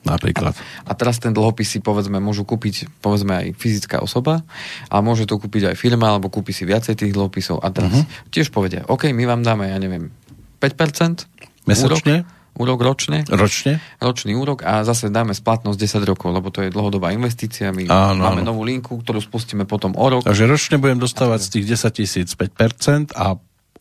Napríklad. 0.03 0.51
A, 0.83 0.91
a 0.91 0.97
teraz 0.99 1.15
ten 1.15 1.31
dlhopis 1.31 1.71
si 1.71 1.79
povedzme 1.79 2.19
môžu 2.19 2.43
kúpiť 2.43 2.91
povedzme 2.99 3.39
aj 3.39 3.47
fyzická 3.55 4.03
osoba 4.03 4.43
a 4.91 4.99
môže 4.99 5.23
to 5.23 5.39
kúpiť 5.39 5.71
aj 5.71 5.75
firma 5.79 6.11
alebo 6.11 6.27
kúpi 6.27 6.51
si 6.51 6.67
viacej 6.67 6.99
tých 6.99 7.15
dlhopisov 7.15 7.63
a 7.63 7.71
teraz 7.71 8.03
uh-huh. 8.03 8.27
tiež 8.27 8.51
povedia, 8.51 8.83
OK, 8.91 9.07
my 9.15 9.23
vám 9.23 9.47
dáme, 9.47 9.71
ja 9.71 9.79
neviem, 9.79 10.11
5% 10.59 11.31
Mesačne? 11.63 12.27
Úrok, 12.27 12.42
úrok 12.57 12.79
ročne. 12.85 13.25
Ročne? 13.29 13.81
Ročný 13.97 14.37
úrok 14.37 14.61
a 14.61 14.85
zase 14.85 15.09
dáme 15.09 15.33
splatnosť 15.33 15.77
10 15.77 16.09
rokov, 16.09 16.29
lebo 16.29 16.53
to 16.53 16.61
je 16.61 16.69
dlhodobá 16.69 17.09
investícia. 17.09 17.73
My 17.73 17.89
áno, 17.89 18.29
máme 18.29 18.45
áno. 18.45 18.53
novú 18.53 18.61
linku, 18.65 19.01
ktorú 19.01 19.19
spustíme 19.21 19.65
potom 19.65 19.97
o 19.97 20.05
rok. 20.05 20.21
Takže 20.25 20.45
ročne 20.45 20.77
budem 20.77 21.01
dostávať 21.01 21.39
z 21.45 21.49
tých 21.59 21.65
10 21.77 21.99
tisíc 21.99 22.29
5% 22.37 23.17
a 23.17 23.37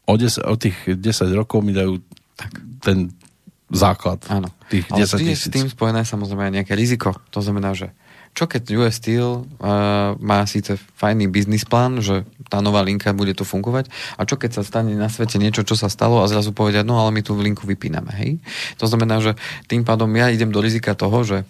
o, 0.08 0.14
10, 0.16 0.48
o 0.48 0.56
tých 0.56 0.76
10 0.96 1.00
rokov 1.36 1.60
mi 1.60 1.76
dajú 1.76 2.00
tak. 2.36 2.52
ten 2.80 3.12
základ. 3.72 4.20
Áno. 4.28 4.52
tých 4.68 4.88
Ale 4.92 5.04
10 5.04 5.16
vždy 5.16 5.24
je 5.24 5.36
tisíc. 5.36 5.48
s 5.48 5.54
tým 5.56 5.68
spojené 5.68 6.04
samozrejme 6.04 6.48
aj 6.48 6.52
nejaké 6.60 6.72
riziko. 6.76 7.16
To 7.32 7.40
znamená, 7.40 7.72
že 7.72 7.92
čo 8.32 8.48
keď 8.48 8.62
US 8.80 8.96
Steel 8.96 9.44
uh, 9.44 10.16
má 10.16 10.44
síce 10.48 10.80
fajný 10.96 11.28
biznis 11.28 11.68
plán, 11.68 12.00
že 12.00 12.24
tá 12.48 12.64
nová 12.64 12.80
linka 12.80 13.12
bude 13.12 13.36
tu 13.36 13.44
fungovať, 13.44 13.92
a 14.16 14.24
čo 14.24 14.40
keď 14.40 14.60
sa 14.60 14.62
stane 14.64 14.96
na 14.96 15.12
svete 15.12 15.36
niečo, 15.36 15.64
čo 15.64 15.76
sa 15.76 15.92
stalo 15.92 16.24
a 16.24 16.28
zrazu 16.28 16.56
povedia, 16.56 16.80
no 16.80 16.96
ale 16.96 17.12
my 17.12 17.20
tú 17.20 17.36
linku 17.36 17.68
vypíname, 17.68 18.12
hej? 18.16 18.30
To 18.80 18.88
znamená, 18.88 19.20
že 19.20 19.36
tým 19.68 19.84
pádom 19.84 20.08
ja 20.16 20.32
idem 20.32 20.48
do 20.48 20.64
rizika 20.64 20.96
toho, 20.96 21.24
že, 21.24 21.44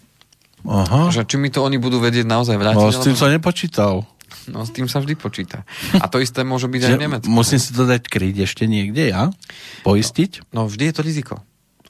Aha. 0.67 1.15
že 1.15 1.23
či 1.23 1.39
mi 1.39 1.55
to 1.55 1.63
oni 1.63 1.79
budú 1.79 2.03
vedieť 2.03 2.27
naozaj 2.27 2.59
vrátiť. 2.59 2.83
No, 2.83 2.91
s 2.91 2.99
tým 3.03 3.15
alebo- 3.15 3.23
som 3.23 3.31
nepočítal. 3.31 3.95
No 4.51 4.67
s 4.67 4.75
tým 4.75 4.91
sa 4.91 4.99
vždy 4.99 5.15
počíta. 5.15 5.63
A 6.03 6.11
to 6.11 6.19
isté 6.19 6.43
môže 6.43 6.67
byť 6.67 6.83
aj 6.83 6.93
v 6.99 7.03
Nemecku. 7.07 7.31
musím 7.31 7.63
si 7.63 7.71
to 7.71 7.87
dať 7.87 8.11
kryť 8.11 8.43
ešte 8.43 8.67
niekde, 8.67 9.15
ja? 9.15 9.31
Poistiť? 9.87 10.51
No 10.51 10.67
vždy 10.67 10.91
je 10.91 10.95
to 10.99 11.03
riziko. 11.07 11.35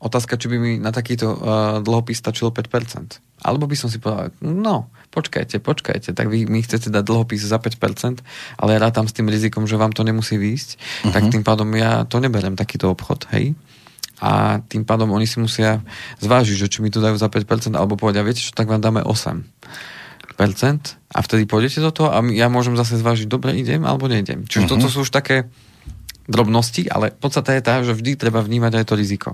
Otázka, 0.03 0.35
či 0.35 0.51
by 0.51 0.57
mi 0.59 0.73
na 0.83 0.91
takýto 0.91 1.31
uh, 1.31 1.39
dlhopis 1.79 2.19
stačilo 2.19 2.51
5%. 2.51 3.23
Alebo 3.47 3.71
by 3.71 3.79
som 3.79 3.87
si 3.87 4.03
povedal, 4.03 4.35
no, 4.43 4.91
počkajte, 5.15 5.63
počkajte, 5.63 6.11
tak 6.11 6.27
vy 6.27 6.43
mi 6.51 6.59
chcete 6.59 6.91
dať 6.91 7.07
dlhopis 7.07 7.47
za 7.47 7.63
5%, 7.63 8.19
ale 8.59 8.69
ja 8.75 8.79
rátam 8.83 9.07
s 9.07 9.15
tým 9.15 9.31
rizikom, 9.31 9.63
že 9.71 9.79
vám 9.79 9.95
to 9.95 10.03
nemusí 10.03 10.35
výjsť, 10.35 10.71
uh-huh. 10.75 11.13
tak 11.15 11.31
tým 11.31 11.47
pádom 11.47 11.71
ja 11.79 12.03
to 12.03 12.19
neberem 12.19 12.59
takýto 12.59 12.91
obchod, 12.91 13.31
hej? 13.31 13.55
A 14.19 14.63
tým 14.67 14.83
pádom 14.83 15.11
oni 15.15 15.27
si 15.27 15.39
musia 15.39 15.83
zvážiť, 16.19 16.67
že 16.67 16.71
či 16.71 16.79
mi 16.83 16.91
to 16.91 16.99
dajú 16.99 17.15
za 17.15 17.31
5%, 17.31 17.75
alebo 17.79 17.95
povedia, 17.95 18.27
viete 18.27 18.43
čo, 18.43 18.55
tak 18.55 18.67
vám 18.67 18.83
dáme 18.83 19.07
8% 19.07 19.43
a 21.15 21.19
vtedy 21.23 21.47
pôjdete 21.47 21.79
do 21.79 21.95
toho 21.95 22.11
a 22.11 22.19
ja 22.35 22.51
môžem 22.51 22.75
zase 22.75 22.99
zvážiť, 22.99 23.31
dobre, 23.31 23.55
idem 23.55 23.87
alebo 23.87 24.11
nejdem. 24.11 24.51
Čiže 24.51 24.67
uh-huh. 24.67 24.83
toto 24.83 24.87
sú 24.91 25.07
už 25.07 25.15
také 25.15 25.47
drobnosti, 26.27 26.87
ale 26.87 27.11
podstata 27.11 27.55
je 27.55 27.63
tá, 27.63 27.83
že 27.83 27.97
vždy 27.97 28.15
treba 28.15 28.43
vnímať 28.43 28.73
aj 28.79 28.85
to 28.87 28.95
riziko. 28.95 29.31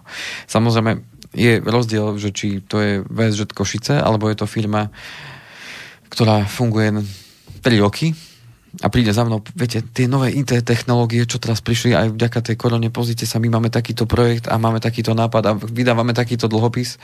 Samozrejme, 0.48 1.04
je 1.36 1.60
rozdiel, 1.60 2.16
že 2.16 2.32
či 2.32 2.64
to 2.64 2.80
je 2.80 2.92
VSŽ 3.04 3.52
Košice, 3.52 4.00
alebo 4.00 4.32
je 4.32 4.36
to 4.40 4.48
firma, 4.48 4.88
ktorá 6.08 6.48
funguje 6.48 7.04
3 7.60 7.84
roky 7.84 8.16
a 8.80 8.86
príde 8.92 9.12
za 9.12 9.24
mnou, 9.24 9.40
viete, 9.56 9.80
tie 9.80 10.08
nové 10.08 10.32
IT 10.32 10.52
technológie, 10.64 11.24
čo 11.24 11.40
teraz 11.40 11.64
prišli 11.64 11.96
aj 11.96 12.06
vďaka 12.14 12.40
tej 12.52 12.56
korone, 12.60 12.88
pozrite 12.92 13.24
sa, 13.24 13.40
my 13.40 13.48
máme 13.48 13.72
takýto 13.72 14.04
projekt 14.04 14.46
a 14.48 14.60
máme 14.60 14.78
takýto 14.80 15.16
nápad 15.16 15.42
a 15.48 15.52
vydávame 15.56 16.12
takýto 16.12 16.46
dlhopis. 16.46 17.00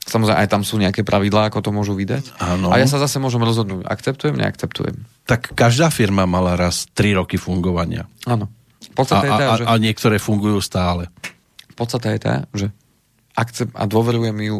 Samozrejme, 0.00 0.38
aj 0.38 0.48
tam 0.48 0.62
sú 0.64 0.80
nejaké 0.80 1.04
pravidlá, 1.04 1.52
ako 1.52 1.60
to 1.60 1.70
môžu 1.76 1.92
vydať. 1.92 2.40
Áno. 2.40 2.72
A 2.72 2.80
ja 2.80 2.88
sa 2.88 2.96
zase 2.96 3.20
môžem 3.20 3.42
rozhodnúť, 3.42 3.84
akceptujem, 3.84 4.38
neakceptujem. 4.38 4.96
Tak 5.28 5.52
každá 5.52 5.92
firma 5.92 6.24
mala 6.24 6.56
raz 6.56 6.88
3 6.96 7.20
roky 7.20 7.36
fungovania. 7.36 8.08
Áno. 8.24 8.48
A, 8.90 8.94
Podstata 8.94 9.26
je 9.26 9.32
tá, 9.32 9.46
a, 9.46 9.56
že... 9.56 9.64
a 9.66 9.72
niektoré 9.78 10.16
fungujú 10.18 10.58
stále. 10.60 11.08
podstata 11.78 12.10
je 12.12 12.20
tá, 12.20 12.34
že 12.52 12.66
akcept 13.38 13.72
a 13.72 13.86
dôverujem 13.86 14.36
ju 14.36 14.58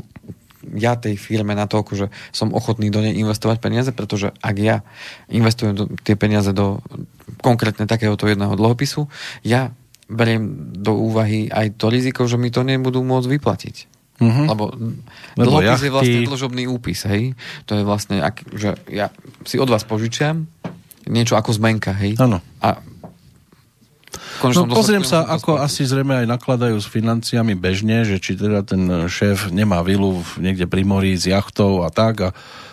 ja 0.77 0.93
tej 0.97 1.17
firme 1.17 1.57
na 1.57 1.65
to, 1.65 1.81
že 1.97 2.13
som 2.37 2.53
ochotný 2.53 2.93
do 2.93 3.01
nej 3.01 3.17
investovať 3.17 3.65
peniaze, 3.65 3.91
pretože 3.97 4.37
ak 4.45 4.57
ja 4.61 4.85
investujem 5.33 5.73
do, 5.73 5.85
tie 6.05 6.21
peniaze 6.21 6.53
do 6.53 6.85
konkrétne 7.41 7.89
takéhoto 7.89 8.29
jedného 8.29 8.53
dlhopisu, 8.61 9.09
ja 9.41 9.73
beriem 10.11 10.75
do 10.77 10.93
úvahy 11.01 11.49
aj 11.49 11.81
to 11.81 11.89
riziko, 11.89 12.29
že 12.29 12.37
mi 12.37 12.53
to 12.53 12.61
nebudú 12.61 13.01
môcť 13.01 13.29
vyplatiť. 13.41 13.77
Mhm. 14.21 14.43
Lebo, 14.53 14.65
Lebo 15.41 15.49
dlhopis 15.49 15.81
jachty- 15.81 15.87
je 15.89 15.93
vlastne 15.97 16.21
dlžobný 16.29 16.63
úpis, 16.69 17.09
hej. 17.09 17.33
To 17.65 17.81
je 17.81 17.83
vlastne, 17.89 18.21
ak, 18.21 18.45
že 18.53 18.77
ja 18.93 19.09
si 19.49 19.57
od 19.57 19.73
vás 19.73 19.89
požičiam 19.89 20.45
niečo 21.09 21.41
ako 21.41 21.57
zmenka, 21.57 21.97
hej. 21.97 22.21
Áno. 22.21 22.45
A 22.61 22.85
No 24.41 24.65
pozriem 24.65 25.05
sa, 25.05 25.29
ako 25.29 25.61
asi 25.61 25.85
zrejme 25.85 26.25
aj 26.25 26.27
nakladajú 26.27 26.81
s 26.81 26.89
financiami 26.89 27.53
bežne, 27.53 28.09
že 28.09 28.17
či 28.17 28.41
teda 28.41 28.65
ten 28.65 28.89
šéf 29.05 29.53
nemá 29.53 29.85
vilu 29.85 30.25
niekde 30.41 30.65
pri 30.65 30.89
mori 30.89 31.13
s 31.13 31.29
jachtou 31.29 31.85
a 31.85 31.93
tak 31.93 32.25
a, 32.25 32.31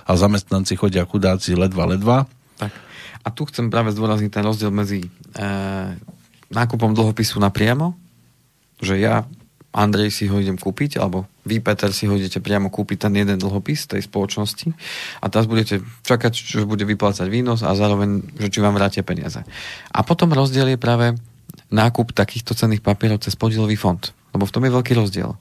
a 0.07 0.11
zamestnanci 0.15 0.80
chodia 0.80 1.03
chudáci 1.03 1.59
ledva, 1.59 1.84
ledva. 1.91 2.18
Tak. 2.55 2.72
A 3.24 3.28
tu 3.36 3.43
chcem 3.51 3.68
práve 3.68 3.91
zdôrazniť 3.91 4.32
ten 4.32 4.43
rozdiel 4.47 4.72
medzi 4.72 5.03
e, 5.03 5.09
nákupom 6.47 6.95
dlhopisu 6.95 7.43
napriamo, 7.43 7.91
že 8.80 8.95
ja, 8.95 9.28
Andrej, 9.76 10.09
si 10.15 10.26
ho 10.32 10.39
idem 10.39 10.55
kúpiť, 10.55 10.97
alebo 10.97 11.28
vy, 11.43 11.59
Peter, 11.59 11.91
si 11.91 12.07
ho 12.07 12.15
idete 12.15 12.39
priamo 12.39 12.72
kúpiť 12.72 13.07
ten 13.07 13.13
jeden 13.13 13.38
dlhopis 13.38 13.86
tej 13.86 14.01
spoločnosti 14.07 14.72
a 15.22 15.26
teraz 15.28 15.45
budete 15.45 15.84
čakať, 16.07 16.34
že 16.34 16.63
bude 16.63 16.88
vyplácať 16.88 17.28
výnos 17.28 17.61
a 17.61 17.76
zároveň, 17.76 18.24
že 18.39 18.47
či 18.47 18.59
vám 18.63 18.74
vrátia 18.74 19.03
peniaze. 19.03 19.43
A 19.91 19.99
potom 20.01 20.32
rozdiel 20.32 20.74
je 20.74 20.80
práve 20.80 21.13
nákup 21.74 22.15
takýchto 22.15 22.55
cenných 22.55 22.84
papierov 22.84 23.24
cez 23.24 23.36
podielový 23.36 23.76
fond. 23.76 23.99
Lebo 24.32 24.47
v 24.47 24.53
tom 24.53 24.63
je 24.63 24.76
veľký 24.76 24.93
rozdiel. 24.95 25.36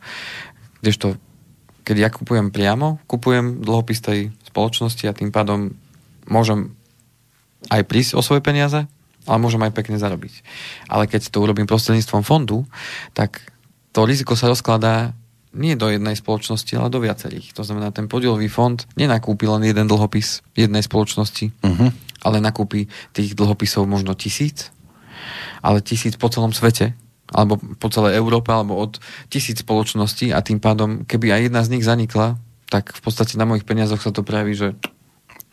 Kdežto, 0.82 1.18
keď 1.86 1.96
ja 1.96 2.08
kupujem 2.10 2.50
priamo, 2.50 2.98
kupujem 3.06 3.62
dlhopis 3.62 4.02
tej 4.02 4.34
spoločnosti 4.46 5.04
a 5.06 5.16
tým 5.16 5.30
pádom 5.30 5.74
môžem 6.26 6.74
aj 7.70 7.86
prísť 7.86 8.18
o 8.18 8.22
svoje 8.22 8.42
peniaze, 8.42 8.86
ale 9.26 9.38
môžem 9.42 9.62
aj 9.62 9.74
pekne 9.74 9.98
zarobiť. 9.98 10.42
Ale 10.86 11.10
keď 11.10 11.30
to 11.30 11.42
urobím 11.42 11.66
prostredníctvom 11.66 12.22
fondu, 12.22 12.66
tak 13.14 13.42
to 13.90 14.06
riziko 14.06 14.38
sa 14.38 14.50
rozkladá 14.50 15.14
nie 15.56 15.72
do 15.72 15.88
jednej 15.88 16.12
spoločnosti, 16.12 16.68
ale 16.76 16.92
do 16.92 17.00
viacerých. 17.00 17.56
To 17.56 17.64
znamená, 17.64 17.88
ten 17.88 18.12
podielový 18.12 18.46
fond 18.52 18.76
nenakúpi 18.92 19.48
len 19.48 19.64
jeden 19.64 19.88
dlhopis 19.88 20.44
jednej 20.52 20.84
spoločnosti, 20.84 21.48
Uh-huh. 21.64 21.88
ale 22.22 22.44
nakúpi 22.44 22.92
tých 23.16 23.32
dlhopisov 23.32 23.88
možno 23.88 24.12
tisíc, 24.12 24.68
ale 25.60 25.80
tisíc 25.80 26.14
po 26.16 26.28
celom 26.28 26.50
svete, 26.52 26.94
alebo 27.34 27.58
po 27.58 27.88
celej 27.90 28.14
Európe, 28.14 28.54
alebo 28.54 28.78
od 28.78 29.02
tisíc 29.26 29.60
spoločností 29.60 30.30
a 30.30 30.42
tým 30.42 30.62
pádom, 30.62 31.02
keby 31.02 31.34
aj 31.34 31.40
jedna 31.50 31.60
z 31.66 31.70
nich 31.74 31.84
zanikla, 31.84 32.38
tak 32.70 32.94
v 32.94 33.00
podstate 33.02 33.38
na 33.38 33.46
mojich 33.46 33.66
peniazoch 33.66 34.02
sa 34.02 34.10
to 34.10 34.26
prejaví, 34.26 34.54
že 34.54 34.68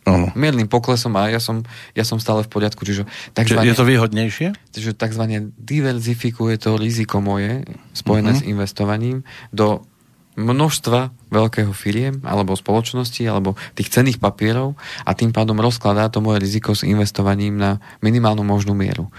Áno. 0.03 0.36
miernym 0.36 0.67
poklesom 0.67 1.15
a 1.15 1.32
ja 1.32 1.39
som, 1.39 1.63
ja 1.95 2.03
som 2.03 2.19
stále 2.19 2.43
v 2.43 2.51
poriadku. 2.51 2.84
Čiže 2.84 3.07
takzvané, 3.32 3.71
je 3.71 3.80
to 3.80 3.88
výhodnejšie? 3.88 4.47
čiže 4.76 4.91
takzvané 4.99 5.47
diverzifikuje 5.55 6.59
to 6.59 6.76
riziko 6.76 7.24
moje 7.24 7.63
spojené 7.95 8.36
Mhm. 8.36 8.38
s 8.38 8.43
investovaním 8.43 9.17
do 9.55 9.86
množstva 10.34 11.13
veľkého 11.30 11.69
firiem 11.78 12.26
alebo 12.26 12.57
spoločnosti 12.57 13.21
alebo 13.30 13.53
tých 13.78 13.93
cenných 13.93 14.17
papierov 14.17 14.74
a 15.05 15.13
tým 15.13 15.30
pádom 15.30 15.61
rozkladá 15.61 16.09
to 16.09 16.26
moje 16.26 16.41
riziko 16.41 16.74
s 16.74 16.82
investovaním 16.82 17.55
na 17.61 17.78
minimálnu 18.01 18.41
možnú 18.41 18.74
mieru. 18.74 19.13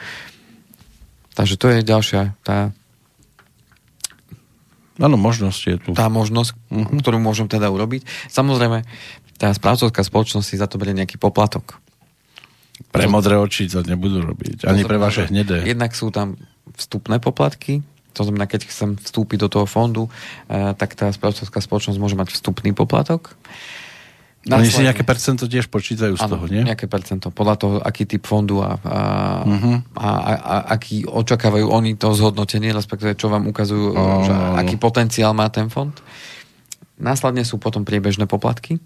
Takže 1.35 1.55
to 1.59 1.67
je 1.69 1.79
ďalšia 1.83 2.35
tá, 2.41 2.71
Áno, 4.95 5.19
možnosť 5.19 5.61
je 5.67 5.77
tu. 5.83 5.91
tá 5.91 6.07
možnosť, 6.07 6.55
Mhm. 6.71 7.03
ktorú 7.03 7.19
môžem 7.19 7.51
teda 7.51 7.67
urobiť. 7.67 8.07
Samozrejme, 8.31 8.87
tá 9.35 9.51
správcovská 9.51 10.07
spoločnosť 10.07 10.47
si 10.47 10.55
za 10.55 10.71
to 10.71 10.79
berie 10.79 10.95
nejaký 10.95 11.19
poplatok. 11.19 11.83
Pre 12.95 13.07
modré 13.11 13.35
oči 13.35 13.67
to 13.67 13.83
nebudú 13.83 14.23
robiť. 14.23 14.67
Ani 14.67 14.87
pre 14.87 14.99
vaše 14.99 15.27
hnedé. 15.27 15.67
Jednak 15.67 15.95
sú 15.95 16.15
tam 16.15 16.39
vstupné 16.79 17.19
poplatky, 17.19 17.83
to 18.15 18.23
znamená, 18.23 18.47
keď 18.47 18.71
chcem 18.71 18.95
vstúpiť 18.95 19.43
do 19.43 19.49
toho 19.51 19.67
fondu, 19.67 20.07
eh, 20.47 20.71
tak 20.79 20.95
tá 20.95 21.11
správcovská 21.11 21.59
spoločnosť 21.59 21.99
môže 21.99 22.15
mať 22.15 22.31
vstupný 22.31 22.71
poplatok. 22.71 23.35
Oni 24.45 24.69
si 24.69 24.77
Následne- 24.77 24.87
nejaké 24.87 25.05
percento 25.05 25.45
tiež 25.47 25.67
počítajú 25.67 26.15
z 26.15 26.23
Áno, 26.23 26.37
toho, 26.37 26.45
nie? 26.47 26.61
nejaké 26.61 26.85
percento. 26.85 27.33
Podľa 27.33 27.55
toho, 27.57 27.75
aký 27.81 28.05
typ 28.05 28.21
fondu 28.23 28.61
a, 28.61 28.77
a, 28.77 28.99
Mhm. 29.43 29.97
a, 29.97 30.09
a, 30.11 30.33
a 30.37 30.55
aký 30.71 31.03
očakávajú 31.03 31.65
oni 31.65 31.97
to 31.97 32.13
zhodnotenie, 32.13 32.69
respektíve 32.71 33.15
čo 33.15 33.27
vám 33.27 33.49
ukazujú, 33.49 33.87
Áno, 33.91 34.21
že 34.23 34.33
aký 34.61 34.77
potenciál 34.77 35.33
má 35.33 35.49
ten 35.49 35.67
fond. 35.67 35.97
Následne 36.95 37.41
sú 37.41 37.57
potom 37.57 37.83
priebežné 37.83 38.25
poplatky. 38.25 38.77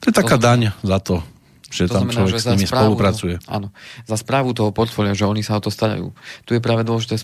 To 0.00 0.04
je 0.06 0.14
taká 0.14 0.38
To 0.38 0.46
daň 0.46 0.70
za 0.80 1.02
to, 1.02 1.26
že 1.66 1.90
tam 1.90 2.06
človek 2.06 2.38
s 2.38 2.46
za 2.46 2.54
nimi 2.54 2.64
správu 2.64 2.94
spolupracuje. 2.94 3.34
Áno, 3.44 3.74
za 4.04 4.14
správu 4.14 4.54
toho 4.54 4.70
portfólia, 4.70 5.10
že 5.10 5.26
oni 5.26 5.42
sa 5.42 5.58
o 5.58 5.60
to 5.60 5.68
starajú. 5.68 6.14
Tu 6.44 6.54
je 6.54 6.62
práve 6.62 6.86
dôležité 6.86 7.18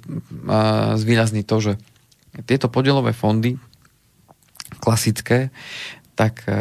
zvýrazniť 0.99 1.45
to, 1.47 1.57
že 1.61 1.73
tieto 2.43 2.67
podielové 2.67 3.15
fondy 3.15 3.63
klasické, 4.75 5.55
tak 6.23 6.47
e, 6.47 6.55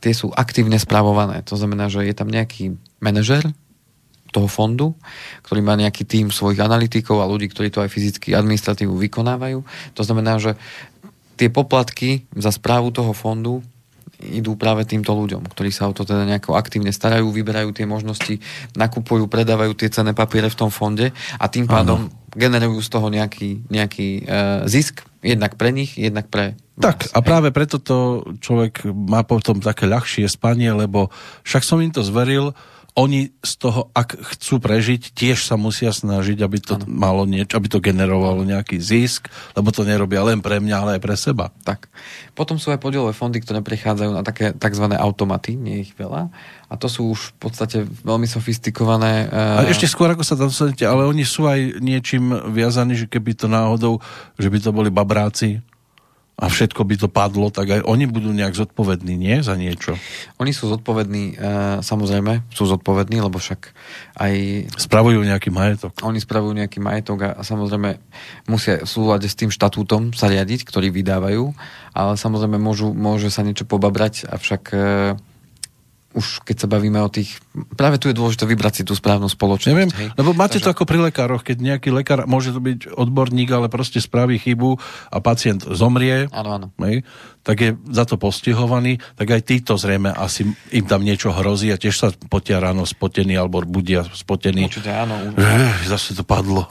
tie 0.00 0.16
sú 0.16 0.32
aktívne 0.32 0.80
správované. 0.80 1.44
To 1.44 1.60
znamená, 1.60 1.92
že 1.92 2.08
je 2.08 2.16
tam 2.16 2.32
nejaký 2.32 2.80
manažer 3.04 3.44
toho 4.32 4.48
fondu, 4.48 4.96
ktorý 5.44 5.60
má 5.60 5.76
nejaký 5.76 6.08
tým 6.08 6.32
svojich 6.32 6.64
analytikov 6.64 7.20
a 7.20 7.28
ľudí, 7.28 7.52
ktorí 7.52 7.68
to 7.68 7.84
aj 7.84 7.92
fyzicky 7.92 8.32
administratívu 8.32 8.96
vykonávajú. 8.96 9.60
To 9.92 10.02
znamená, 10.02 10.40
že 10.40 10.56
tie 11.36 11.52
poplatky 11.52 12.24
za 12.32 12.48
správu 12.48 12.96
toho 12.96 13.12
fondu 13.12 13.60
idú 14.24 14.56
práve 14.56 14.88
týmto 14.88 15.12
ľuďom, 15.12 15.44
ktorí 15.52 15.68
sa 15.68 15.84
o 15.84 15.92
to 15.92 16.08
teda 16.08 16.24
nejako 16.24 16.56
aktívne 16.56 16.88
starajú, 16.88 17.28
vyberajú 17.28 17.76
tie 17.76 17.84
možnosti, 17.84 18.40
nakupujú, 18.72 19.28
predávajú 19.28 19.76
tie 19.76 19.92
cenné 19.92 20.16
papiere 20.16 20.48
v 20.48 20.56
tom 20.56 20.72
fonde 20.72 21.12
a 21.36 21.44
tým 21.52 21.68
pádom 21.68 22.08
generujú 22.32 22.80
z 22.80 22.88
toho 22.88 23.12
nejaký, 23.12 23.68
nejaký 23.68 24.08
uh, 24.24 24.64
zisk, 24.64 25.04
jednak 25.20 25.60
pre 25.60 25.70
nich, 25.76 26.00
jednak 26.00 26.32
pre 26.32 26.56
Tak 26.74 27.14
a 27.14 27.18
práve 27.22 27.54
preto 27.54 27.78
to 27.78 28.26
človek 28.42 28.82
má 28.90 29.22
potom 29.22 29.62
také 29.62 29.86
ľahšie 29.86 30.26
spanie, 30.26 30.74
lebo 30.74 31.06
však 31.46 31.62
som 31.62 31.78
im 31.78 31.94
to 31.94 32.02
zveril, 32.02 32.50
oni 32.94 33.34
z 33.42 33.52
toho, 33.58 33.90
ak 33.90 34.14
chcú 34.14 34.62
prežiť, 34.62 35.18
tiež 35.18 35.42
sa 35.42 35.58
musia 35.58 35.90
snažiť, 35.90 36.38
aby 36.38 36.58
to 36.62 36.78
ano. 36.78 36.86
malo 36.86 37.22
niečo, 37.26 37.58
aby 37.58 37.66
to 37.66 37.82
generovalo 37.82 38.46
nejaký 38.46 38.78
zisk, 38.78 39.26
lebo 39.58 39.74
to 39.74 39.82
nerobia 39.82 40.22
len 40.22 40.38
pre 40.38 40.62
mňa, 40.62 40.76
ale 40.78 40.90
aj 40.98 41.02
pre 41.02 41.18
seba. 41.18 41.50
Tak. 41.66 41.90
Potom 42.38 42.54
sú 42.54 42.70
aj 42.70 42.78
podielové 42.78 43.10
fondy, 43.10 43.42
ktoré 43.42 43.66
prichádzajú 43.66 44.10
na 44.14 44.22
také 44.22 44.54
tzv. 44.54 44.86
automaty, 44.94 45.58
nie 45.58 45.82
ich 45.82 45.90
veľa. 45.98 46.30
A 46.70 46.74
to 46.78 46.86
sú 46.86 47.18
už 47.18 47.34
v 47.34 47.50
podstate 47.50 47.82
veľmi 47.82 48.30
sofistikované... 48.30 49.26
Uh... 49.26 49.66
A 49.66 49.74
ešte 49.74 49.90
skôr, 49.90 50.14
ako 50.14 50.22
sa 50.22 50.38
tam 50.38 50.54
dostanete, 50.54 50.86
ale 50.86 51.02
oni 51.02 51.26
sú 51.26 51.50
aj 51.50 51.82
niečím 51.82 52.30
viazaní, 52.54 52.94
že 52.94 53.10
keby 53.10 53.34
to 53.34 53.50
náhodou, 53.50 53.98
že 54.38 54.46
by 54.46 54.58
to 54.62 54.70
boli 54.70 54.94
babráci, 54.94 55.58
a 56.34 56.50
všetko 56.50 56.82
by 56.82 56.94
to 56.98 57.06
padlo, 57.06 57.46
tak 57.54 57.70
aj 57.70 57.80
oni 57.86 58.10
budú 58.10 58.34
nejak 58.34 58.58
zodpovední, 58.58 59.14
nie? 59.14 59.38
Za 59.46 59.54
niečo. 59.54 59.94
Oni 60.42 60.50
sú 60.50 60.66
zodpovední, 60.66 61.38
e, 61.38 61.46
samozrejme, 61.78 62.50
sú 62.50 62.66
zodpovední, 62.66 63.22
lebo 63.22 63.38
však 63.38 63.70
aj... 64.18 64.34
Spravujú 64.74 65.22
nejaký 65.22 65.54
majetok. 65.54 65.94
Oni 66.02 66.18
spravujú 66.18 66.58
nejaký 66.58 66.82
majetok 66.82 67.18
a, 67.22 67.30
a 67.38 67.42
samozrejme 67.46 68.02
musia 68.50 68.82
v 68.82 68.90
súlade 68.90 69.30
s 69.30 69.38
tým 69.38 69.54
štatútom 69.54 70.10
sa 70.10 70.26
riadiť, 70.26 70.66
ktorý 70.66 70.90
vydávajú, 70.90 71.54
ale 71.94 72.12
samozrejme 72.18 72.58
môžu, 72.58 72.90
môže 72.90 73.30
sa 73.30 73.46
niečo 73.46 73.62
pobabrať, 73.62 74.26
avšak 74.26 74.62
e, 74.74 74.78
už 76.14 76.46
keď 76.46 76.56
sa 76.64 76.68
bavíme 76.70 77.02
o 77.02 77.10
tých... 77.10 77.42
Práve 77.74 77.98
tu 77.98 78.06
je 78.06 78.14
dôležité 78.14 78.46
vybrať 78.46 78.72
si 78.80 78.82
tú 78.86 78.94
správnu 78.94 79.26
spoločnosť. 79.26 79.70
Neviem, 79.74 79.90
hej? 79.90 80.08
lebo 80.14 80.30
máte 80.30 80.62
Takže... 80.62 80.64
to 80.64 80.72
ako 80.72 80.84
pri 80.86 80.98
lekároch, 81.10 81.42
keď 81.42 81.56
nejaký 81.58 81.90
lekár, 81.90 82.30
môže 82.30 82.54
to 82.54 82.62
byť 82.62 82.94
odborník, 82.94 83.50
ale 83.50 83.66
proste 83.66 83.98
spraví 83.98 84.38
chybu 84.38 84.78
a 85.10 85.18
pacient 85.18 85.66
zomrie, 85.74 86.30
áno, 86.30 86.50
áno. 86.54 86.66
Hej, 86.78 87.02
tak 87.42 87.56
je 87.58 87.70
za 87.90 88.06
to 88.06 88.14
postihovaný, 88.14 89.02
tak 89.18 89.26
aj 89.34 89.42
títo 89.42 89.74
zrejme 89.74 90.14
asi 90.14 90.46
im 90.70 90.84
tam 90.86 91.02
niečo 91.02 91.34
hrozí 91.34 91.74
a 91.74 91.76
tiež 91.76 91.94
sa 91.98 92.08
potia 92.30 92.62
ráno 92.62 92.86
spotený 92.86 93.34
alebo 93.34 93.60
budia 93.66 94.06
spotený. 94.06 94.70
Určite 94.70 94.94
áno. 94.94 95.18
Určite. 95.34 95.90
Zase 95.90 96.14
to 96.14 96.22
padlo. 96.22 96.70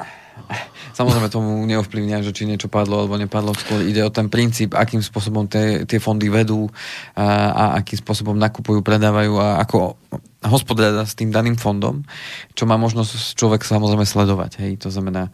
Samozrejme 0.93 1.27
tomu 1.33 1.65
neovplyvňa, 1.65 2.21
že 2.21 2.31
či 2.31 2.45
niečo 2.45 2.69
padlo 2.69 3.01
alebo 3.01 3.17
nepadlo. 3.17 3.57
Skôr 3.57 3.81
ide 3.81 4.05
o 4.05 4.13
ten 4.13 4.29
princíp, 4.29 4.77
akým 4.77 5.01
spôsobom 5.01 5.49
tie, 5.49 5.89
tie 5.89 5.97
fondy 5.97 6.29
vedú 6.29 6.69
a, 7.17 7.25
a 7.49 7.63
akým 7.81 7.97
spôsobom 7.97 8.37
nakupujú, 8.37 8.85
predávajú 8.85 9.33
a 9.41 9.59
ako 9.65 9.97
hospodára 10.45 11.01
s 11.07 11.17
tým 11.17 11.33
daným 11.33 11.57
fondom, 11.57 12.05
čo 12.53 12.69
má 12.69 12.77
možnosť 12.77 13.33
človek 13.33 13.65
samozrejme 13.65 14.05
sledovať. 14.05 14.61
Hej. 14.61 14.85
To 14.85 14.89
znamená, 14.93 15.33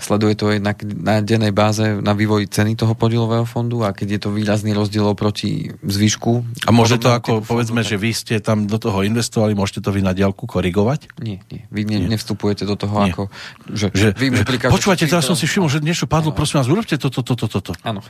Sleduje 0.00 0.34
to 0.34 0.48
jednak 0.48 0.80
na 0.82 1.20
dennej 1.20 1.52
báze 1.52 2.00
na 2.00 2.16
vývoj 2.16 2.48
ceny 2.48 2.74
toho 2.74 2.96
podielového 2.96 3.44
fondu 3.44 3.84
a 3.84 3.92
keď 3.92 4.08
je 4.16 4.20
to 4.24 4.30
výrazný 4.32 4.72
rozdiel 4.72 5.12
oproti 5.12 5.76
zvyšku. 5.84 6.64
A 6.64 6.72
môže 6.72 6.96
to 6.96 7.12
ako, 7.12 7.44
povedzme, 7.44 7.84
fondu, 7.84 7.90
že 7.92 7.96
vy 8.00 8.10
ste 8.16 8.34
tam 8.40 8.64
do 8.64 8.80
toho 8.80 9.04
investovali, 9.04 9.52
môžete 9.52 9.84
to 9.84 9.92
vy 9.92 10.00
na 10.00 10.16
diálku 10.16 10.48
korigovať? 10.48 11.20
Nie, 11.20 11.44
nie. 11.52 11.68
Vy 11.68 11.80
ne, 11.84 11.98
nie. 12.00 12.08
nevstupujete 12.16 12.64
do 12.64 12.74
toho 12.80 12.96
nie. 13.04 13.12
ako... 13.12 13.22
Že, 13.68 13.86
že, 13.92 14.08
vy 14.16 14.26
že 14.32 14.44
počúvate, 14.72 15.04
teraz 15.04 15.28
som 15.28 15.36
si 15.36 15.44
všimol, 15.44 15.68
že 15.68 15.84
niečo 15.84 16.08
padlo, 16.08 16.32
prosím 16.32 16.64
vás, 16.64 16.68
urobte 16.72 16.96
toto, 16.96 17.20
toto, 17.20 17.46
toto. 17.46 17.76
Áno. 17.84 18.00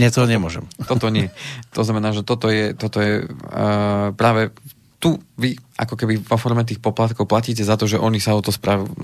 Nie, 0.00 0.10
to 0.10 0.26
nemôžem. 0.26 0.66
Toto 0.84 1.08
nie. 1.08 1.30
To 1.72 1.86
znamená, 1.86 2.10
že 2.10 2.26
toto 2.26 2.50
je, 2.50 2.74
toto 2.74 2.98
je 2.98 3.24
uh, 3.24 4.12
práve 4.12 4.50
tu 4.96 5.20
vy 5.36 5.52
ako 5.76 5.92
keby 5.92 6.24
vo 6.24 6.40
forme 6.40 6.64
tých 6.64 6.80
poplatkov 6.80 7.28
platíte 7.28 7.60
za 7.60 7.76
to, 7.76 7.84
že 7.84 8.00
oni 8.00 8.16
sa 8.16 8.32
o 8.32 8.40
to 8.40 8.48
spravujú. 8.48 8.96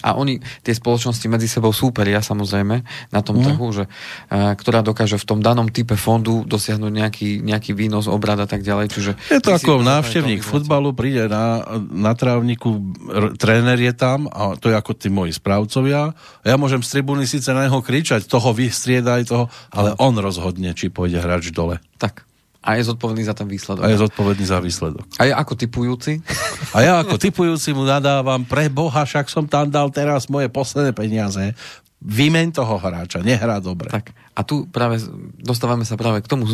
A 0.00 0.16
oni, 0.16 0.40
tie 0.64 0.72
spoločnosti 0.72 1.28
medzi 1.28 1.44
sebou 1.44 1.76
súperia 1.76 2.24
samozrejme 2.24 2.80
na 3.12 3.20
tom 3.20 3.36
mm. 3.36 3.44
trhu, 3.44 3.66
že, 3.68 3.84
a, 4.32 4.56
ktorá 4.56 4.80
dokáže 4.80 5.20
v 5.20 5.28
tom 5.28 5.44
danom 5.44 5.68
type 5.68 6.00
fondu 6.00 6.48
dosiahnuť 6.48 6.88
nejaký, 6.88 7.30
nejaký 7.44 7.76
výnos, 7.76 8.08
obrad 8.08 8.40
a 8.40 8.48
tak 8.48 8.64
ďalej. 8.64 8.86
Čiže 8.96 9.12
je 9.28 9.40
to 9.44 9.52
ako 9.52 9.84
návštevník 9.84 10.40
futbalu, 10.40 10.96
príde 10.96 11.28
na, 11.28 11.60
na 11.92 12.16
trávniku, 12.16 12.80
r- 13.12 13.36
tréner 13.36 13.76
je 13.76 13.92
tam 13.92 14.24
a 14.32 14.56
to 14.56 14.72
je 14.72 14.76
ako 14.80 14.96
tí 14.96 15.12
moji 15.12 15.36
správcovia. 15.36 16.16
Ja 16.48 16.56
môžem 16.56 16.80
z 16.80 16.96
tribúny 16.96 17.28
síce 17.28 17.52
na 17.52 17.68
neho 17.68 17.84
kričať, 17.84 18.24
toho 18.24 18.56
vystriedaj, 18.56 19.28
toho, 19.28 19.52
ale 19.68 19.92
on 20.00 20.16
rozhodne, 20.16 20.72
či 20.72 20.88
pôjde 20.88 21.20
hráč 21.20 21.52
dole. 21.52 21.84
Tak. 22.00 22.24
A 22.64 22.80
je 22.80 22.88
zodpovedný 22.88 23.28
za 23.28 23.36
ten 23.36 23.44
výsledok. 23.44 23.84
A 23.84 23.92
je 23.92 24.00
zodpovedný 24.00 24.48
za 24.48 24.56
výsledok. 24.56 25.04
A 25.20 25.28
ja 25.28 25.36
ako 25.36 25.52
typujúci? 25.52 26.24
A 26.72 26.80
ja 26.80 26.92
ako 27.04 27.20
typujúci 27.20 27.76
mu 27.76 27.84
nadávam, 27.84 28.40
pre 28.48 28.72
Boha, 28.72 29.04
však 29.04 29.28
som 29.28 29.44
tam 29.44 29.68
dal 29.68 29.92
teraz 29.92 30.32
moje 30.32 30.48
posledné 30.48 30.96
peniaze. 30.96 31.52
Vymeň 32.00 32.56
toho 32.56 32.80
hráča, 32.80 33.20
nehrá 33.20 33.60
dobre. 33.60 33.92
Tak. 33.92 34.16
A 34.32 34.40
tu 34.40 34.64
práve 34.72 34.96
dostávame 35.36 35.84
sa 35.84 36.00
práve 36.00 36.24
k 36.24 36.28
tomu, 36.32 36.48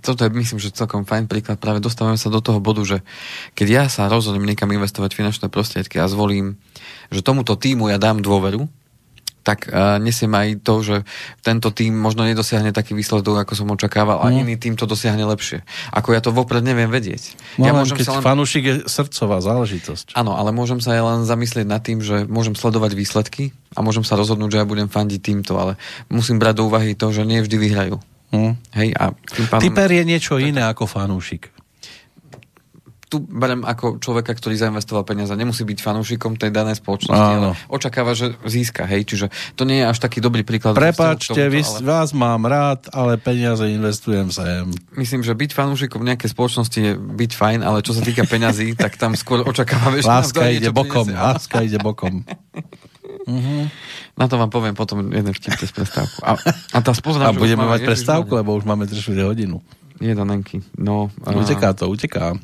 toto 0.00 0.24
je 0.24 0.32
myslím, 0.32 0.56
že 0.56 0.72
celkom 0.72 1.04
fajn 1.04 1.28
príklad, 1.28 1.60
práve 1.60 1.84
dostávame 1.84 2.16
sa 2.16 2.32
do 2.32 2.40
toho 2.40 2.58
bodu, 2.58 2.80
že 2.84 2.98
keď 3.52 3.66
ja 3.68 3.84
sa 3.92 4.08
rozhodnem 4.08 4.48
niekam 4.48 4.72
investovať 4.72 5.12
finančné 5.12 5.46
prostriedky 5.52 6.00
a 6.00 6.08
zvolím, 6.08 6.56
že 7.12 7.20
tomuto 7.20 7.60
týmu 7.60 7.92
ja 7.92 8.00
dám 8.00 8.24
dôveru, 8.24 8.66
tak 9.40 9.68
uh, 9.68 9.96
nesiem 9.96 10.30
aj 10.30 10.48
to, 10.60 10.74
že 10.84 10.96
tento 11.40 11.72
tým 11.72 11.96
možno 11.96 12.24
nedosiahne 12.28 12.70
taký 12.70 12.92
výsledok, 12.92 13.44
ako 13.44 13.52
som 13.56 13.68
očakával, 13.72 14.20
a 14.20 14.28
mm. 14.28 14.36
iný 14.46 14.54
tým 14.60 14.76
to 14.76 14.84
dosiahne 14.84 15.24
lepšie. 15.24 15.64
Ako 15.92 16.12
ja 16.12 16.20
to 16.20 16.32
vopred 16.32 16.60
neviem 16.60 16.92
vedieť. 16.92 17.36
No, 17.56 17.68
ja 17.68 17.72
môžem 17.72 18.00
keď 18.00 18.06
sa 18.06 18.14
len... 18.20 18.24
fanúšik 18.24 18.64
je 18.64 18.74
srdcová 18.86 19.40
záležitosť. 19.40 20.16
Áno, 20.16 20.36
ale 20.36 20.52
môžem 20.52 20.78
sa 20.78 20.96
aj 20.96 21.02
len 21.02 21.20
zamyslieť 21.24 21.66
nad 21.66 21.80
tým, 21.80 22.04
že 22.04 22.28
môžem 22.28 22.52
sledovať 22.52 22.92
výsledky 22.96 23.56
a 23.76 23.80
môžem 23.80 24.04
sa 24.04 24.16
rozhodnúť, 24.20 24.56
že 24.56 24.60
ja 24.60 24.66
budem 24.68 24.88
fandiť 24.88 25.20
týmto, 25.20 25.56
ale 25.56 25.80
musím 26.12 26.36
brať 26.36 26.60
do 26.60 26.66
úvahy 26.68 26.92
to, 26.96 27.10
že 27.10 27.24
nie 27.24 27.40
vždy 27.40 27.56
vyhrajú. 27.56 27.96
Mm. 28.30 28.54
Hej, 28.78 28.88
a 28.94 29.10
tým 29.14 29.46
pádom... 29.50 29.62
Typer 29.66 29.90
je 29.90 30.04
niečo 30.06 30.38
iné 30.38 30.62
ako 30.62 30.86
fanúšik 30.86 31.50
tu 33.10 33.18
berem 33.26 33.66
ako 33.66 33.98
človeka, 33.98 34.30
ktorý 34.38 34.54
zainvestoval 34.54 35.02
peniaze. 35.02 35.34
Nemusí 35.34 35.66
byť 35.66 35.82
fanúšikom 35.82 36.38
tej 36.38 36.54
danej 36.54 36.78
spoločnosti, 36.78 37.18
Áno. 37.18 37.58
ale 37.58 37.58
očakáva, 37.66 38.14
že 38.14 38.38
získa. 38.46 38.86
Hej, 38.86 39.10
čiže 39.10 39.26
to 39.58 39.66
nie 39.66 39.82
je 39.82 39.90
až 39.90 39.98
taký 39.98 40.22
dobrý 40.22 40.46
príklad. 40.46 40.78
Prepačte, 40.78 41.34
tomuto, 41.34 41.82
ale... 41.82 41.82
vás 41.82 42.14
mám 42.14 42.46
rád, 42.46 42.86
ale 42.94 43.18
peniaze 43.18 43.66
investujem 43.66 44.30
sem. 44.30 44.70
Myslím, 44.94 45.26
že 45.26 45.34
byť 45.34 45.50
fanúšikom 45.50 46.06
nejakej 46.06 46.30
spoločnosti 46.30 46.78
je 46.78 46.94
byť 46.94 47.30
fajn, 47.34 47.60
ale 47.66 47.82
čo 47.82 47.98
sa 47.98 48.02
týka 48.06 48.22
peňazí, 48.30 48.72
tak 48.86 48.94
tam 48.94 49.18
skôr 49.18 49.42
očakávame, 49.42 49.98
že 49.98 50.06
Láska 50.06 50.46
ide 50.46 50.70
bokom, 50.70 51.10
láska 51.10 51.66
ide 51.66 51.82
bokom. 51.82 52.22
Uh-huh. 53.26 53.66
Na 54.14 54.30
to 54.30 54.38
vám 54.38 54.54
poviem 54.54 54.78
potom 54.78 55.10
jeden 55.10 55.34
vtip 55.34 55.58
cez 55.58 55.74
prestávku. 55.74 56.22
A, 56.22 56.38
a 56.72 56.78
tá 56.78 56.94
spoznám, 56.94 57.34
A 57.34 57.40
budeme 57.42 57.66
mať 57.66 57.82
prestávku, 57.82 58.38
lebo 58.38 58.54
už 58.54 58.62
máme 58.62 58.86
3 58.86 59.02
hodinu. 59.26 59.58
Je 59.98 60.14
Danenky. 60.14 60.64
No, 60.78 61.12
uteká 61.20 61.76
to, 61.76 61.90
uteká 61.90 62.38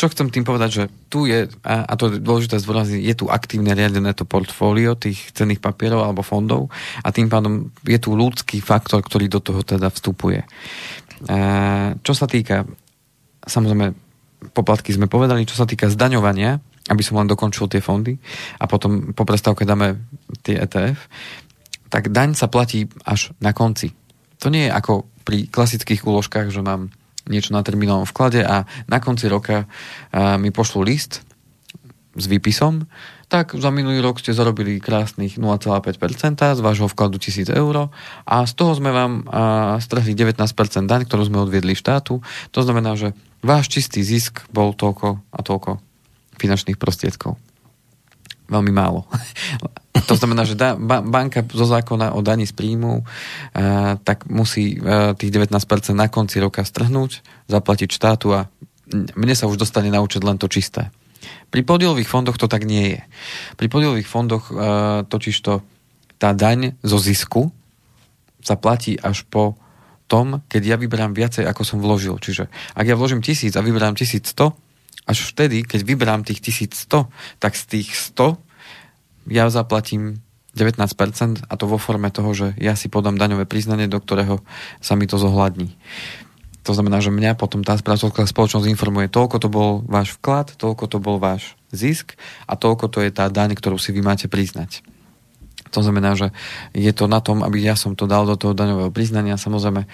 čo 0.00 0.08
chcem 0.08 0.32
tým 0.32 0.48
povedať, 0.48 0.70
že 0.72 0.84
tu 1.12 1.28
je, 1.28 1.44
a, 1.60 1.92
to 1.92 2.08
je 2.08 2.24
dôležité 2.24 2.56
zdôrazniť, 2.56 3.04
je 3.04 3.14
tu 3.20 3.28
aktívne 3.28 3.76
riadené 3.76 4.16
to 4.16 4.24
portfólio 4.24 4.96
tých 4.96 5.36
cenných 5.36 5.60
papierov 5.60 6.08
alebo 6.08 6.24
fondov 6.24 6.72
a 7.04 7.12
tým 7.12 7.28
pádom 7.28 7.68
je 7.84 8.00
tu 8.00 8.16
ľudský 8.16 8.64
faktor, 8.64 9.04
ktorý 9.04 9.28
do 9.28 9.44
toho 9.44 9.60
teda 9.60 9.92
vstupuje. 9.92 10.48
A, 11.28 11.36
čo 12.00 12.16
sa 12.16 12.24
týka, 12.24 12.64
samozrejme, 13.44 13.92
poplatky 14.56 14.96
sme 14.96 15.04
povedali, 15.04 15.44
čo 15.44 15.60
sa 15.60 15.68
týka 15.68 15.92
zdaňovania, 15.92 16.56
aby 16.88 17.02
som 17.04 17.20
len 17.20 17.28
dokončil 17.28 17.68
tie 17.68 17.84
fondy 17.84 18.16
a 18.56 18.64
potom 18.64 19.12
po 19.12 19.28
prestávke 19.28 19.68
dáme 19.68 20.00
tie 20.40 20.56
ETF, 20.56 20.96
tak 21.92 22.08
daň 22.08 22.32
sa 22.32 22.48
platí 22.48 22.88
až 23.04 23.36
na 23.36 23.52
konci. 23.52 23.92
To 24.40 24.48
nie 24.48 24.64
je 24.64 24.72
ako 24.72 25.04
pri 25.28 25.44
klasických 25.52 26.08
úložkách, 26.08 26.48
že 26.48 26.64
mám 26.64 26.88
niečo 27.30 27.54
na 27.54 27.62
termínovom 27.62 28.04
vklade 28.04 28.42
a 28.42 28.66
na 28.90 28.98
konci 28.98 29.30
roka 29.30 29.70
mi 30.12 30.50
pošlú 30.50 30.82
list 30.82 31.22
s 32.18 32.26
výpisom, 32.26 32.90
tak 33.30 33.54
za 33.54 33.70
minulý 33.70 34.02
rok 34.02 34.18
ste 34.18 34.34
zarobili 34.34 34.82
krásnych 34.82 35.38
0,5% 35.38 36.58
z 36.58 36.60
vášho 36.60 36.90
vkladu 36.90 37.22
1000 37.22 37.54
eur 37.54 37.94
a 38.26 38.36
z 38.42 38.52
toho 38.58 38.74
sme 38.74 38.90
vám 38.90 39.22
strhli 39.78 40.18
19% 40.18 40.34
daň, 40.90 41.06
ktorú 41.06 41.30
sme 41.30 41.38
odviedli 41.38 41.78
štátu. 41.78 42.18
To 42.50 42.60
znamená, 42.66 42.98
že 42.98 43.14
váš 43.46 43.70
čistý 43.70 44.02
zisk 44.02 44.42
bol 44.50 44.74
toľko 44.74 45.22
a 45.30 45.40
toľko 45.46 45.78
finančných 46.42 46.74
prostriedkov 46.74 47.38
veľmi 48.50 48.72
málo. 48.74 49.06
To 49.90 50.18
znamená, 50.18 50.42
že 50.42 50.58
da, 50.58 50.74
ba, 50.74 51.02
banka 51.02 51.42
zo 51.46 51.66
zákona 51.66 52.18
o 52.18 52.22
daní 52.22 52.42
z 52.42 52.54
príjmu 52.54 53.02
a, 53.02 53.94
tak 54.02 54.26
musí 54.26 54.78
a, 54.78 55.14
tých 55.14 55.30
19% 55.30 55.54
na 55.94 56.10
konci 56.10 56.42
roka 56.42 56.66
strhnúť, 56.66 57.22
zaplatiť 57.46 57.90
štátu 57.94 58.34
a 58.34 58.40
mne 58.90 59.34
sa 59.38 59.46
už 59.46 59.58
dostane 59.58 59.86
na 59.86 60.02
účet 60.02 60.26
len 60.26 60.34
to 60.34 60.50
čisté. 60.50 60.90
Pri 61.50 61.62
podielových 61.62 62.10
fondoch 62.10 62.38
to 62.38 62.50
tak 62.50 62.66
nie 62.66 62.98
je. 62.98 63.00
Pri 63.54 63.70
podielových 63.70 64.10
fondoch 64.10 64.50
a, 64.50 65.06
totiž 65.06 65.36
to 65.46 65.62
tá 66.18 66.34
daň 66.34 66.74
zo 66.82 66.98
zisku 66.98 67.54
sa 68.42 68.58
platí 68.58 68.98
až 68.98 69.22
po 69.30 69.54
tom, 70.10 70.42
keď 70.50 70.74
ja 70.74 70.76
vyberám 70.78 71.14
viacej, 71.14 71.46
ako 71.46 71.62
som 71.62 71.78
vložil. 71.78 72.18
Čiže 72.18 72.50
ak 72.74 72.86
ja 72.86 72.98
vložím 72.98 73.22
tisíc 73.22 73.54
a 73.54 73.62
vyberám 73.62 73.94
1100, 73.94 74.69
až 75.10 75.26
vtedy, 75.34 75.66
keď 75.66 75.82
vyberám 75.82 76.22
tých 76.22 76.38
1100, 76.38 77.10
tak 77.42 77.58
z 77.58 77.62
tých 77.66 77.90
100 78.14 78.38
ja 79.26 79.50
zaplatím 79.50 80.22
19% 80.54 81.46
a 81.46 81.54
to 81.58 81.64
vo 81.66 81.78
forme 81.78 82.10
toho, 82.14 82.30
že 82.30 82.54
ja 82.58 82.78
si 82.78 82.86
podám 82.86 83.18
daňové 83.18 83.46
priznanie, 83.46 83.90
do 83.90 83.98
ktorého 83.98 84.42
sa 84.78 84.94
mi 84.94 85.10
to 85.10 85.18
zohľadní. 85.18 85.74
To 86.62 86.76
znamená, 86.76 87.02
že 87.02 87.10
mňa 87.10 87.34
potom 87.34 87.66
tá 87.66 87.74
správcovská 87.74 88.28
spoločnosť 88.28 88.70
informuje, 88.70 89.10
toľko 89.10 89.36
to 89.42 89.48
bol 89.48 89.70
váš 89.90 90.14
vklad, 90.20 90.54
toľko 90.60 90.84
to 90.86 90.98
bol 91.02 91.16
váš 91.18 91.58
zisk 91.74 92.14
a 92.46 92.54
toľko 92.54 92.86
to 92.92 92.98
je 93.02 93.10
tá 93.10 93.26
daň, 93.26 93.58
ktorú 93.58 93.80
si 93.80 93.90
vy 93.90 94.04
máte 94.04 94.30
priznať. 94.30 94.84
To 95.70 95.80
znamená, 95.86 96.18
že 96.18 96.34
je 96.74 96.90
to 96.90 97.06
na 97.06 97.22
tom, 97.22 97.46
aby 97.46 97.62
ja 97.62 97.78
som 97.78 97.94
to 97.94 98.10
dal 98.10 98.26
do 98.26 98.34
toho 98.34 98.58
daňového 98.58 98.90
priznania. 98.90 99.38
Samozrejme, 99.38 99.86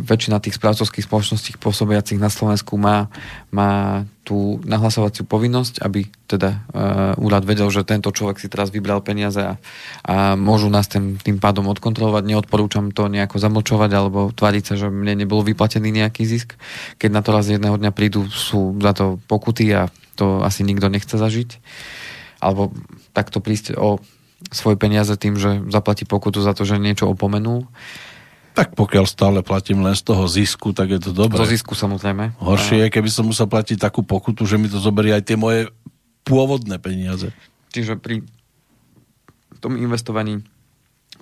väčšina 0.00 0.40
tých 0.40 0.56
správcovských 0.56 1.04
spoločností 1.04 1.60
pôsobiacich 1.60 2.16
na 2.16 2.32
Slovensku 2.32 2.80
má, 2.80 3.12
má 3.52 4.02
tú 4.24 4.62
nahlasovaciu 4.62 5.26
povinnosť, 5.26 5.82
aby 5.82 6.06
teda 6.30 6.50
uh, 6.70 7.18
úrad 7.18 7.42
vedel, 7.42 7.66
že 7.72 7.82
tento 7.82 8.14
človek 8.14 8.38
si 8.38 8.46
teraz 8.46 8.70
vybral 8.70 9.02
peniaze 9.02 9.42
a, 9.42 9.58
a 10.06 10.38
môžu 10.38 10.70
nás 10.70 10.86
tým, 10.86 11.18
tým 11.18 11.42
pádom 11.42 11.66
odkontrolovať. 11.66 12.30
Neodporúčam 12.30 12.94
to 12.94 13.10
nejako 13.10 13.42
zamlčovať 13.42 13.90
alebo 13.90 14.30
tváriť 14.30 14.62
sa, 14.62 14.74
že 14.78 14.86
mne 14.86 15.24
nebol 15.24 15.42
vyplatený 15.42 15.90
nejaký 15.90 16.22
zisk. 16.24 16.54
Keď 17.02 17.10
na 17.10 17.20
to 17.26 17.34
raz 17.34 17.50
jedného 17.50 17.74
dňa 17.74 17.90
prídu, 17.90 18.28
sú 18.30 18.78
za 18.78 18.94
to 18.94 19.18
pokuty 19.26 19.72
a 19.74 19.90
to 20.14 20.44
asi 20.46 20.62
nikto 20.62 20.86
nechce 20.86 21.16
zažiť. 21.16 21.58
Alebo 22.38 22.70
takto 23.12 23.42
prísť 23.42 23.74
o 23.76 23.98
svoje 24.48 24.80
peniaze 24.80 25.12
tým, 25.20 25.36
že 25.36 25.68
zaplatí 25.68 26.08
pokutu 26.08 26.40
za 26.40 26.56
to, 26.56 26.64
že 26.64 26.80
niečo 26.80 27.12
opomenul. 27.12 27.68
Tak 28.56 28.74
pokiaľ 28.74 29.04
stále 29.06 29.38
platím 29.46 29.84
len 29.84 29.94
z 29.94 30.02
toho 30.02 30.26
zisku, 30.26 30.72
tak 30.74 30.90
je 30.90 31.00
to 31.00 31.10
dobré. 31.14 31.38
Do 31.38 31.46
zisku 31.46 31.76
samozrejme. 31.76 32.40
Horšie 32.40 32.86
je, 32.86 32.88
keby 32.88 33.10
som 33.12 33.28
musel 33.28 33.46
platiť 33.46 33.78
takú 33.78 34.02
pokutu, 34.02 34.42
že 34.48 34.58
mi 34.58 34.66
to 34.66 34.82
zoberie 34.82 35.14
aj 35.14 35.22
tie 35.22 35.36
moje 35.38 35.70
pôvodné 36.26 36.82
peniaze. 36.82 37.30
Čiže 37.70 38.00
pri 38.00 38.26
tom 39.62 39.78
investovaní 39.78 40.42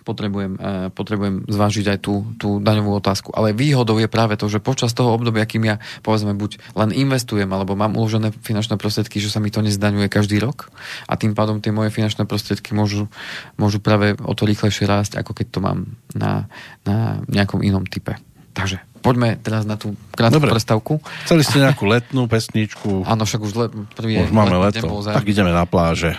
potrebujem, 0.08 0.56
uh, 0.56 0.88
potrebujem 0.88 1.44
zvážiť 1.44 1.86
aj 1.92 1.98
tú, 2.00 2.24
tú 2.40 2.56
daňovú 2.64 2.96
otázku. 2.96 3.36
Ale 3.36 3.52
výhodou 3.52 4.00
je 4.00 4.08
práve 4.08 4.40
to, 4.40 4.48
že 4.48 4.64
počas 4.64 4.96
toho 4.96 5.12
obdobia, 5.12 5.44
kým 5.44 5.68
ja 5.68 5.76
povedzme 6.00 6.32
buď 6.32 6.72
len 6.72 6.96
investujem, 6.96 7.52
alebo 7.52 7.76
mám 7.76 7.92
uložené 7.92 8.32
finančné 8.32 8.80
prostriedky, 8.80 9.20
že 9.20 9.28
sa 9.28 9.44
mi 9.44 9.52
to 9.52 9.60
nezdaňuje 9.60 10.08
každý 10.08 10.40
rok 10.40 10.72
a 11.04 11.20
tým 11.20 11.36
pádom 11.36 11.60
tie 11.60 11.68
moje 11.68 11.92
finančné 11.92 12.24
prostriedky 12.24 12.72
môžu, 12.72 13.12
môžu 13.60 13.84
práve 13.84 14.16
o 14.24 14.32
to 14.32 14.48
rýchlejšie 14.48 14.88
rásť, 14.88 15.20
ako 15.20 15.36
keď 15.36 15.46
to 15.52 15.60
mám 15.60 15.78
na, 16.16 16.48
na 16.88 17.20
nejakom 17.28 17.60
inom 17.60 17.84
type. 17.84 18.16
Takže 18.56 18.82
poďme 19.04 19.38
teraz 19.38 19.62
na 19.62 19.78
tú 19.78 19.94
krátku 20.16 20.42
Dobre. 20.42 20.50
prestavku. 20.50 20.98
Chceli 21.28 21.42
ste 21.46 21.62
nejakú 21.62 21.86
letnú 21.86 22.26
pesničku? 22.26 23.06
Áno, 23.06 23.22
však 23.22 23.40
už 23.44 23.52
let, 23.54 23.72
prvý 23.94 24.18
už 24.24 24.34
máme 24.34 24.58
leto, 24.58 24.88
tak 25.04 25.26
ideme 25.28 25.54
na 25.54 25.62
pláže. 25.68 26.18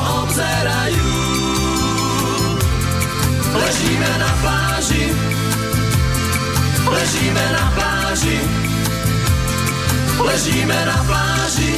zerajú. 0.41 1.09
Ležíme 3.51 4.11
na 4.17 4.31
pláži, 4.41 5.05
ležíme 6.87 7.45
na 7.53 7.65
pláži, 7.77 8.37
ležíme 10.17 10.79
na 10.87 10.99
pláži 11.05 11.73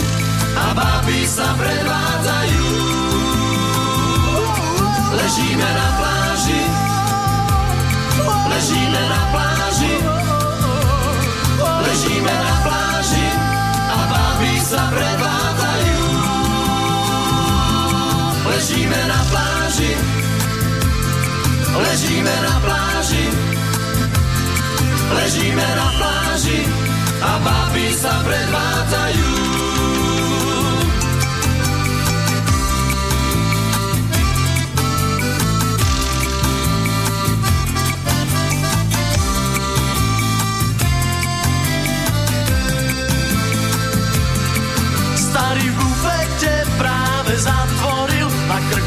a 0.55 0.65
baby 0.77 1.27
sa 1.27 1.51
predvádzajú. 1.57 2.67
Ležíme 5.13 5.69
na 5.69 5.89
pláži, 5.97 6.61
ležíme 8.49 9.01
na 9.09 9.21
pláži, 9.33 9.95
ležíme 11.85 12.33
na 12.33 12.53
pláži 12.65 13.27
a 13.93 13.97
baby 14.09 14.53
sa 14.61 14.81
predvádzajú. 14.89 15.32
Ležíme 18.63 18.95
na 19.11 19.19
pláži, 19.27 19.91
ležíme 21.83 22.35
na 22.47 22.55
pláži, 22.63 23.25
ležíme 25.19 25.67
na 25.75 25.87
pláži. 25.99 26.59
A 27.19 27.31
baby 27.43 27.91
sa 27.91 28.23
predvádzajú. 28.23 29.52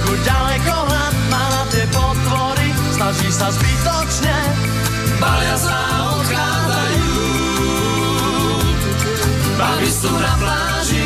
trošku 0.07 0.23
ďaleko 0.23 0.75
hlad 0.87 1.15
má 1.35 1.45
na 1.51 1.63
tie 1.75 1.83
potvory, 1.91 2.71
snaží 2.95 3.27
sa 3.35 3.51
zbytočne, 3.51 4.39
balia 5.19 5.59
sa 5.59 5.79
odchádzajú. 6.15 7.11
Baby 9.59 9.91
sú 9.91 10.13
na 10.15 10.35
pláži, 10.39 11.05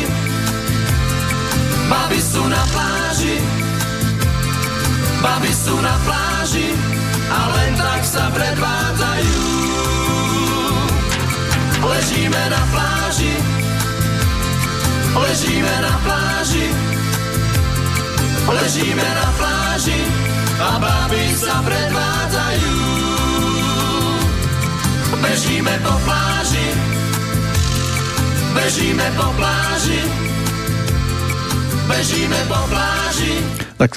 baby 1.89 2.19
sú 2.21 2.43
na 2.45 2.63
pláži, 2.69 3.37
baby 5.25 5.49
sú 5.49 5.75
na 5.81 5.95
pláži. 6.05 6.69
A 7.31 7.39
len 7.57 7.71
tak 7.79 8.03
sa 8.05 8.27
predvádzajú. 8.29 9.41
Ležíme 11.81 12.43
na 12.53 12.63
pláži, 12.69 13.33
ležíme 15.15 15.75
na 15.79 15.95
pláži, 16.05 16.67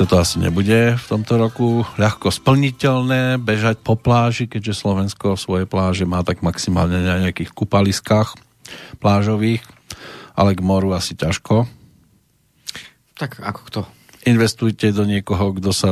toto 0.05 0.21
asi 0.21 0.37
nebude 0.37 1.01
v 1.01 1.07
tomto 1.09 1.41
roku 1.41 1.89
ľahko 1.97 2.29
splniteľné 2.29 3.41
bežať 3.41 3.81
po 3.81 3.97
pláži, 3.97 4.45
keďže 4.45 4.85
Slovensko 4.85 5.41
svoje 5.41 5.65
pláže 5.65 6.05
má 6.05 6.21
tak 6.21 6.45
maximálne 6.45 7.01
na 7.01 7.25
nejakých 7.25 7.57
kupaliskách 7.57 8.37
plážových, 9.01 9.65
ale 10.37 10.53
k 10.53 10.61
moru 10.61 10.93
asi 10.93 11.17
ťažko. 11.17 11.65
Tak 13.17 13.41
ako 13.41 13.61
kto? 13.73 14.04
Investujte 14.25 14.93
do 14.93 15.05
niekoho, 15.05 15.53
kto 15.57 15.71
sa 15.73 15.91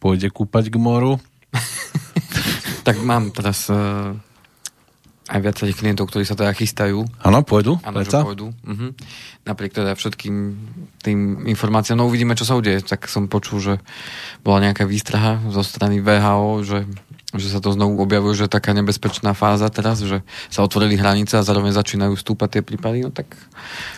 pôjde 0.00 0.28
kúpať 0.28 0.68
k 0.68 0.76
moru. 0.76 1.16
tak 2.86 3.00
mám 3.00 3.32
teraz 3.32 3.66
uh, 3.72 4.12
aj 5.26 5.40
viacerých 5.42 5.82
klientov, 5.82 6.06
ktorí 6.06 6.22
sa 6.22 6.38
teda 6.38 6.54
chystajú. 6.54 7.02
Áno, 7.18 7.42
pôjdu? 7.42 7.82
Áno, 7.82 7.98
že 8.06 8.14
pôjdu. 8.14 8.54
Uh-huh. 8.54 8.94
Napriek 9.42 9.74
teda 9.74 9.98
všetkým 9.98 10.34
tým 11.02 11.48
informáciám. 11.50 11.98
No 11.98 12.06
uvidíme, 12.06 12.38
čo 12.38 12.46
sa 12.46 12.54
udeje. 12.54 12.86
Tak 12.86 13.10
som 13.10 13.26
počul, 13.26 13.58
že 13.58 13.74
bola 14.46 14.62
nejaká 14.62 14.86
výstraha 14.86 15.42
zo 15.50 15.66
strany 15.66 15.98
VHO, 15.98 16.62
že 16.62 16.78
že 17.34 17.50
sa 17.50 17.58
to 17.58 17.74
znovu 17.74 17.98
objavuje, 17.98 18.38
že 18.38 18.46
taká 18.46 18.70
nebezpečná 18.70 19.34
fáza 19.34 19.66
teraz, 19.66 19.98
že 19.98 20.22
sa 20.46 20.62
otvorili 20.62 20.94
hranice 20.94 21.34
a 21.34 21.42
zároveň 21.42 21.74
začínajú 21.74 22.14
stúpať 22.14 22.58
tie 22.58 22.62
prípady, 22.62 23.02
no 23.02 23.10
tak... 23.10 23.34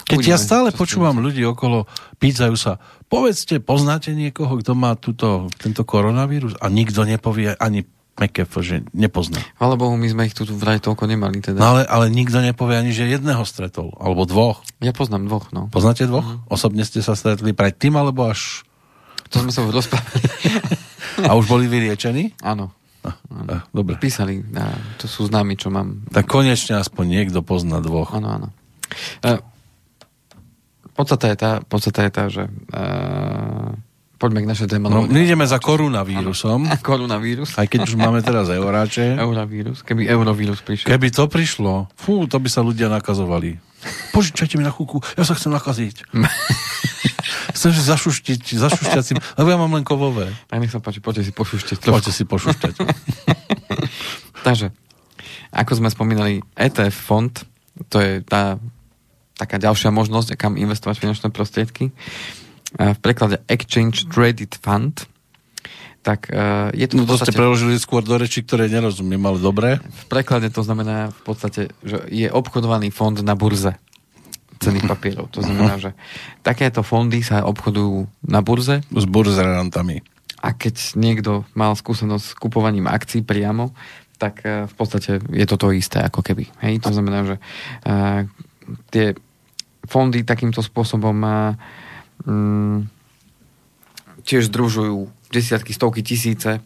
Keď 0.09 0.16
uvidíme, 0.16 0.33
ja 0.33 0.39
stále 0.41 0.72
počúvam 0.72 1.20
ľudí 1.20 1.45
okolo, 1.45 1.85
pýtajú 2.16 2.57
sa, 2.57 2.81
povedzte, 3.12 3.61
poznáte 3.61 4.16
niekoho, 4.16 4.57
kto 4.64 4.72
má 4.72 4.97
túto, 4.97 5.53
tento 5.61 5.85
koronavírus 5.85 6.57
a 6.57 6.72
nikto 6.72 7.05
nepovie 7.05 7.53
ani 7.61 7.85
McAfee, 8.18 8.64
že 8.64 8.76
nepozná. 8.91 9.39
Ale 9.62 9.79
Bohu, 9.79 9.95
my 9.95 10.09
sme 10.11 10.26
ich 10.26 10.35
tu 10.35 10.43
vraj 10.43 10.83
toľko 10.83 11.07
nemali 11.07 11.39
teda. 11.39 11.61
No 11.62 11.79
ale, 11.79 11.83
ale 11.87 12.11
nikto 12.11 12.43
nepovie 12.43 12.81
ani, 12.81 12.91
že 12.91 13.07
jedného 13.07 13.47
stretol, 13.47 13.95
alebo 14.01 14.26
dvoch. 14.26 14.66
Ja 14.83 14.91
poznám 14.91 15.31
dvoch, 15.31 15.55
no. 15.55 15.70
Poznáte 15.70 16.09
dvoch? 16.11 16.26
Uh-huh. 16.26 16.51
Osobne 16.51 16.83
ste 16.83 16.99
sa 16.99 17.14
stretli 17.14 17.55
predtým, 17.55 17.95
alebo 17.95 18.26
až... 18.26 18.66
To 19.31 19.45
sme 19.45 19.53
sa 19.55 19.62
rozprávali. 19.62 20.24
a 21.31 21.37
už 21.39 21.47
boli 21.47 21.70
vyliečení? 21.70 22.35
Áno. 22.43 22.74
Ah, 23.07 23.62
dobre. 23.70 23.94
Písali, 23.96 24.42
a 24.59 24.74
to 24.99 25.07
sú 25.07 25.30
známi, 25.30 25.55
čo 25.55 25.70
mám. 25.70 26.03
Tak 26.11 26.26
konečne 26.26 26.76
aspoň 26.82 27.05
niekto 27.07 27.40
pozná 27.46 27.78
dvoch. 27.78 28.11
Áno, 28.12 28.28
áno. 28.28 28.49
E, 29.22 29.38
podstate 30.99 31.30
je 31.30 31.36
tá, 31.38 31.53
podstate 31.62 32.01
je 32.03 32.11
tá 32.11 32.24
že 32.26 32.44
e, 32.51 32.80
poďme 34.18 34.42
k 34.42 34.51
našej 34.51 34.66
téme. 34.66 34.90
No, 34.90 35.07
my 35.07 35.18
ideme 35.22 35.46
za 35.46 35.62
koronavírusom. 35.62 36.66
Koronavírus. 36.82 37.55
Aj 37.55 37.70
keď 37.70 37.86
už 37.86 37.94
máme 37.94 38.18
teraz 38.26 38.51
euráče. 38.51 39.14
Eurovírus. 39.24 39.86
Keby 39.86 40.11
eurovírus 40.11 40.59
prišiel. 40.59 40.90
Keby 40.90 41.14
to 41.14 41.30
prišlo, 41.30 41.86
fú, 41.94 42.26
to 42.26 42.42
by 42.42 42.51
sa 42.51 42.66
ľudia 42.66 42.90
nakazovali. 42.90 43.62
Požičajte 44.11 44.59
mi 44.59 44.66
na 44.66 44.74
chuku, 44.74 44.99
ja 45.14 45.22
sa 45.22 45.38
chcem 45.38 45.55
nakaziť. 45.55 46.11
chcem 47.55 47.70
si 47.72 47.82
zašuštiť, 47.84 48.40
zašušťať 48.61 49.05
si, 49.05 49.12
lebo 49.36 49.49
ja 49.49 49.59
mám 49.59 49.72
len 49.72 49.84
kovové. 49.86 50.32
Tak 50.49 50.59
nech 50.61 50.72
sa 50.72 50.80
páči, 50.82 51.01
poďte 51.01 51.28
si 51.28 51.32
pošušťať. 51.32 51.78
Poďte 51.88 52.12
si 52.12 52.24
pošušťať. 52.28 52.74
Takže, 54.46 54.72
ako 55.53 55.72
sme 55.78 55.88
spomínali, 55.88 56.44
ETF 56.55 56.96
fond, 56.96 57.34
to 57.88 57.96
je 57.99 58.12
tá 58.26 58.61
taká 59.38 59.57
ďalšia 59.62 59.94
možnosť, 59.94 60.34
kam 60.34 60.59
investovať 60.59 60.99
finančné 60.99 61.28
prostriedky. 61.30 61.94
V 62.74 62.99
preklade 62.99 63.40
Exchange 63.46 64.11
Traded 64.11 64.59
Fund, 64.59 65.07
tak 66.03 66.28
uh, 66.30 66.74
je 66.74 66.86
to... 66.90 66.94
No 66.99 67.07
to 67.07 67.16
podstate, 67.16 67.32
ste 67.32 67.38
preložili 67.38 67.74
skôr 67.78 68.03
do 68.03 68.18
reči, 68.18 68.42
ktoré 68.42 68.66
nerozumiem, 68.66 69.20
ale 69.24 69.38
dobre. 69.38 69.78
V 69.78 70.05
preklade 70.11 70.51
to 70.51 70.66
znamená 70.66 71.14
v 71.14 71.20
podstate, 71.22 71.61
že 71.86 72.03
je 72.11 72.28
obchodovaný 72.28 72.90
fond 72.90 73.14
na 73.22 73.38
burze 73.38 73.78
cených 74.59 74.86
papierov. 74.90 75.30
To 75.32 75.40
znamená, 75.40 75.78
že 75.78 75.90
takéto 76.42 76.82
fondy 76.82 77.22
sa 77.22 77.46
obchodujú 77.46 78.11
na 78.26 78.42
burze. 78.42 78.82
S 78.90 79.06
burzerantami. 79.06 80.02
A 80.38 80.54
keď 80.54 80.94
niekto 80.94 81.42
mal 81.54 81.74
skúsenosť 81.74 82.24
s 82.24 82.36
kupovaním 82.38 82.86
akcií 82.86 83.26
priamo, 83.26 83.74
tak 84.18 84.42
uh, 84.42 84.66
v 84.66 84.74
podstate 84.74 85.22
je 85.30 85.46
to 85.46 85.56
to 85.59 85.74
isté 85.74 86.02
ako 86.02 86.22
keby. 86.22 86.50
Hej? 86.62 86.82
To 86.86 86.90
znamená, 86.90 87.26
že 87.26 87.36
uh, 87.38 88.26
tie 88.90 89.14
fondy 89.86 90.26
takýmto 90.26 90.61
spôsobom 90.61 91.16
um, 92.26 92.86
tiež 94.28 94.52
združujú 94.52 95.09
desiatky, 95.32 95.72
stovky 95.72 96.04
tisíce 96.04 96.61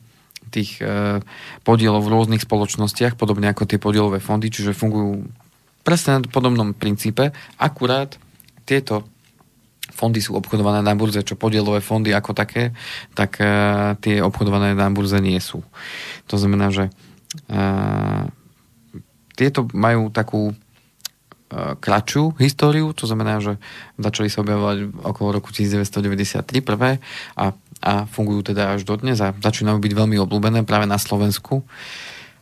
tých 0.52 0.82
e, 0.84 1.22
podielov 1.64 2.04
v 2.04 2.12
rôznych 2.12 2.44
spoločnostiach, 2.44 3.16
podobne 3.16 3.48
ako 3.48 3.64
tie 3.64 3.80
podielové 3.80 4.20
fondy, 4.20 4.52
čiže 4.52 4.76
fungujú 4.76 5.24
presne 5.82 6.18
na 6.18 6.20
podobnom 6.24 6.74
princípe, 6.74 7.34
akurát 7.58 8.18
tieto 8.66 9.06
fondy 9.92 10.24
sú 10.24 10.34
obchodované 10.34 10.80
na 10.80 10.96
burze, 10.96 11.20
čo 11.20 11.36
podielové 11.36 11.84
fondy 11.84 12.16
ako 12.16 12.32
také, 12.32 12.72
tak 13.12 13.36
e, 13.38 13.44
tie 14.00 14.24
obchodované 14.24 14.72
na 14.72 14.88
burze 14.88 15.20
nie 15.20 15.36
sú. 15.36 15.60
To 16.32 16.40
znamená, 16.40 16.72
že 16.72 16.88
e, 16.88 16.90
tieto 19.36 19.68
majú 19.76 20.08
takú 20.08 20.56
kratšiu 21.80 22.40
históriu, 22.40 22.96
to 22.96 23.04
znamená, 23.04 23.44
že 23.44 23.60
začali 24.00 24.32
sa 24.32 24.40
objavovať 24.40 25.04
okolo 25.04 25.28
roku 25.36 25.52
1993 25.52 26.64
prvé 26.64 26.96
a, 27.36 27.52
a 27.84 27.92
fungujú 28.08 28.52
teda 28.52 28.76
až 28.76 28.88
dodnes 28.88 29.20
a 29.20 29.36
začínajú 29.36 29.76
byť 29.76 29.92
veľmi 29.92 30.16
obľúbené 30.16 30.64
práve 30.64 30.88
na 30.88 30.96
Slovensku. 30.96 31.60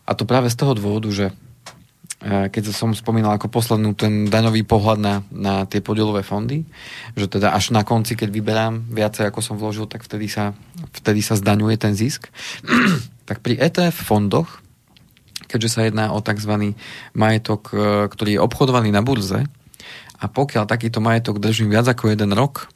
A 0.06 0.14
to 0.14 0.22
práve 0.26 0.46
z 0.50 0.56
toho 0.58 0.78
dôvodu, 0.78 1.10
že 1.10 1.26
e, 1.30 1.32
keď 2.20 2.76
som 2.76 2.92
spomínal 2.92 3.40
ako 3.40 3.48
poslednú 3.48 3.96
ten 3.96 4.28
daňový 4.28 4.68
pohľad 4.68 4.98
na, 5.00 5.14
na 5.32 5.54
tie 5.64 5.80
podielové 5.80 6.20
fondy, 6.20 6.68
že 7.16 7.26
teda 7.32 7.56
až 7.56 7.72
na 7.72 7.80
konci, 7.80 8.12
keď 8.12 8.28
vyberám 8.28 8.92
viacej 8.92 9.32
ako 9.32 9.40
som 9.40 9.56
vložil, 9.56 9.88
tak 9.88 10.04
vtedy 10.04 10.28
sa, 10.28 10.52
vtedy 11.00 11.24
sa 11.24 11.40
zdaňuje 11.40 11.76
ten 11.80 11.96
zisk. 11.96 12.28
tak 13.28 13.40
pri 13.40 13.56
ETF 13.56 13.96
fondoch 14.04 14.60
keďže 15.50 15.70
sa 15.74 15.82
jedná 15.82 16.14
o 16.14 16.22
tzv. 16.22 16.78
majetok, 17.10 17.74
e, 17.74 18.06
ktorý 18.06 18.38
je 18.38 18.44
obchodovaný 18.46 18.94
na 18.94 19.02
burze 19.02 19.50
a 20.22 20.24
pokiaľ 20.30 20.70
takýto 20.70 21.02
majetok 21.02 21.42
drží 21.42 21.66
viac 21.66 21.90
ako 21.90 22.14
jeden 22.14 22.30
rok, 22.30 22.70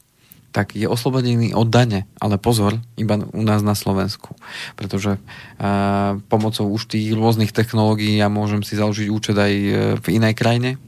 tak 0.54 0.78
je 0.78 0.86
oslobodený 0.86 1.50
od 1.50 1.66
dane. 1.66 2.06
Ale 2.22 2.38
pozor, 2.38 2.78
iba 2.94 3.18
u 3.18 3.42
nás 3.42 3.66
na 3.66 3.74
Slovensku. 3.74 4.38
Pretože 4.78 5.18
uh, 5.18 6.22
pomocou 6.30 6.70
už 6.70 6.86
tých 6.94 7.10
rôznych 7.10 7.50
technológií 7.50 8.14
ja 8.14 8.30
môžem 8.30 8.62
si 8.62 8.78
založiť 8.78 9.10
účet 9.10 9.34
aj 9.34 9.52
e, 9.52 9.70
v 9.98 10.06
inej 10.14 10.38
krajine, 10.38 10.78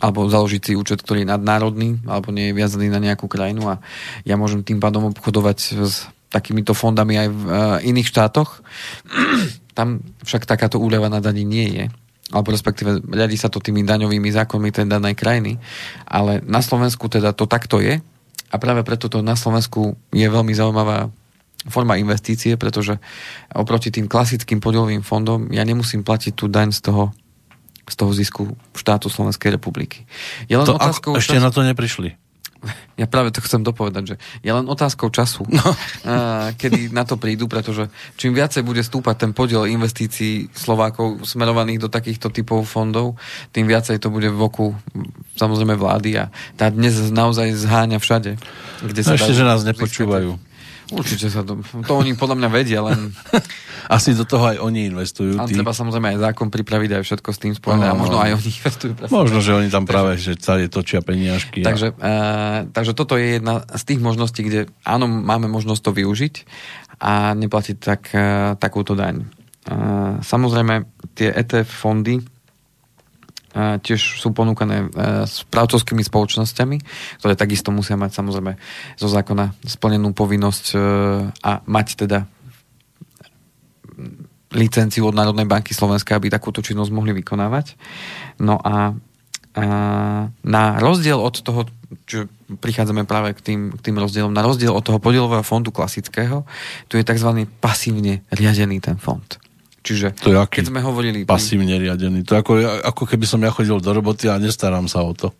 alebo 0.00 0.24
založiť 0.32 0.60
si 0.64 0.72
účet, 0.72 1.04
ktorý 1.04 1.28
je 1.28 1.32
nadnárodný, 1.32 2.00
alebo 2.08 2.32
nie 2.32 2.48
je 2.48 2.56
viazaný 2.56 2.88
na 2.88 2.96
nejakú 2.96 3.28
krajinu 3.28 3.68
a 3.68 3.84
ja 4.24 4.40
môžem 4.40 4.64
tým 4.64 4.80
pádom 4.80 5.12
obchodovať 5.12 5.58
s 5.84 6.08
takýmito 6.32 6.72
fondami 6.72 7.20
aj 7.20 7.28
v 7.28 7.40
uh, 7.44 7.52
iných 7.84 8.08
štátoch. 8.08 8.64
Tam 9.76 10.00
však 10.24 10.48
takáto 10.48 10.80
úleva 10.80 11.12
na 11.12 11.20
daní 11.20 11.44
nie 11.44 11.68
je 11.68 11.86
alebo 12.26 12.50
respektíve 12.50 13.06
riadi 13.06 13.38
sa 13.38 13.46
to 13.46 13.62
tými 13.62 13.86
daňovými 13.86 14.34
zákonmi 14.34 14.74
tej 14.74 14.90
danej 14.90 15.14
krajiny, 15.14 15.62
ale 16.10 16.42
na 16.42 16.58
Slovensku 16.58 17.06
teda 17.06 17.30
to 17.30 17.46
takto 17.46 17.78
je 17.78 18.02
a 18.50 18.56
práve 18.62 18.86
preto 18.86 19.10
to 19.10 19.22
na 19.22 19.34
Slovensku 19.34 19.98
je 20.14 20.26
veľmi 20.26 20.54
zaujímavá 20.54 21.10
forma 21.66 21.98
investície, 21.98 22.54
pretože 22.54 22.98
oproti 23.50 23.90
tým 23.90 24.06
klasickým 24.06 24.62
podielovým 24.62 25.02
fondom 25.02 25.50
ja 25.50 25.66
nemusím 25.66 26.06
platiť 26.06 26.32
tú 26.38 26.46
daň 26.46 26.70
z 26.70 26.80
toho, 26.86 27.10
z 27.90 27.94
toho 27.98 28.12
zisku 28.14 28.42
štátu 28.74 29.10
Slovenskej 29.10 29.58
republiky. 29.58 30.06
Je 30.46 30.54
len 30.54 30.66
to, 30.66 30.78
otázkou, 30.78 31.18
ešte 31.18 31.38
čas... 31.38 31.42
na 31.42 31.50
to 31.50 31.66
neprišli. 31.66 32.14
Ja 32.96 33.04
práve 33.04 33.28
to 33.32 33.44
chcem 33.44 33.60
dopovedať, 33.60 34.04
že 34.04 34.16
je 34.40 34.50
len 34.52 34.64
otázkou 34.64 35.12
času, 35.12 35.44
no. 35.48 35.62
kedy 36.60 36.94
na 36.94 37.04
to 37.04 37.20
prídu, 37.20 37.44
pretože 37.50 37.92
čím 38.16 38.32
viacej 38.32 38.64
bude 38.64 38.80
stúpať 38.80 39.28
ten 39.28 39.32
podiel 39.36 39.68
investícií 39.68 40.48
Slovákov 40.56 41.26
smerovaných 41.28 41.82
do 41.82 41.88
takýchto 41.92 42.32
typov 42.32 42.64
fondov, 42.64 43.20
tým 43.52 43.68
viacej 43.68 44.00
to 44.00 44.08
bude 44.08 44.32
v 44.32 44.40
oku 44.40 44.72
samozrejme 45.36 45.76
vlády 45.76 46.16
a 46.16 46.32
tá 46.56 46.72
dnes 46.72 46.96
naozaj 47.12 47.52
zháňa 47.52 47.98
všade. 48.00 48.40
Kde 48.80 49.02
sa 49.04 49.12
no 49.12 49.16
ešte, 49.20 49.32
že 49.36 49.44
nás 49.44 49.60
nepočúvajú. 49.64 50.45
Určite 50.94 51.26
sa 51.26 51.42
to, 51.42 51.58
to 51.82 51.92
oni 51.98 52.14
podľa 52.14 52.36
mňa 52.38 52.48
vedia, 52.50 52.78
len... 52.82 53.10
Asi 53.86 54.18
do 54.18 54.26
toho 54.26 54.50
aj 54.50 54.58
oni 54.58 54.90
investujú. 54.90 55.38
A 55.38 55.46
tí... 55.46 55.54
treba 55.54 55.70
samozrejme 55.70 56.14
aj 56.14 56.18
zákon 56.18 56.50
pripraviť 56.50 56.90
aj 56.98 57.02
všetko 57.06 57.28
s 57.30 57.38
tým 57.38 57.54
spojené 57.54 57.86
no, 57.86 57.94
a 57.94 57.98
možno 57.98 58.18
aj 58.18 58.34
oni 58.34 58.50
investujú. 58.50 58.92
Možno, 59.06 59.38
že 59.38 59.54
oni 59.54 59.70
tam 59.70 59.86
práve, 59.86 60.18
takže, 60.18 60.34
že 60.34 60.42
celé 60.42 60.66
točia 60.66 61.02
peniažky. 61.06 61.62
Takže, 61.62 61.94
a... 61.94 62.02
uh, 62.02 62.58
takže 62.70 62.98
toto 62.98 63.14
je 63.14 63.38
jedna 63.38 63.62
z 63.62 63.82
tých 63.86 64.00
možností, 64.02 64.42
kde 64.42 64.66
áno, 64.82 65.06
máme 65.06 65.46
možnosť 65.46 65.82
to 65.86 65.90
využiť 65.94 66.34
a 66.98 67.38
neplatiť 67.38 67.76
tak, 67.78 68.02
uh, 68.10 68.58
takúto 68.58 68.98
daň. 68.98 69.30
Uh, 69.70 70.18
samozrejme, 70.22 70.86
tie 71.14 71.30
ETF 71.30 71.70
fondy 71.70 72.22
tiež 73.56 74.20
sú 74.20 74.36
ponúkané 74.36 74.76
e, 74.84 74.86
s 75.24 75.48
právcovskými 75.48 76.04
spoločnosťami, 76.04 76.76
ktoré 77.22 77.32
takisto 77.32 77.72
musia 77.72 77.96
mať 77.96 78.20
samozrejme 78.20 78.52
zo 79.00 79.08
zákona 79.08 79.56
splnenú 79.64 80.12
povinnosť 80.12 80.64
e, 80.72 80.76
a 81.40 81.52
mať 81.64 81.86
teda 82.04 82.28
licenciu 84.52 85.08
od 85.08 85.16
Národnej 85.16 85.48
banky 85.48 85.72
Slovenska, 85.72 86.16
aby 86.16 86.28
takúto 86.28 86.60
činnosť 86.60 86.92
mohli 86.92 87.16
vykonávať. 87.16 87.76
No 88.44 88.60
a, 88.60 88.92
a 89.56 89.64
na 90.30 90.62
rozdiel 90.78 91.16
od 91.16 91.40
toho, 91.40 91.68
čo 92.04 92.28
prichádzame 92.46 93.08
práve 93.08 93.34
k 93.36 93.40
tým, 93.40 93.60
k 93.72 93.80
tým 93.90 93.96
rozdielom, 93.96 94.32
na 94.32 94.44
rozdiel 94.44 94.72
od 94.72 94.84
toho 94.84 95.00
podielového 95.00 95.42
fondu 95.42 95.72
klasického, 95.72 96.44
tu 96.86 97.00
je 97.00 97.04
tzv. 97.04 97.48
pasívne 97.58 98.22
riadený 98.32 98.84
ten 98.84 99.00
fond. 99.00 99.26
Čiže 99.86 100.18
to 100.18 100.34
je 100.34 100.38
aký 100.38 100.60
keď 100.60 100.74
sme 100.74 100.80
hovorili... 100.82 101.22
Pasívne 101.22 101.78
riadený. 101.78 102.26
To 102.26 102.34
je 102.34 102.38
ako, 102.42 102.52
ako 102.82 103.02
keby 103.06 103.24
som 103.30 103.38
ja 103.46 103.54
chodil 103.54 103.78
do 103.78 103.90
roboty 103.94 104.26
a 104.26 104.42
nestarám 104.42 104.90
sa 104.90 105.06
o 105.06 105.14
to. 105.14 105.30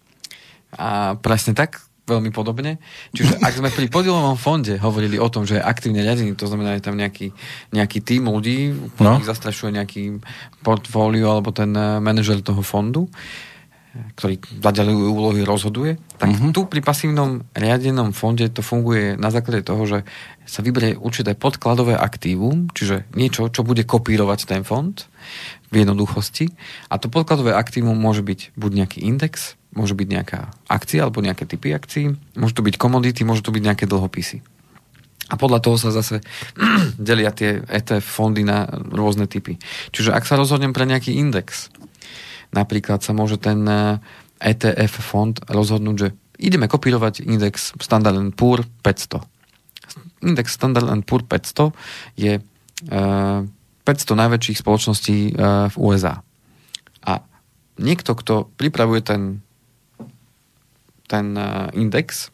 A 0.78 1.18
presne 1.18 1.58
tak, 1.58 1.82
veľmi 2.06 2.30
podobne. 2.30 2.78
Čiže 3.10 3.42
ak 3.42 3.58
sme 3.58 3.74
pri 3.74 3.90
podielovom 3.90 4.38
fonde 4.38 4.78
hovorili 4.78 5.18
o 5.18 5.26
tom, 5.26 5.42
že 5.42 5.58
je 5.58 5.66
aktívne 5.66 6.06
riadený, 6.06 6.38
to 6.38 6.46
znamená, 6.46 6.78
že 6.78 6.86
tam 6.86 6.94
nejaký, 6.94 7.34
nejaký 7.74 7.98
tým 7.98 8.30
ľudí, 8.30 8.70
ktorý 8.94 9.26
no. 9.26 9.26
zastrašuje 9.26 9.74
nejaký 9.74 10.22
portfólio 10.62 11.34
alebo 11.34 11.50
ten 11.50 11.74
eh, 11.74 11.98
manažer 11.98 12.38
toho 12.46 12.62
fondu, 12.62 13.10
ktorý 14.16 14.40
zadelujú 14.62 15.08
úlohy, 15.12 15.40
rozhoduje, 15.42 16.00
tak 16.16 16.32
uh-huh. 16.32 16.52
tu 16.52 16.64
pri 16.68 16.80
pasívnom 16.80 17.44
riadenom 17.52 18.16
fonde 18.16 18.48
to 18.48 18.64
funguje 18.64 19.16
na 19.16 19.28
základe 19.28 19.66
toho, 19.66 19.82
že 19.84 19.98
sa 20.46 20.62
vyberie 20.62 20.94
určité 20.94 21.34
podkladové 21.34 21.98
aktívum, 21.98 22.70
čiže 22.70 23.04
niečo, 23.18 23.50
čo 23.50 23.66
bude 23.66 23.82
kopírovať 23.82 24.46
ten 24.46 24.62
fond 24.62 24.94
v 25.74 25.82
jednoduchosti. 25.82 26.54
A 26.88 27.02
to 27.02 27.10
podkladové 27.10 27.52
aktívum 27.52 27.98
môže 27.98 28.22
byť 28.22 28.54
buď 28.54 28.70
nejaký 28.84 28.98
index, 29.02 29.58
môže 29.74 29.98
byť 29.98 30.08
nejaká 30.08 30.40
akcia 30.70 31.04
alebo 31.04 31.20
nejaké 31.20 31.44
typy 31.44 31.74
akcií, 31.74 32.14
môže 32.38 32.54
to 32.56 32.64
byť 32.64 32.78
komodity, 32.78 33.26
môže 33.26 33.42
to 33.44 33.52
byť 33.52 33.62
nejaké 33.62 33.84
dlhopisy. 33.84 34.40
A 35.26 35.34
podľa 35.34 35.58
toho 35.58 35.74
sa 35.74 35.90
zase 35.90 36.22
delia 36.98 37.34
tie 37.34 37.58
ETF 37.66 38.06
fondy 38.06 38.46
na 38.46 38.70
rôzne 38.70 39.26
typy. 39.26 39.58
Čiže 39.90 40.14
ak 40.14 40.22
sa 40.22 40.38
rozhodnem 40.38 40.70
pre 40.70 40.86
nejaký 40.86 41.18
index, 41.18 41.74
Napríklad 42.54 43.02
sa 43.02 43.16
môže 43.16 43.40
ten 43.40 43.64
ETF 44.36 44.94
e 44.98 45.02
fond 45.02 45.34
rozhodnúť, 45.48 45.96
že 45.96 46.08
ideme 46.36 46.68
kopírovať 46.68 47.24
index 47.24 47.72
Standard 47.80 48.20
Poor 48.36 48.64
500. 48.84 49.24
Index 50.22 50.52
Standard 50.52 50.88
Poor 51.08 51.24
500 51.24 51.72
je 52.20 52.40
500 52.84 53.42
najväčších 53.86 54.60
spoločností 54.60 55.18
v 55.72 55.76
USA. 55.80 56.20
A 57.06 57.12
niekto, 57.80 58.12
kto 58.12 58.52
pripravuje 58.60 59.00
ten, 59.00 59.40
ten 61.08 61.32
index, 61.72 62.28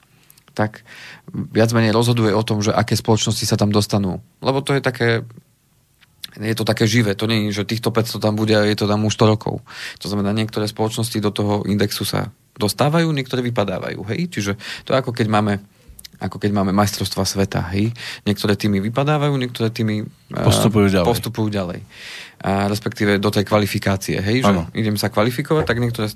tak 0.53 0.85
viac 1.33 1.73
menej 1.73 1.97
rozhoduje 1.97 2.35
o 2.35 2.43
tom, 2.45 2.61
že 2.61 2.75
aké 2.75 2.99
spoločnosti 2.99 3.45
sa 3.47 3.57
tam 3.57 3.73
dostanú. 3.73 4.21
Lebo 4.45 4.61
to 4.61 4.77
je 4.77 4.83
také 4.85 5.25
je 6.41 6.57
to 6.57 6.65
také 6.65 6.89
živé, 6.89 7.13
to 7.13 7.29
nie 7.29 7.49
je, 7.49 7.61
že 7.61 7.69
týchto 7.69 7.93
500 7.93 8.17
tam 8.23 8.35
bude 8.37 8.57
a 8.57 8.65
je 8.65 8.77
to 8.77 8.89
tam 8.89 9.05
už 9.05 9.13
100 9.21 9.33
rokov. 9.37 9.61
To 10.01 10.07
znamená, 10.09 10.33
niektoré 10.33 10.65
spoločnosti 10.65 11.19
do 11.21 11.29
toho 11.29 11.55
indexu 11.69 12.09
sa 12.09 12.33
dostávajú, 12.57 13.13
niektoré 13.13 13.45
vypadávajú, 13.45 14.01
hej? 14.13 14.33
Čiže 14.33 14.53
to 14.89 14.97
je 14.97 15.01
ako 15.01 15.13
keď 15.13 15.29
máme 15.29 15.61
ako 16.23 16.39
keď 16.39 16.55
máme 16.55 16.71
majstrovstva 16.71 17.27
sveta, 17.27 17.67
hej? 17.75 17.91
Niektoré 18.23 18.55
týmy 18.55 18.79
vypadávajú, 18.79 19.35
niektoré 19.35 19.75
týmy 19.75 20.07
postupujú 20.31 20.87
ďalej. 20.95 21.09
Postupujú 21.11 21.49
ďalej. 21.51 21.83
A 22.47 22.71
respektíve 22.71 23.19
do 23.19 23.27
tej 23.35 23.43
kvalifikácie, 23.43 24.23
hej? 24.23 24.47
Že 24.47 24.55
ano. 24.55 24.71
idem 24.71 24.95
sa 24.95 25.11
kvalifikovať, 25.11 25.67
tak 25.67 25.83
niektoré 25.83 26.07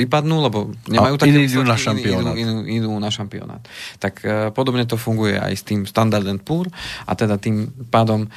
vypadnú, 0.00 0.36
lebo 0.40 0.58
nemajú 0.88 1.20
také 1.20 1.36
iní 1.36 1.44
idú 1.44 1.60
na 1.60 1.76
šampionát. 1.76 2.32
Idú, 2.32 2.64
idú, 2.64 2.88
idú 2.88 2.90
na 2.96 3.10
šampionát. 3.12 3.60
Tak 4.00 4.14
uh, 4.24 4.30
podobne 4.54 4.88
to 4.88 4.96
funguje 4.96 5.36
aj 5.36 5.52
s 5.52 5.62
tým 5.66 5.84
Standard 5.84 6.24
Poor 6.40 6.70
a 7.04 7.12
teda 7.12 7.36
tým 7.36 7.68
pádom 7.92 8.30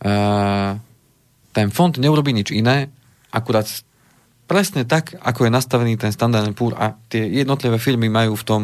ten 0.00 1.66
fond 1.72 1.94
neurobi 1.96 2.36
nič 2.36 2.52
iné, 2.52 2.92
akurát 3.32 3.64
presne 4.46 4.86
tak, 4.86 5.18
ako 5.18 5.48
je 5.48 5.56
nastavený 5.56 5.98
ten 5.98 6.14
Standard 6.14 6.46
Poor 6.54 6.76
a 6.78 6.94
tie 7.10 7.26
jednotlivé 7.26 7.82
firmy 7.82 8.06
majú 8.06 8.38
v 8.38 8.44
tom, 8.46 8.62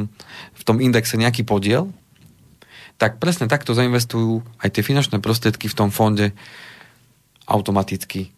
v 0.54 0.62
tom 0.62 0.78
indexe 0.78 1.18
nejaký 1.18 1.42
podiel, 1.42 1.90
tak 3.00 3.18
presne 3.18 3.50
takto 3.50 3.74
zainvestujú 3.74 4.46
aj 4.62 4.78
tie 4.78 4.86
finančné 4.86 5.18
prostriedky 5.18 5.66
v 5.66 5.74
tom 5.74 5.90
fonde 5.90 6.30
automaticky. 7.50 8.30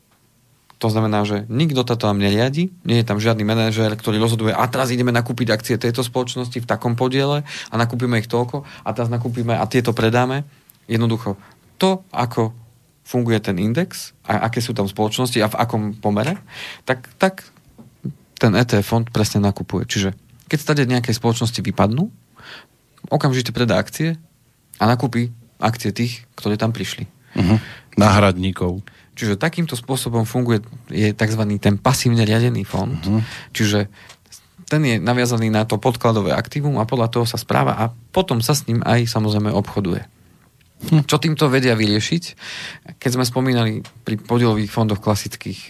To 0.81 0.89
znamená, 0.89 1.25
že 1.29 1.45
nikto 1.53 1.85
to 1.85 2.01
tam 2.01 2.17
neriadi, 2.17 2.73
nie 2.85 3.01
je 3.01 3.07
tam 3.07 3.21
žiadny 3.21 3.45
manažer, 3.45 3.93
ktorý 3.93 4.17
rozhoduje, 4.21 4.57
a 4.57 4.65
teraz 4.69 4.89
ideme 4.89 5.13
nakúpiť 5.13 5.53
akcie 5.53 5.77
tejto 5.77 6.01
spoločnosti 6.01 6.57
v 6.61 6.67
takom 6.69 6.97
podiele 6.97 7.45
a 7.45 7.75
nakúpime 7.77 8.21
ich 8.21 8.29
toľko 8.29 8.65
a 8.65 8.89
teraz 8.97 9.13
nakúpime 9.13 9.53
a 9.53 9.65
tieto 9.69 9.93
predáme. 9.93 10.49
Jednoducho, 10.89 11.37
to, 11.77 12.05
ako 12.13 12.64
funguje 13.05 13.39
ten 13.39 13.61
index 13.61 14.17
a 14.25 14.49
aké 14.49 14.65
sú 14.65 14.73
tam 14.73 14.89
spoločnosti 14.89 15.37
a 15.45 15.53
v 15.53 15.59
akom 15.61 15.83
pomere, 15.95 16.41
tak, 16.89 17.05
tak 17.21 17.45
ten 18.41 18.57
ETF 18.57 18.85
fond 18.85 19.07
presne 19.13 19.45
nakupuje. 19.45 19.85
Čiže 19.85 20.17
keď 20.49 20.59
stade 20.59 20.83
nejaké 20.89 21.13
spoločnosti 21.13 21.61
vypadnú, 21.61 22.09
okamžite 23.13 23.53
predá 23.53 23.77
akcie 23.77 24.17
a 24.81 24.85
nakúpi 24.89 25.31
akcie 25.61 25.93
tých, 25.93 26.25
ktorí 26.37 26.57
tam 26.57 26.73
prišli. 26.73 27.05
Uh-huh. 27.37 27.59
Náhradníkov. 28.01 28.85
Čiže 29.15 29.39
takýmto 29.39 29.79
spôsobom 29.79 30.27
funguje 30.27 30.65
je 30.91 31.15
tzv. 31.15 31.43
ten 31.63 31.79
pasívne 31.79 32.27
riadený 32.27 32.67
fond. 32.67 32.99
Uh-huh. 32.99 33.23
Čiže 33.55 33.87
ten 34.65 34.83
je 34.83 34.97
naviazaný 34.99 35.53
na 35.53 35.69
to 35.69 35.77
podkladové 35.77 36.33
aktívum 36.33 36.81
a 36.81 36.89
podľa 36.89 37.13
toho 37.13 37.27
sa 37.29 37.37
správa 37.37 37.77
a 37.77 37.93
potom 38.11 38.41
sa 38.41 38.57
s 38.57 38.65
ním 38.65 38.81
aj 38.83 39.07
samozrejme 39.07 39.53
obchoduje. 39.53 40.14
Hm. 40.83 41.07
Čo 41.07 41.23
týmto 41.23 41.47
vedia 41.47 41.79
vyriešiť? 41.79 42.25
Keď 42.99 43.11
sme 43.15 43.25
spomínali 43.25 43.87
pri 44.03 44.19
podielových 44.19 44.75
fondoch 44.75 44.99
klasických, 44.99 45.61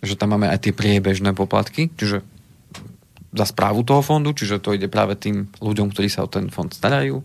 že 0.00 0.14
tam 0.16 0.36
máme 0.36 0.48
aj 0.48 0.68
tie 0.68 0.72
priebežné 0.76 1.32
poplatky, 1.32 1.92
čiže 1.96 2.24
za 3.30 3.46
správu 3.46 3.86
toho 3.86 4.02
fondu, 4.02 4.34
čiže 4.34 4.58
to 4.58 4.74
ide 4.74 4.90
práve 4.90 5.14
tým 5.14 5.46
ľuďom, 5.62 5.94
ktorí 5.94 6.10
sa 6.10 6.26
o 6.26 6.32
ten 6.32 6.50
fond 6.50 6.66
starajú, 6.66 7.22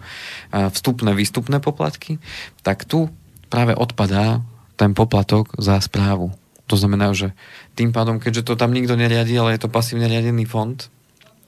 vstupné, 0.54 1.18
výstupné 1.18 1.58
poplatky, 1.58 2.22
tak 2.62 2.86
tu 2.86 3.10
práve 3.50 3.74
odpadá 3.74 4.46
ten 4.78 4.94
poplatok 4.94 5.58
za 5.58 5.82
správu. 5.82 6.30
To 6.70 6.76
znamená, 6.78 7.10
že 7.18 7.34
tým 7.74 7.90
pádom, 7.90 8.22
keďže 8.22 8.46
to 8.46 8.54
tam 8.54 8.74
nikto 8.74 8.94
neriadi, 8.94 9.34
ale 9.38 9.58
je 9.58 9.66
to 9.66 9.74
pasívne 9.74 10.06
riadený 10.06 10.46
fond, 10.46 10.78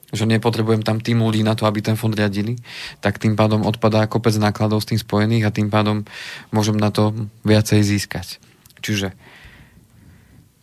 že 0.08 0.24
nepotrebujem 0.24 0.80
tam 0.80 1.04
tým 1.04 1.20
ľudí 1.20 1.44
na 1.44 1.52
to, 1.52 1.68
aby 1.68 1.84
ten 1.84 1.96
fond 1.96 2.12
riadili, 2.12 2.56
tak 3.04 3.20
tým 3.20 3.36
pádom 3.36 3.68
odpadá 3.68 4.08
kopec 4.08 4.32
nákladov 4.40 4.80
s 4.80 4.88
tým 4.88 5.00
spojených 5.00 5.44
a 5.48 5.54
tým 5.54 5.68
pádom 5.68 6.08
môžem 6.48 6.80
na 6.80 6.88
to 6.88 7.12
viacej 7.44 7.84
získať. 7.84 8.40
Čiže 8.80 9.12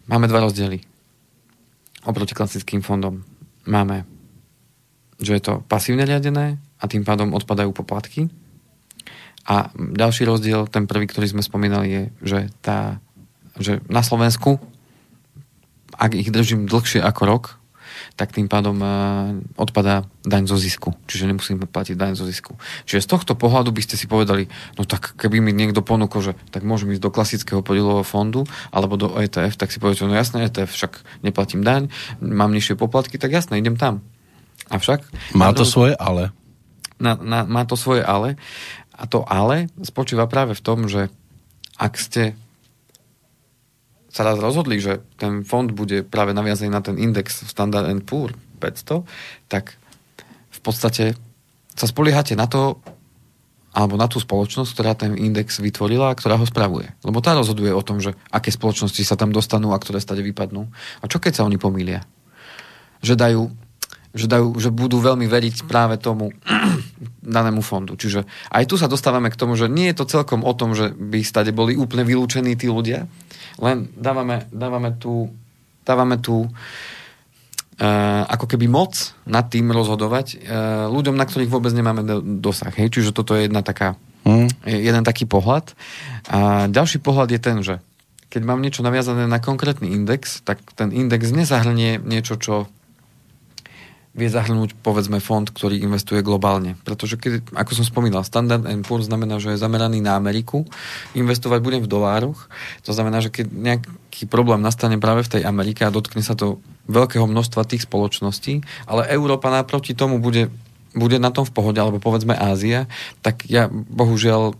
máme 0.10 0.26
dva 0.26 0.42
rozdiely 0.42 0.82
oproti 2.06 2.38
klasickým 2.38 2.82
fondom. 2.86 3.26
Máme, 3.66 4.06
že 5.18 5.38
je 5.38 5.42
to 5.42 5.54
pasívne 5.66 6.06
riadené 6.06 6.62
a 6.82 6.86
tým 6.86 7.02
pádom 7.02 7.34
odpadajú 7.34 7.74
poplatky. 7.74 8.30
A 9.46 9.70
ďalší 9.78 10.26
rozdiel, 10.26 10.66
ten 10.70 10.90
prvý, 10.90 11.06
ktorý 11.06 11.38
sme 11.38 11.46
spomínali, 11.46 11.88
je, 11.90 12.04
že, 12.26 12.40
tá, 12.66 12.98
že 13.62 13.78
na 13.90 14.02
Slovensku, 14.02 14.58
ak 15.94 16.18
ich 16.18 16.34
držím 16.34 16.66
dlhšie 16.66 17.02
ako 17.02 17.22
rok, 17.30 17.44
tak 18.16 18.32
tým 18.32 18.48
pádom 18.48 18.80
uh, 18.80 19.36
odpadá 19.60 20.08
daň 20.24 20.48
zo 20.48 20.56
zisku. 20.56 20.96
Čiže 21.04 21.28
nemusíme 21.28 21.68
platiť 21.68 22.00
daň 22.00 22.16
zo 22.16 22.24
zisku. 22.24 22.56
Čiže 22.88 23.04
z 23.04 23.12
tohto 23.12 23.36
pohľadu 23.36 23.76
by 23.76 23.82
ste 23.84 24.00
si 24.00 24.08
povedali, 24.08 24.48
no 24.80 24.88
tak 24.88 25.20
keby 25.20 25.44
mi 25.44 25.52
niekto 25.52 25.84
ponúkol, 25.84 26.32
že 26.32 26.34
tak 26.56 26.64
môžem 26.64 26.96
ísť 26.96 27.04
do 27.04 27.12
klasického 27.12 27.60
podielového 27.60 28.08
fondu 28.08 28.48
alebo 28.72 28.96
do 28.96 29.12
ETF, 29.20 29.60
tak 29.60 29.76
si 29.76 29.84
poviete, 29.84 30.08
no 30.08 30.16
jasné, 30.16 30.48
ETF, 30.48 30.72
však 30.72 30.92
neplatím 31.28 31.60
daň, 31.60 31.92
mám 32.24 32.56
nižšie 32.56 32.80
poplatky, 32.80 33.20
tak 33.20 33.36
jasné, 33.36 33.60
idem 33.60 33.76
tam. 33.76 34.00
Avšak... 34.72 35.04
Má 35.36 35.52
to 35.52 35.68
svoje 35.68 35.94
ale. 36.00 36.32
Na, 36.96 37.20
na, 37.20 37.44
má 37.44 37.68
to 37.68 37.76
svoje 37.76 38.00
ale. 38.00 38.40
A 38.96 39.04
to 39.12 39.28
ale 39.28 39.68
spočíva 39.84 40.24
práve 40.32 40.56
v 40.56 40.64
tom, 40.64 40.88
že 40.88 41.12
ak 41.76 42.00
ste 42.00 42.40
sa 44.16 44.24
raz 44.24 44.40
rozhodli, 44.40 44.80
že 44.80 45.04
ten 45.20 45.44
fond 45.44 45.68
bude 45.68 46.08
práve 46.08 46.32
naviazaný 46.32 46.72
na 46.72 46.80
ten 46.80 46.96
index 46.96 47.44
Standard 47.52 47.92
Poor 48.08 48.32
500, 48.64 49.04
tak 49.52 49.76
v 50.56 50.60
podstate 50.64 51.20
sa 51.76 51.84
spoliehate 51.84 52.40
na 52.40 52.48
to, 52.48 52.80
alebo 53.76 54.00
na 54.00 54.08
tú 54.08 54.24
spoločnosť, 54.24 54.72
ktorá 54.72 54.96
ten 54.96 55.20
index 55.20 55.60
vytvorila 55.60 56.16
a 56.16 56.18
ktorá 56.18 56.40
ho 56.40 56.48
spravuje. 56.48 56.88
Lebo 57.04 57.20
tá 57.20 57.36
rozhoduje 57.36 57.76
o 57.76 57.84
tom, 57.84 58.00
že 58.00 58.16
aké 58.32 58.56
spoločnosti 58.56 59.04
sa 59.04 59.20
tam 59.20 59.36
dostanú 59.36 59.76
a 59.76 59.82
ktoré 59.84 60.00
stade 60.00 60.24
vypadnú. 60.24 60.64
A 61.04 61.12
čo 61.12 61.20
keď 61.20 61.44
sa 61.44 61.44
oni 61.44 61.60
pomýlia? 61.60 62.08
Že 63.04 63.20
dajú 63.20 63.42
že, 64.16 64.32
dajú, 64.32 64.56
že 64.56 64.72
budú 64.72 65.04
veľmi 65.04 65.28
veriť 65.28 65.68
práve 65.68 66.00
tomu 66.00 66.32
danému 67.22 67.60
fondu. 67.60 68.00
Čiže 68.00 68.24
aj 68.50 68.64
tu 68.66 68.80
sa 68.80 68.88
dostávame 68.88 69.28
k 69.28 69.40
tomu, 69.40 69.60
že 69.60 69.68
nie 69.68 69.92
je 69.92 70.00
to 70.00 70.08
celkom 70.08 70.48
o 70.48 70.56
tom, 70.56 70.72
že 70.72 70.96
by 70.96 71.20
stade 71.22 71.52
boli 71.52 71.76
úplne 71.76 72.08
vylúčení 72.08 72.56
tí 72.56 72.72
ľudia, 72.72 73.06
len 73.60 73.92
dávame, 73.96 74.48
dávame 74.50 74.96
tu, 74.96 75.30
dávame 75.84 76.18
tu 76.24 76.48
Uh, 77.76 78.24
ako 78.32 78.56
keby 78.56 78.72
moc 78.72 78.96
nad 79.28 79.52
tým 79.52 79.68
rozhodovať 79.68 80.40
uh, 80.40 80.88
ľuďom, 80.88 81.12
na 81.12 81.28
ktorých 81.28 81.52
vôbec 81.52 81.76
nemáme 81.76 82.08
do, 82.08 82.24
dosah. 82.24 82.72
Hej? 82.72 82.96
Čiže 82.96 83.12
toto 83.12 83.36
je 83.36 83.52
jedna 83.52 83.68
taká, 83.68 84.00
hmm. 84.24 84.64
jeden 84.64 85.04
taký 85.04 85.28
pohľad. 85.28 85.76
A 86.32 86.72
ďalší 86.72 87.04
pohľad 87.04 87.36
je 87.36 87.40
ten, 87.44 87.60
že 87.60 87.84
keď 88.32 88.48
mám 88.48 88.64
niečo 88.64 88.80
naviazané 88.80 89.28
na 89.28 89.44
konkrétny 89.44 89.92
index, 89.92 90.40
tak 90.48 90.64
ten 90.72 90.96
index 90.96 91.36
nezahrnie 91.36 92.00
niečo, 92.00 92.40
čo 92.40 92.72
vie 94.16 94.32
zahrnúť 94.32 94.80
povedzme 94.80 95.20
fond, 95.20 95.44
ktorý 95.44 95.84
investuje 95.84 96.24
globálne. 96.24 96.80
Pretože 96.88 97.20
keď, 97.20 97.52
ako 97.52 97.72
som 97.76 97.86
spomínal, 97.86 98.24
Standard 98.24 98.64
Poor 98.88 99.04
znamená, 99.04 99.44
že 99.44 99.52
je 99.52 99.60
zameraný 99.60 100.00
na 100.00 100.16
Ameriku, 100.16 100.64
investovať 101.12 101.60
budem 101.60 101.82
v 101.84 101.92
dolároch, 101.92 102.48
to 102.88 102.96
znamená, 102.96 103.20
že 103.20 103.28
keď 103.28 103.52
nejaký 103.52 104.24
problém 104.32 104.64
nastane 104.64 104.96
práve 104.96 105.28
v 105.28 105.40
tej 105.40 105.42
Amerike 105.44 105.84
a 105.84 105.92
dotkne 105.92 106.24
sa 106.24 106.32
to 106.32 106.64
veľkého 106.88 107.28
množstva 107.28 107.68
tých 107.68 107.84
spoločností, 107.84 108.64
ale 108.88 109.12
Európa 109.12 109.52
naproti 109.52 109.92
tomu 109.92 110.24
bude, 110.24 110.48
bude 110.96 111.20
na 111.20 111.36
tom 111.36 111.44
v 111.44 111.52
pohode, 111.52 111.78
alebo 111.84 112.00
povedzme 112.00 112.40
Ázia, 112.40 112.88
tak 113.20 113.44
ja 113.52 113.68
bohužiaľ 113.70 114.56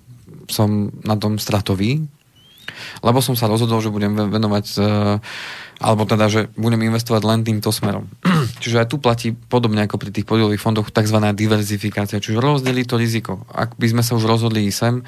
som 0.52 0.92
na 1.08 1.16
tom 1.16 1.40
stratový, 1.40 2.04
Lebo 3.02 3.20
som 3.24 3.38
sa 3.38 3.50
rozhodol, 3.50 3.80
že 3.82 3.94
budem 3.94 4.14
venovať, 4.16 4.66
e, 4.78 4.82
alebo 5.82 6.04
teda, 6.08 6.26
že 6.28 6.42
budem 6.56 6.86
investovať 6.88 7.22
len 7.26 7.42
týmto 7.46 7.70
smerom. 7.70 8.10
Čiže 8.62 8.86
aj 8.86 8.88
tu 8.92 8.98
platí 9.00 9.34
podobne 9.34 9.84
ako 9.86 10.02
pri 10.02 10.12
tých 10.12 10.28
podielových 10.28 10.64
fondoch 10.64 10.90
tzv. 10.90 11.18
diverzifikácia, 11.36 12.24
čiže 12.24 12.42
rozdeliť 12.42 12.86
to 12.88 12.96
riziko. 12.96 13.34
Ak 13.52 13.76
by 13.76 13.88
sme 13.92 14.02
sa 14.06 14.16
už 14.18 14.26
rozhodli 14.26 14.68
sem, 14.72 15.06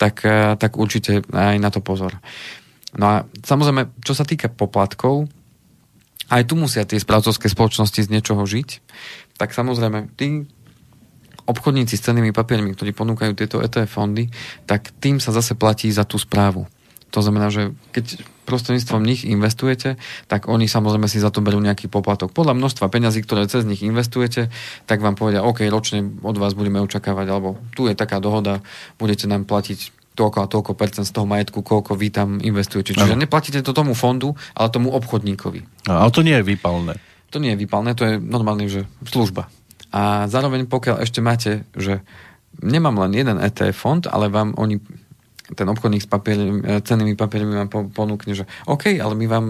tak, 0.00 0.24
e, 0.26 0.56
tak 0.56 0.78
určite 0.80 1.26
aj 1.30 1.56
na 1.58 1.68
to 1.68 1.84
pozor. 1.84 2.16
No 2.96 3.04
a 3.06 3.16
samozrejme, 3.44 3.92
čo 4.00 4.16
sa 4.16 4.24
týka 4.24 4.48
poplatkov, 4.48 5.28
aj 6.26 6.42
tu 6.48 6.58
musia 6.58 6.82
tie 6.82 6.98
správcovské 6.98 7.46
spoločnosti 7.46 8.00
z 8.02 8.10
niečoho 8.10 8.42
žiť, 8.42 8.68
tak 9.38 9.54
samozrejme, 9.54 10.10
tí 10.18 10.48
obchodníci 11.46 11.94
s 11.94 12.04
cennými 12.04 12.34
papiermi, 12.34 12.74
ktorí 12.74 12.90
ponúkajú 12.90 13.32
tieto 13.38 13.62
ETF 13.62 13.86
fondy, 13.86 14.26
tak 14.66 14.90
tým 14.98 15.22
sa 15.22 15.30
zase 15.30 15.54
platí 15.54 15.86
za 15.94 16.02
tú 16.02 16.18
správu. 16.18 16.66
To 17.16 17.24
znamená, 17.24 17.48
že 17.48 17.72
keď 17.96 18.20
prostredníctvom 18.44 19.00
nich 19.00 19.24
investujete, 19.24 19.96
tak 20.28 20.52
oni 20.52 20.68
samozrejme 20.68 21.08
si 21.08 21.16
za 21.16 21.32
to 21.32 21.40
berú 21.40 21.56
nejaký 21.64 21.88
poplatok. 21.88 22.36
Podľa 22.36 22.52
množstva 22.52 22.92
peňazí, 22.92 23.24
ktoré 23.24 23.48
cez 23.48 23.64
nich 23.64 23.80
investujete, 23.80 24.52
tak 24.84 25.00
vám 25.00 25.16
povedia, 25.16 25.40
OK, 25.40 25.64
ročne 25.72 26.04
od 26.20 26.36
vás 26.36 26.52
budeme 26.52 26.76
očakávať, 26.84 27.26
alebo 27.32 27.56
tu 27.72 27.88
je 27.88 27.96
taká 27.96 28.20
dohoda, 28.20 28.60
budete 29.00 29.24
nám 29.24 29.48
platiť 29.48 29.96
toľko 30.12 30.38
a 30.44 30.46
toľko 30.48 30.72
percent 30.76 31.08
z 31.08 31.12
toho 31.16 31.24
majetku, 31.24 31.64
koľko 31.64 31.96
vy 31.96 32.08
tam 32.12 32.36
investujete. 32.36 32.92
Čiže 32.92 33.16
ano. 33.16 33.24
neplatíte 33.24 33.64
to 33.64 33.72
tomu 33.72 33.96
fondu, 33.96 34.36
ale 34.52 34.68
tomu 34.68 34.92
obchodníkovi. 34.92 35.88
Ale 35.88 36.12
to 36.12 36.20
nie 36.20 36.36
je 36.36 36.44
výpalné. 36.44 37.00
To 37.32 37.40
nie 37.40 37.56
je 37.56 37.60
výpalné, 37.64 37.96
to 37.96 38.04
je 38.04 38.14
normálne, 38.20 38.68
že 38.68 38.84
služba. 39.08 39.48
A 39.88 40.28
zároveň 40.28 40.68
pokiaľ 40.68 41.00
ešte 41.00 41.24
máte, 41.24 41.64
že 41.72 42.04
nemám 42.60 42.96
len 43.08 43.12
jeden 43.16 43.40
ETF 43.40 43.76
fond, 43.76 44.04
ale 44.04 44.28
vám 44.28 44.52
oni 44.56 44.80
ten 45.54 45.66
obchodník 45.68 46.02
s 46.02 46.10
papier, 46.10 46.38
cennými 46.82 47.14
papiermi 47.14 47.54
vám 47.54 47.92
ponúkne, 47.94 48.34
že 48.34 48.48
OK, 48.66 48.98
ale 48.98 49.14
my 49.14 49.26
vám, 49.30 49.46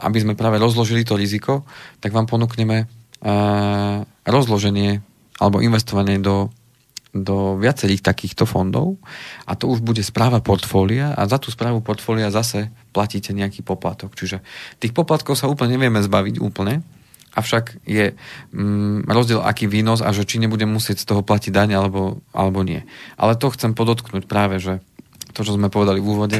aby 0.00 0.18
sme 0.24 0.32
práve 0.32 0.56
rozložili 0.56 1.04
to 1.04 1.18
riziko, 1.18 1.68
tak 2.00 2.16
vám 2.16 2.24
ponúkneme 2.24 2.88
rozloženie 4.24 5.04
alebo 5.36 5.60
investovanie 5.60 6.22
do 6.22 6.48
do 7.08 7.56
viacerých 7.56 8.04
takýchto 8.04 8.44
fondov 8.44 9.00
a 9.48 9.56
to 9.56 9.64
už 9.72 9.80
bude 9.80 10.04
správa 10.04 10.44
portfólia 10.44 11.16
a 11.16 11.24
za 11.24 11.40
tú 11.40 11.48
správu 11.48 11.80
portfólia 11.80 12.28
zase 12.28 12.68
platíte 12.92 13.32
nejaký 13.32 13.64
poplatok. 13.64 14.12
Čiže 14.12 14.44
tých 14.76 14.92
poplatkov 14.92 15.40
sa 15.40 15.48
úplne 15.48 15.80
nevieme 15.80 16.04
zbaviť 16.04 16.36
úplne, 16.36 16.84
avšak 17.34 17.84
je 17.84 18.16
mm, 18.52 19.08
rozdiel 19.08 19.40
aký 19.44 19.68
výnos 19.68 20.00
a 20.00 20.12
že 20.14 20.24
či 20.24 20.40
nebudem 20.40 20.68
musieť 20.68 21.02
z 21.02 21.08
toho 21.14 21.22
platiť 21.24 21.52
daň 21.52 21.76
alebo, 21.76 22.24
alebo 22.32 22.64
nie. 22.64 22.84
Ale 23.20 23.36
to 23.36 23.52
chcem 23.52 23.76
podotknúť 23.76 24.24
práve, 24.24 24.60
že 24.60 24.80
to, 25.36 25.44
čo 25.44 25.54
sme 25.54 25.70
povedali 25.70 26.00
v 26.00 26.08
úvode, 26.08 26.38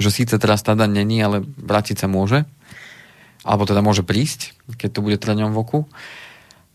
že 0.00 0.10
síce 0.10 0.34
teraz 0.40 0.64
tá 0.64 0.72
daň 0.72 1.04
není, 1.04 1.20
ale 1.20 1.44
vrátiť 1.44 2.02
sa 2.02 2.08
môže, 2.08 2.48
alebo 3.44 3.68
teda 3.68 3.84
môže 3.84 4.06
prísť, 4.06 4.56
keď 4.78 4.90
to 4.90 5.04
bude 5.04 5.16
trňom 5.20 5.52
v 5.52 5.60
oku. 5.60 5.80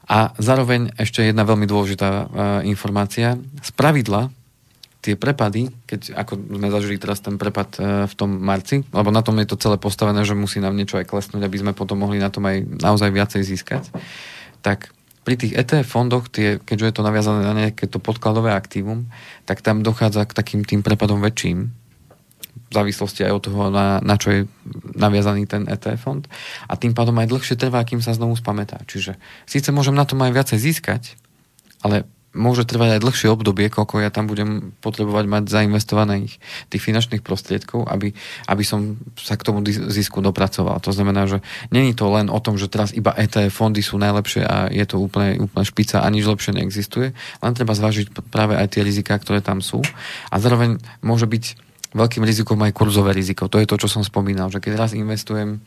A 0.08 0.32
zároveň 0.40 0.96
ešte 0.96 1.20
jedna 1.20 1.44
veľmi 1.44 1.68
dôležitá 1.68 2.10
uh, 2.10 2.26
informácia. 2.64 3.36
Z 3.60 3.76
pravidla 3.76 4.32
tie 5.08 5.16
prepady, 5.16 5.72
keď 5.88 6.20
ako 6.20 6.36
sme 6.36 6.68
zažili 6.68 7.00
teraz 7.00 7.24
ten 7.24 7.40
prepad 7.40 7.80
uh, 7.80 8.04
v 8.04 8.14
tom 8.20 8.36
marci, 8.36 8.84
lebo 8.92 9.08
na 9.08 9.24
tom 9.24 9.40
je 9.40 9.48
to 9.48 9.56
celé 9.56 9.80
postavené, 9.80 10.28
že 10.28 10.36
musí 10.36 10.60
nám 10.60 10.76
niečo 10.76 11.00
aj 11.00 11.08
klesnúť, 11.08 11.48
aby 11.48 11.58
sme 11.64 11.72
potom 11.72 12.04
mohli 12.04 12.20
na 12.20 12.28
tom 12.28 12.44
aj 12.44 12.68
naozaj 12.84 13.08
viacej 13.16 13.42
získať, 13.48 13.88
tak 14.60 14.92
pri 15.24 15.36
tých 15.36 15.56
ETF 15.56 15.88
fondoch, 15.88 16.28
tie, 16.32 16.60
keďže 16.60 16.86
je 16.88 16.96
to 16.96 17.08
naviazané 17.08 17.42
na 17.44 17.56
nejaké 17.56 17.88
to 17.88 18.00
podkladové 18.00 18.52
aktívum, 18.52 19.08
tak 19.44 19.60
tam 19.64 19.84
dochádza 19.84 20.24
k 20.28 20.36
takým 20.36 20.62
tým 20.64 20.84
prepadom 20.84 21.20
väčším, 21.20 21.72
v 22.68 22.74
závislosti 22.76 23.24
aj 23.24 23.32
od 23.32 23.44
toho, 23.48 23.62
na, 23.72 24.04
na 24.04 24.16
čo 24.20 24.28
je 24.32 24.42
naviazaný 24.96 25.48
ten 25.48 25.64
ETF 25.68 26.00
fond. 26.04 26.24
A 26.68 26.76
tým 26.76 26.92
pádom 26.92 27.16
aj 27.16 27.32
dlhšie 27.32 27.56
trvá, 27.56 27.84
kým 27.88 28.04
sa 28.04 28.12
znovu 28.12 28.36
spamätá. 28.36 28.84
Čiže 28.84 29.16
síce 29.48 29.72
môžem 29.72 29.96
na 29.96 30.04
tom 30.04 30.20
aj 30.20 30.36
viacej 30.36 30.60
získať, 30.60 31.16
ale 31.80 32.04
môže 32.38 32.70
trvať 32.70 32.98
aj 32.98 33.04
dlhšie 33.04 33.28
obdobie, 33.34 33.74
koľko 33.74 34.06
ja 34.06 34.14
tam 34.14 34.30
budem 34.30 34.78
potrebovať 34.80 35.26
mať 35.26 35.44
zainvestovaných 35.50 36.38
tých 36.70 36.82
finančných 36.86 37.26
prostriedkov, 37.26 37.90
aby, 37.90 38.14
aby 38.48 38.64
som 38.64 38.96
sa 39.18 39.34
k 39.36 39.44
tomu 39.44 39.66
zisku 39.66 40.22
dopracoval. 40.22 40.78
To 40.86 40.94
znamená, 40.94 41.26
že 41.26 41.42
není 41.74 41.98
to 41.98 42.08
len 42.14 42.30
o 42.30 42.38
tom, 42.38 42.56
že 42.56 42.70
teraz 42.70 42.94
iba 42.94 43.12
ETF 43.18 43.50
fondy 43.50 43.82
sú 43.82 43.98
najlepšie 43.98 44.46
a 44.46 44.70
je 44.70 44.86
to 44.86 45.02
úplne, 45.02 45.42
úplne 45.42 45.66
špica 45.66 46.06
a 46.06 46.08
nič 46.14 46.30
lepšie 46.30 46.54
neexistuje, 46.54 47.18
len 47.18 47.54
treba 47.58 47.74
zvážiť 47.74 48.14
práve 48.30 48.54
aj 48.54 48.78
tie 48.78 48.86
riziká, 48.86 49.18
ktoré 49.18 49.42
tam 49.42 49.66
sú. 49.66 49.82
A 50.30 50.38
zároveň 50.38 50.78
môže 51.02 51.26
byť 51.26 51.68
veľkým 51.98 52.24
rizikom 52.24 52.60
aj 52.62 52.76
kurzové 52.78 53.16
riziko. 53.16 53.50
To 53.50 53.58
je 53.58 53.66
to, 53.66 53.82
čo 53.82 53.90
som 53.90 54.04
spomínal, 54.06 54.54
že 54.54 54.62
keď 54.62 54.74
raz 54.78 54.92
investujem 54.94 55.64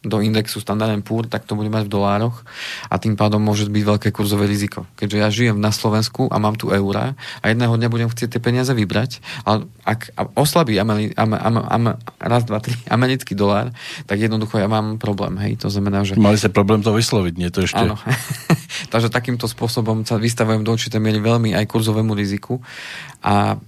do 0.00 0.24
indexu 0.24 0.64
Standard 0.64 0.96
Poor, 1.04 1.28
tak 1.28 1.44
to 1.44 1.52
bude 1.52 1.68
mať 1.68 1.84
v 1.84 1.92
dolároch 1.92 2.40
a 2.88 2.96
tým 2.96 3.20
pádom 3.20 3.36
môže 3.36 3.68
byť 3.68 3.84
veľké 3.84 4.08
kurzové 4.16 4.48
riziko. 4.48 4.88
Keďže 4.96 5.16
ja 5.20 5.28
žijem 5.28 5.58
na 5.60 5.68
Slovensku 5.76 6.32
a 6.32 6.40
mám 6.40 6.56
tu 6.56 6.72
eurá 6.72 7.12
a 7.44 7.44
jedného 7.52 7.76
dňa 7.76 7.88
budem 7.92 8.08
chcieť 8.08 8.36
tie 8.36 8.40
peniaze 8.40 8.72
vybrať, 8.72 9.20
ale 9.44 9.68
ak 9.84 10.16
oslabí 10.32 10.80
ameli, 10.80 11.12
am, 11.20 11.36
am, 11.36 11.56
am, 11.60 11.84
raz, 12.16 12.48
dva, 12.48 12.64
tri 12.64 12.72
americký 12.96 13.36
dolár, 13.36 13.76
tak 14.08 14.16
jednoducho 14.16 14.56
ja 14.56 14.72
mám 14.72 14.96
problém. 14.96 15.36
Hej? 15.36 15.60
To 15.64 15.68
znamená, 15.68 16.00
že... 16.08 16.16
Mali 16.16 16.40
ste 16.40 16.48
problém 16.48 16.80
to 16.80 16.96
vysloviť, 16.96 17.34
nie 17.36 17.52
to 17.52 17.68
ešte? 17.68 17.84
Áno. 17.84 18.00
Takže 18.92 19.12
takýmto 19.12 19.44
spôsobom 19.44 20.08
sa 20.08 20.16
vystavujem 20.16 20.64
do 20.64 20.72
určitej 20.72 21.00
miery 21.00 21.20
veľmi 21.20 21.52
aj 21.52 21.68
kurzovému 21.68 22.16
riziku 22.16 22.56
a 23.20 23.60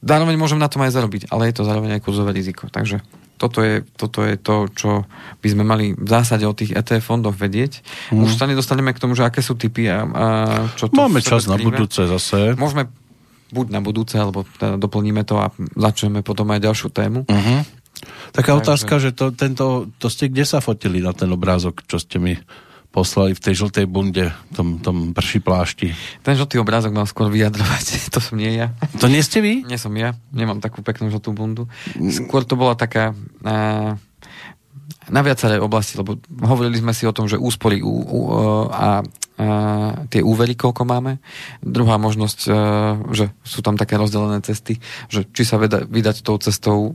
Zároveň 0.00 0.40
môžem 0.40 0.56
na 0.56 0.64
tom 0.64 0.80
aj 0.80 0.96
zarobiť, 0.96 1.28
ale 1.28 1.52
je 1.52 1.60
to 1.60 1.68
zároveň 1.68 2.00
aj 2.00 2.04
kurzové 2.08 2.32
riziko. 2.32 2.72
Takže 2.72 3.04
toto 3.40 3.64
je, 3.64 3.80
toto 3.96 4.20
je 4.20 4.36
to, 4.36 4.68
čo 4.76 5.08
by 5.40 5.48
sme 5.48 5.64
mali 5.64 5.96
v 5.96 6.08
zásade 6.08 6.44
o 6.44 6.52
tých 6.52 6.76
ETF 6.76 7.00
fondoch 7.00 7.32
vedieť. 7.32 7.80
Mm. 8.12 8.28
Už 8.28 8.36
sa 8.36 8.44
nedostaneme 8.44 8.92
k 8.92 9.00
tomu, 9.00 9.16
že 9.16 9.24
aké 9.24 9.40
sú 9.40 9.56
typy 9.56 9.88
a, 9.88 10.04
a 10.04 10.26
čo 10.76 10.92
to 10.92 11.00
Máme 11.00 11.24
čas 11.24 11.48
skrýva. 11.48 11.56
na 11.56 11.64
budúce 11.64 12.04
zase. 12.04 12.52
Môžeme 12.60 12.92
buď 13.48 13.66
na 13.72 13.80
budúce, 13.80 14.20
alebo 14.20 14.44
teda 14.44 14.76
doplníme 14.76 15.24
to 15.24 15.40
a 15.40 15.48
začneme 15.72 16.20
potom 16.20 16.52
aj 16.52 16.60
ďalšiu 16.60 16.88
tému. 16.92 17.24
Uh-huh. 17.24 17.60
Taká 18.30 18.52
Takže... 18.54 18.60
otázka, 18.60 18.94
že 19.00 19.10
to, 19.16 19.32
tento, 19.32 19.88
to 19.96 20.06
ste 20.12 20.28
kde 20.28 20.44
sa 20.44 20.60
fotili 20.60 21.00
na 21.00 21.16
ten 21.16 21.32
obrázok, 21.32 21.82
čo 21.88 21.96
ste 21.96 22.20
mi 22.20 22.36
poslali 22.90 23.38
v 23.38 23.40
tej 23.40 23.54
žltej 23.66 23.86
bunde, 23.86 24.34
tom, 24.54 24.82
tom 24.82 25.14
prší 25.14 25.38
plášti. 25.38 25.94
Ten 26.26 26.34
žltý 26.34 26.58
obrázok 26.58 26.90
mal 26.90 27.06
skôr 27.06 27.30
vyjadrovať, 27.30 27.84
to 28.14 28.18
som 28.18 28.36
nie 28.36 28.58
ja. 28.58 28.74
To 28.98 29.06
nie 29.06 29.22
ste 29.22 29.38
vy? 29.38 29.62
Nie 29.66 29.78
som 29.78 29.94
ja, 29.94 30.18
nemám 30.34 30.58
takú 30.58 30.82
peknú 30.82 31.08
žltú 31.08 31.30
bundu. 31.30 31.70
Skôr 32.10 32.42
to 32.42 32.58
bola 32.58 32.74
taká... 32.74 33.14
Uh, 33.42 33.94
na 35.10 35.26
viaceré 35.26 35.58
oblasti, 35.58 35.98
lebo 35.98 36.22
hovorili 36.46 36.78
sme 36.78 36.94
si 36.94 37.02
o 37.04 37.14
tom, 37.14 37.26
že 37.26 37.40
úspory 37.40 37.82
u, 37.82 37.90
u, 37.90 38.18
a, 38.70 38.70
a 38.70 38.88
tie 40.06 40.22
úvery, 40.22 40.54
koľko 40.54 40.86
máme. 40.86 41.18
Druhá 41.60 41.98
možnosť, 41.98 42.38
že 43.10 43.34
sú 43.42 43.60
tam 43.60 43.74
také 43.74 43.98
rozdelené 43.98 44.38
cesty, 44.46 44.78
že 45.10 45.26
či 45.34 45.42
sa 45.42 45.58
veda, 45.58 45.82
vydať 45.82 46.22
tou 46.22 46.38
cestou 46.38 46.94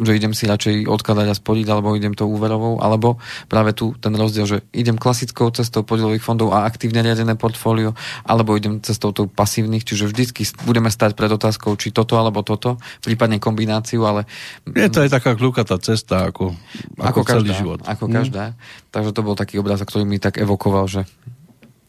že 0.00 0.16
idem 0.16 0.32
si 0.32 0.46
radšej 0.46 0.86
odkladať 0.86 1.26
a 1.30 1.34
spodiť, 1.34 1.66
alebo 1.68 1.94
idem 1.94 2.14
to 2.14 2.24
úverovou, 2.24 2.78
alebo 2.78 3.18
práve 3.50 3.74
tu 3.74 3.94
ten 3.98 4.14
rozdiel, 4.14 4.46
že 4.46 4.58
idem 4.70 4.96
klasickou 4.96 5.50
cestou 5.50 5.82
podielových 5.82 6.22
fondov 6.24 6.54
a 6.54 6.64
aktívne 6.66 7.02
riadené 7.02 7.34
portfólio, 7.34 7.98
alebo 8.22 8.54
idem 8.54 8.80
cestou 8.82 9.10
tou 9.10 9.26
pasívnych, 9.26 9.82
čiže 9.82 10.10
vždycky 10.10 10.46
budeme 10.64 10.88
stať 10.88 11.18
pred 11.18 11.30
otázkou, 11.30 11.74
či 11.76 11.90
toto 11.90 12.16
alebo 12.18 12.42
toto, 12.46 12.78
prípadne 13.02 13.42
kombináciu, 13.42 14.06
ale... 14.06 14.24
Je 14.66 14.90
to 14.90 15.04
aj 15.04 15.10
taká 15.10 15.34
kľúkatá 15.34 15.78
cesta, 15.82 16.30
ako, 16.30 16.54
ako, 16.98 17.20
ako 17.20 17.20
celý 17.26 17.50
každá, 17.50 17.58
život. 17.58 17.78
Ako 17.84 18.04
hm. 18.06 18.12
každá. 18.12 18.44
Takže 18.88 19.10
to 19.12 19.20
bol 19.26 19.34
taký 19.36 19.60
obraz, 19.60 19.82
ktorý 19.82 20.04
mi 20.06 20.22
tak 20.22 20.40
evokoval, 20.40 20.86
že 20.88 21.02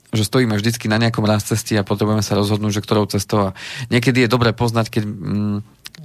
že 0.09 0.25
stojíme 0.25 0.57
vždycky 0.57 0.89
na 0.89 0.97
nejakom 0.97 1.21
raz 1.21 1.45
cesty 1.45 1.77
a 1.77 1.85
potrebujeme 1.85 2.25
sa 2.25 2.33
rozhodnúť, 2.33 2.81
že 2.81 2.85
ktorou 2.85 3.05
cestou. 3.05 3.53
A 3.53 3.55
niekedy 3.93 4.25
je 4.25 4.29
dobré 4.33 4.57
poznať, 4.57 4.89
keď 4.89 5.03
mm, 5.05 5.57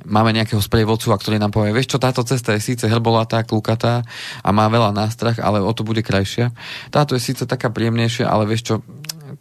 máme 0.04 0.36
nejakého 0.36 0.60
sprievodcu, 0.60 1.12
a 1.12 1.20
ktorý 1.20 1.40
nám 1.40 1.52
povie, 1.52 1.72
vieš 1.72 1.96
čo, 1.96 1.98
táto 2.02 2.24
cesta 2.24 2.52
je 2.54 2.60
síce 2.62 2.84
hrbolatá, 2.84 3.42
klukatá 3.42 4.04
a 4.44 4.48
má 4.52 4.68
veľa 4.68 4.92
nástrah, 4.92 5.36
ale 5.40 5.60
o 5.60 5.72
to 5.72 5.84
bude 5.84 6.04
krajšia. 6.04 6.52
Táto 6.92 7.16
je 7.16 7.24
síce 7.24 7.44
taká 7.48 7.72
príjemnejšia, 7.72 8.28
ale 8.28 8.44
vieš 8.44 8.62
čo, 8.64 8.74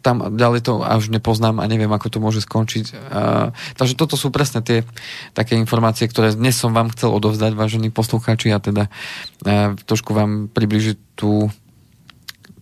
tam 0.04 0.36
ďalej 0.36 0.68
to 0.68 0.84
až 0.84 1.08
nepoznám 1.08 1.64
a 1.64 1.68
neviem, 1.70 1.88
ako 1.88 2.12
to 2.12 2.18
môže 2.20 2.44
skončiť. 2.44 2.86
Uh, 2.92 3.56
takže 3.80 3.96
toto 3.96 4.20
sú 4.20 4.28
presne 4.28 4.60
tie 4.60 4.84
také 5.32 5.56
informácie, 5.56 6.04
ktoré 6.04 6.36
dnes 6.36 6.58
som 6.58 6.76
vám 6.76 6.92
chcel 6.92 7.08
odovzdať, 7.08 7.56
vážení 7.56 7.88
poslucháči, 7.88 8.52
a 8.52 8.60
teda 8.60 8.92
uh, 8.92 9.72
trošku 9.88 10.12
vám 10.12 10.52
približiť 10.52 11.16
tú, 11.16 11.48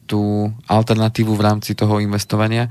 tú 0.06 0.52
alternatívu 0.70 1.34
v 1.34 1.42
rámci 1.42 1.74
toho 1.74 1.98
investovania. 1.98 2.70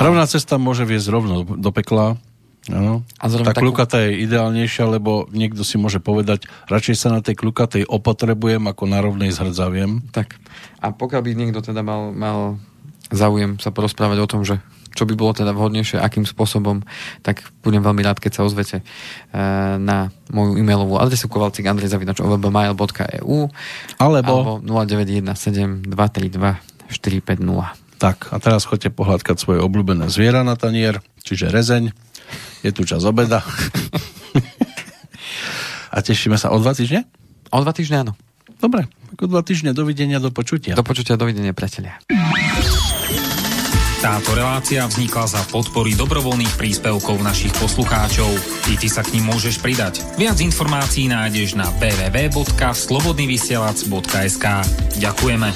Rovná 0.00 0.24
cesta 0.24 0.56
môže 0.56 0.88
viesť 0.88 1.08
rovno 1.12 1.44
do 1.44 1.70
pekla, 1.74 2.16
Ano. 2.72 3.04
A 3.22 3.30
tá 3.30 3.54
takú... 3.54 3.70
klukata 3.70 4.02
je 4.02 4.26
ideálnejšia, 4.26 4.90
lebo 4.90 5.30
niekto 5.30 5.62
si 5.62 5.78
môže 5.78 6.02
povedať, 6.02 6.50
radšej 6.66 6.96
sa 6.98 7.14
na 7.14 7.22
tej 7.22 7.38
klukatej 7.38 7.86
opotrebujem, 7.86 8.66
ako 8.66 8.90
na 8.90 8.98
rovnej 8.98 9.30
zhrdzaviem. 9.30 10.02
Tak. 10.10 10.34
A 10.82 10.90
pokiaľ 10.90 11.22
by 11.22 11.30
niekto 11.38 11.62
teda 11.62 11.86
mal, 11.86 12.10
mal 12.10 12.58
záujem 13.14 13.62
sa 13.62 13.70
porozprávať 13.70 14.18
o 14.18 14.26
tom, 14.26 14.42
že 14.42 14.58
čo 14.96 15.04
by 15.04 15.12
bolo 15.12 15.36
teda 15.36 15.52
vhodnejšie, 15.52 16.00
akým 16.00 16.24
spôsobom, 16.24 16.80
tak 17.20 17.44
budem 17.60 17.84
veľmi 17.84 18.00
rád, 18.00 18.16
keď 18.16 18.40
sa 18.40 18.48
ozvete 18.48 18.80
na 19.76 20.08
moju 20.32 20.56
e-mailovú 20.56 20.96
adresu 20.96 21.28
kovalcikandrejzavinač.ovbmail.eu 21.28 23.52
alebo, 24.00 24.00
alebo 24.00 24.64
0917 24.64 25.84
232 25.84 26.64
450. 26.88 27.76
Tak, 27.96 28.28
a 28.32 28.38
teraz 28.40 28.64
chodte 28.68 28.90
pohľadkať 28.92 29.38
svoje 29.40 29.60
obľúbené 29.64 30.08
zviera 30.12 30.44
na 30.44 30.56
tanier, 30.56 31.00
čiže 31.26 31.50
rezeň. 31.50 31.90
Je 32.62 32.70
tu 32.70 32.86
čas 32.86 33.02
obeda. 33.02 33.42
a 35.94 35.98
tešíme 35.98 36.38
sa 36.38 36.54
o 36.54 36.62
dva 36.62 36.70
týždne? 36.72 37.04
O 37.50 37.58
dva 37.60 37.74
týždne, 37.74 38.06
áno. 38.06 38.14
Dobre, 38.56 38.88
ako 39.12 39.28
dva 39.28 39.44
týždne, 39.44 39.76
dovidenia, 39.76 40.16
do 40.22 40.30
počutia. 40.32 40.78
Do 40.78 40.86
počutia, 40.86 41.18
dovidenia, 41.18 41.52
priatelia. 41.52 41.98
Táto 43.96 44.36
relácia 44.38 44.86
vznikla 44.86 45.26
za 45.26 45.42
podpory 45.50 45.98
dobrovoľných 45.98 46.54
príspevkov 46.54 47.18
našich 47.26 47.50
poslucháčov. 47.58 48.30
I 48.70 48.78
ty 48.78 48.86
sa 48.86 49.02
k 49.02 49.18
ním 49.18 49.34
môžeš 49.34 49.58
pridať. 49.58 50.06
Viac 50.20 50.38
informácií 50.38 51.10
nájdeš 51.10 51.58
na 51.58 51.66
www.slobodnyvysielac.sk 51.80 54.46
Ďakujeme. 55.00 55.48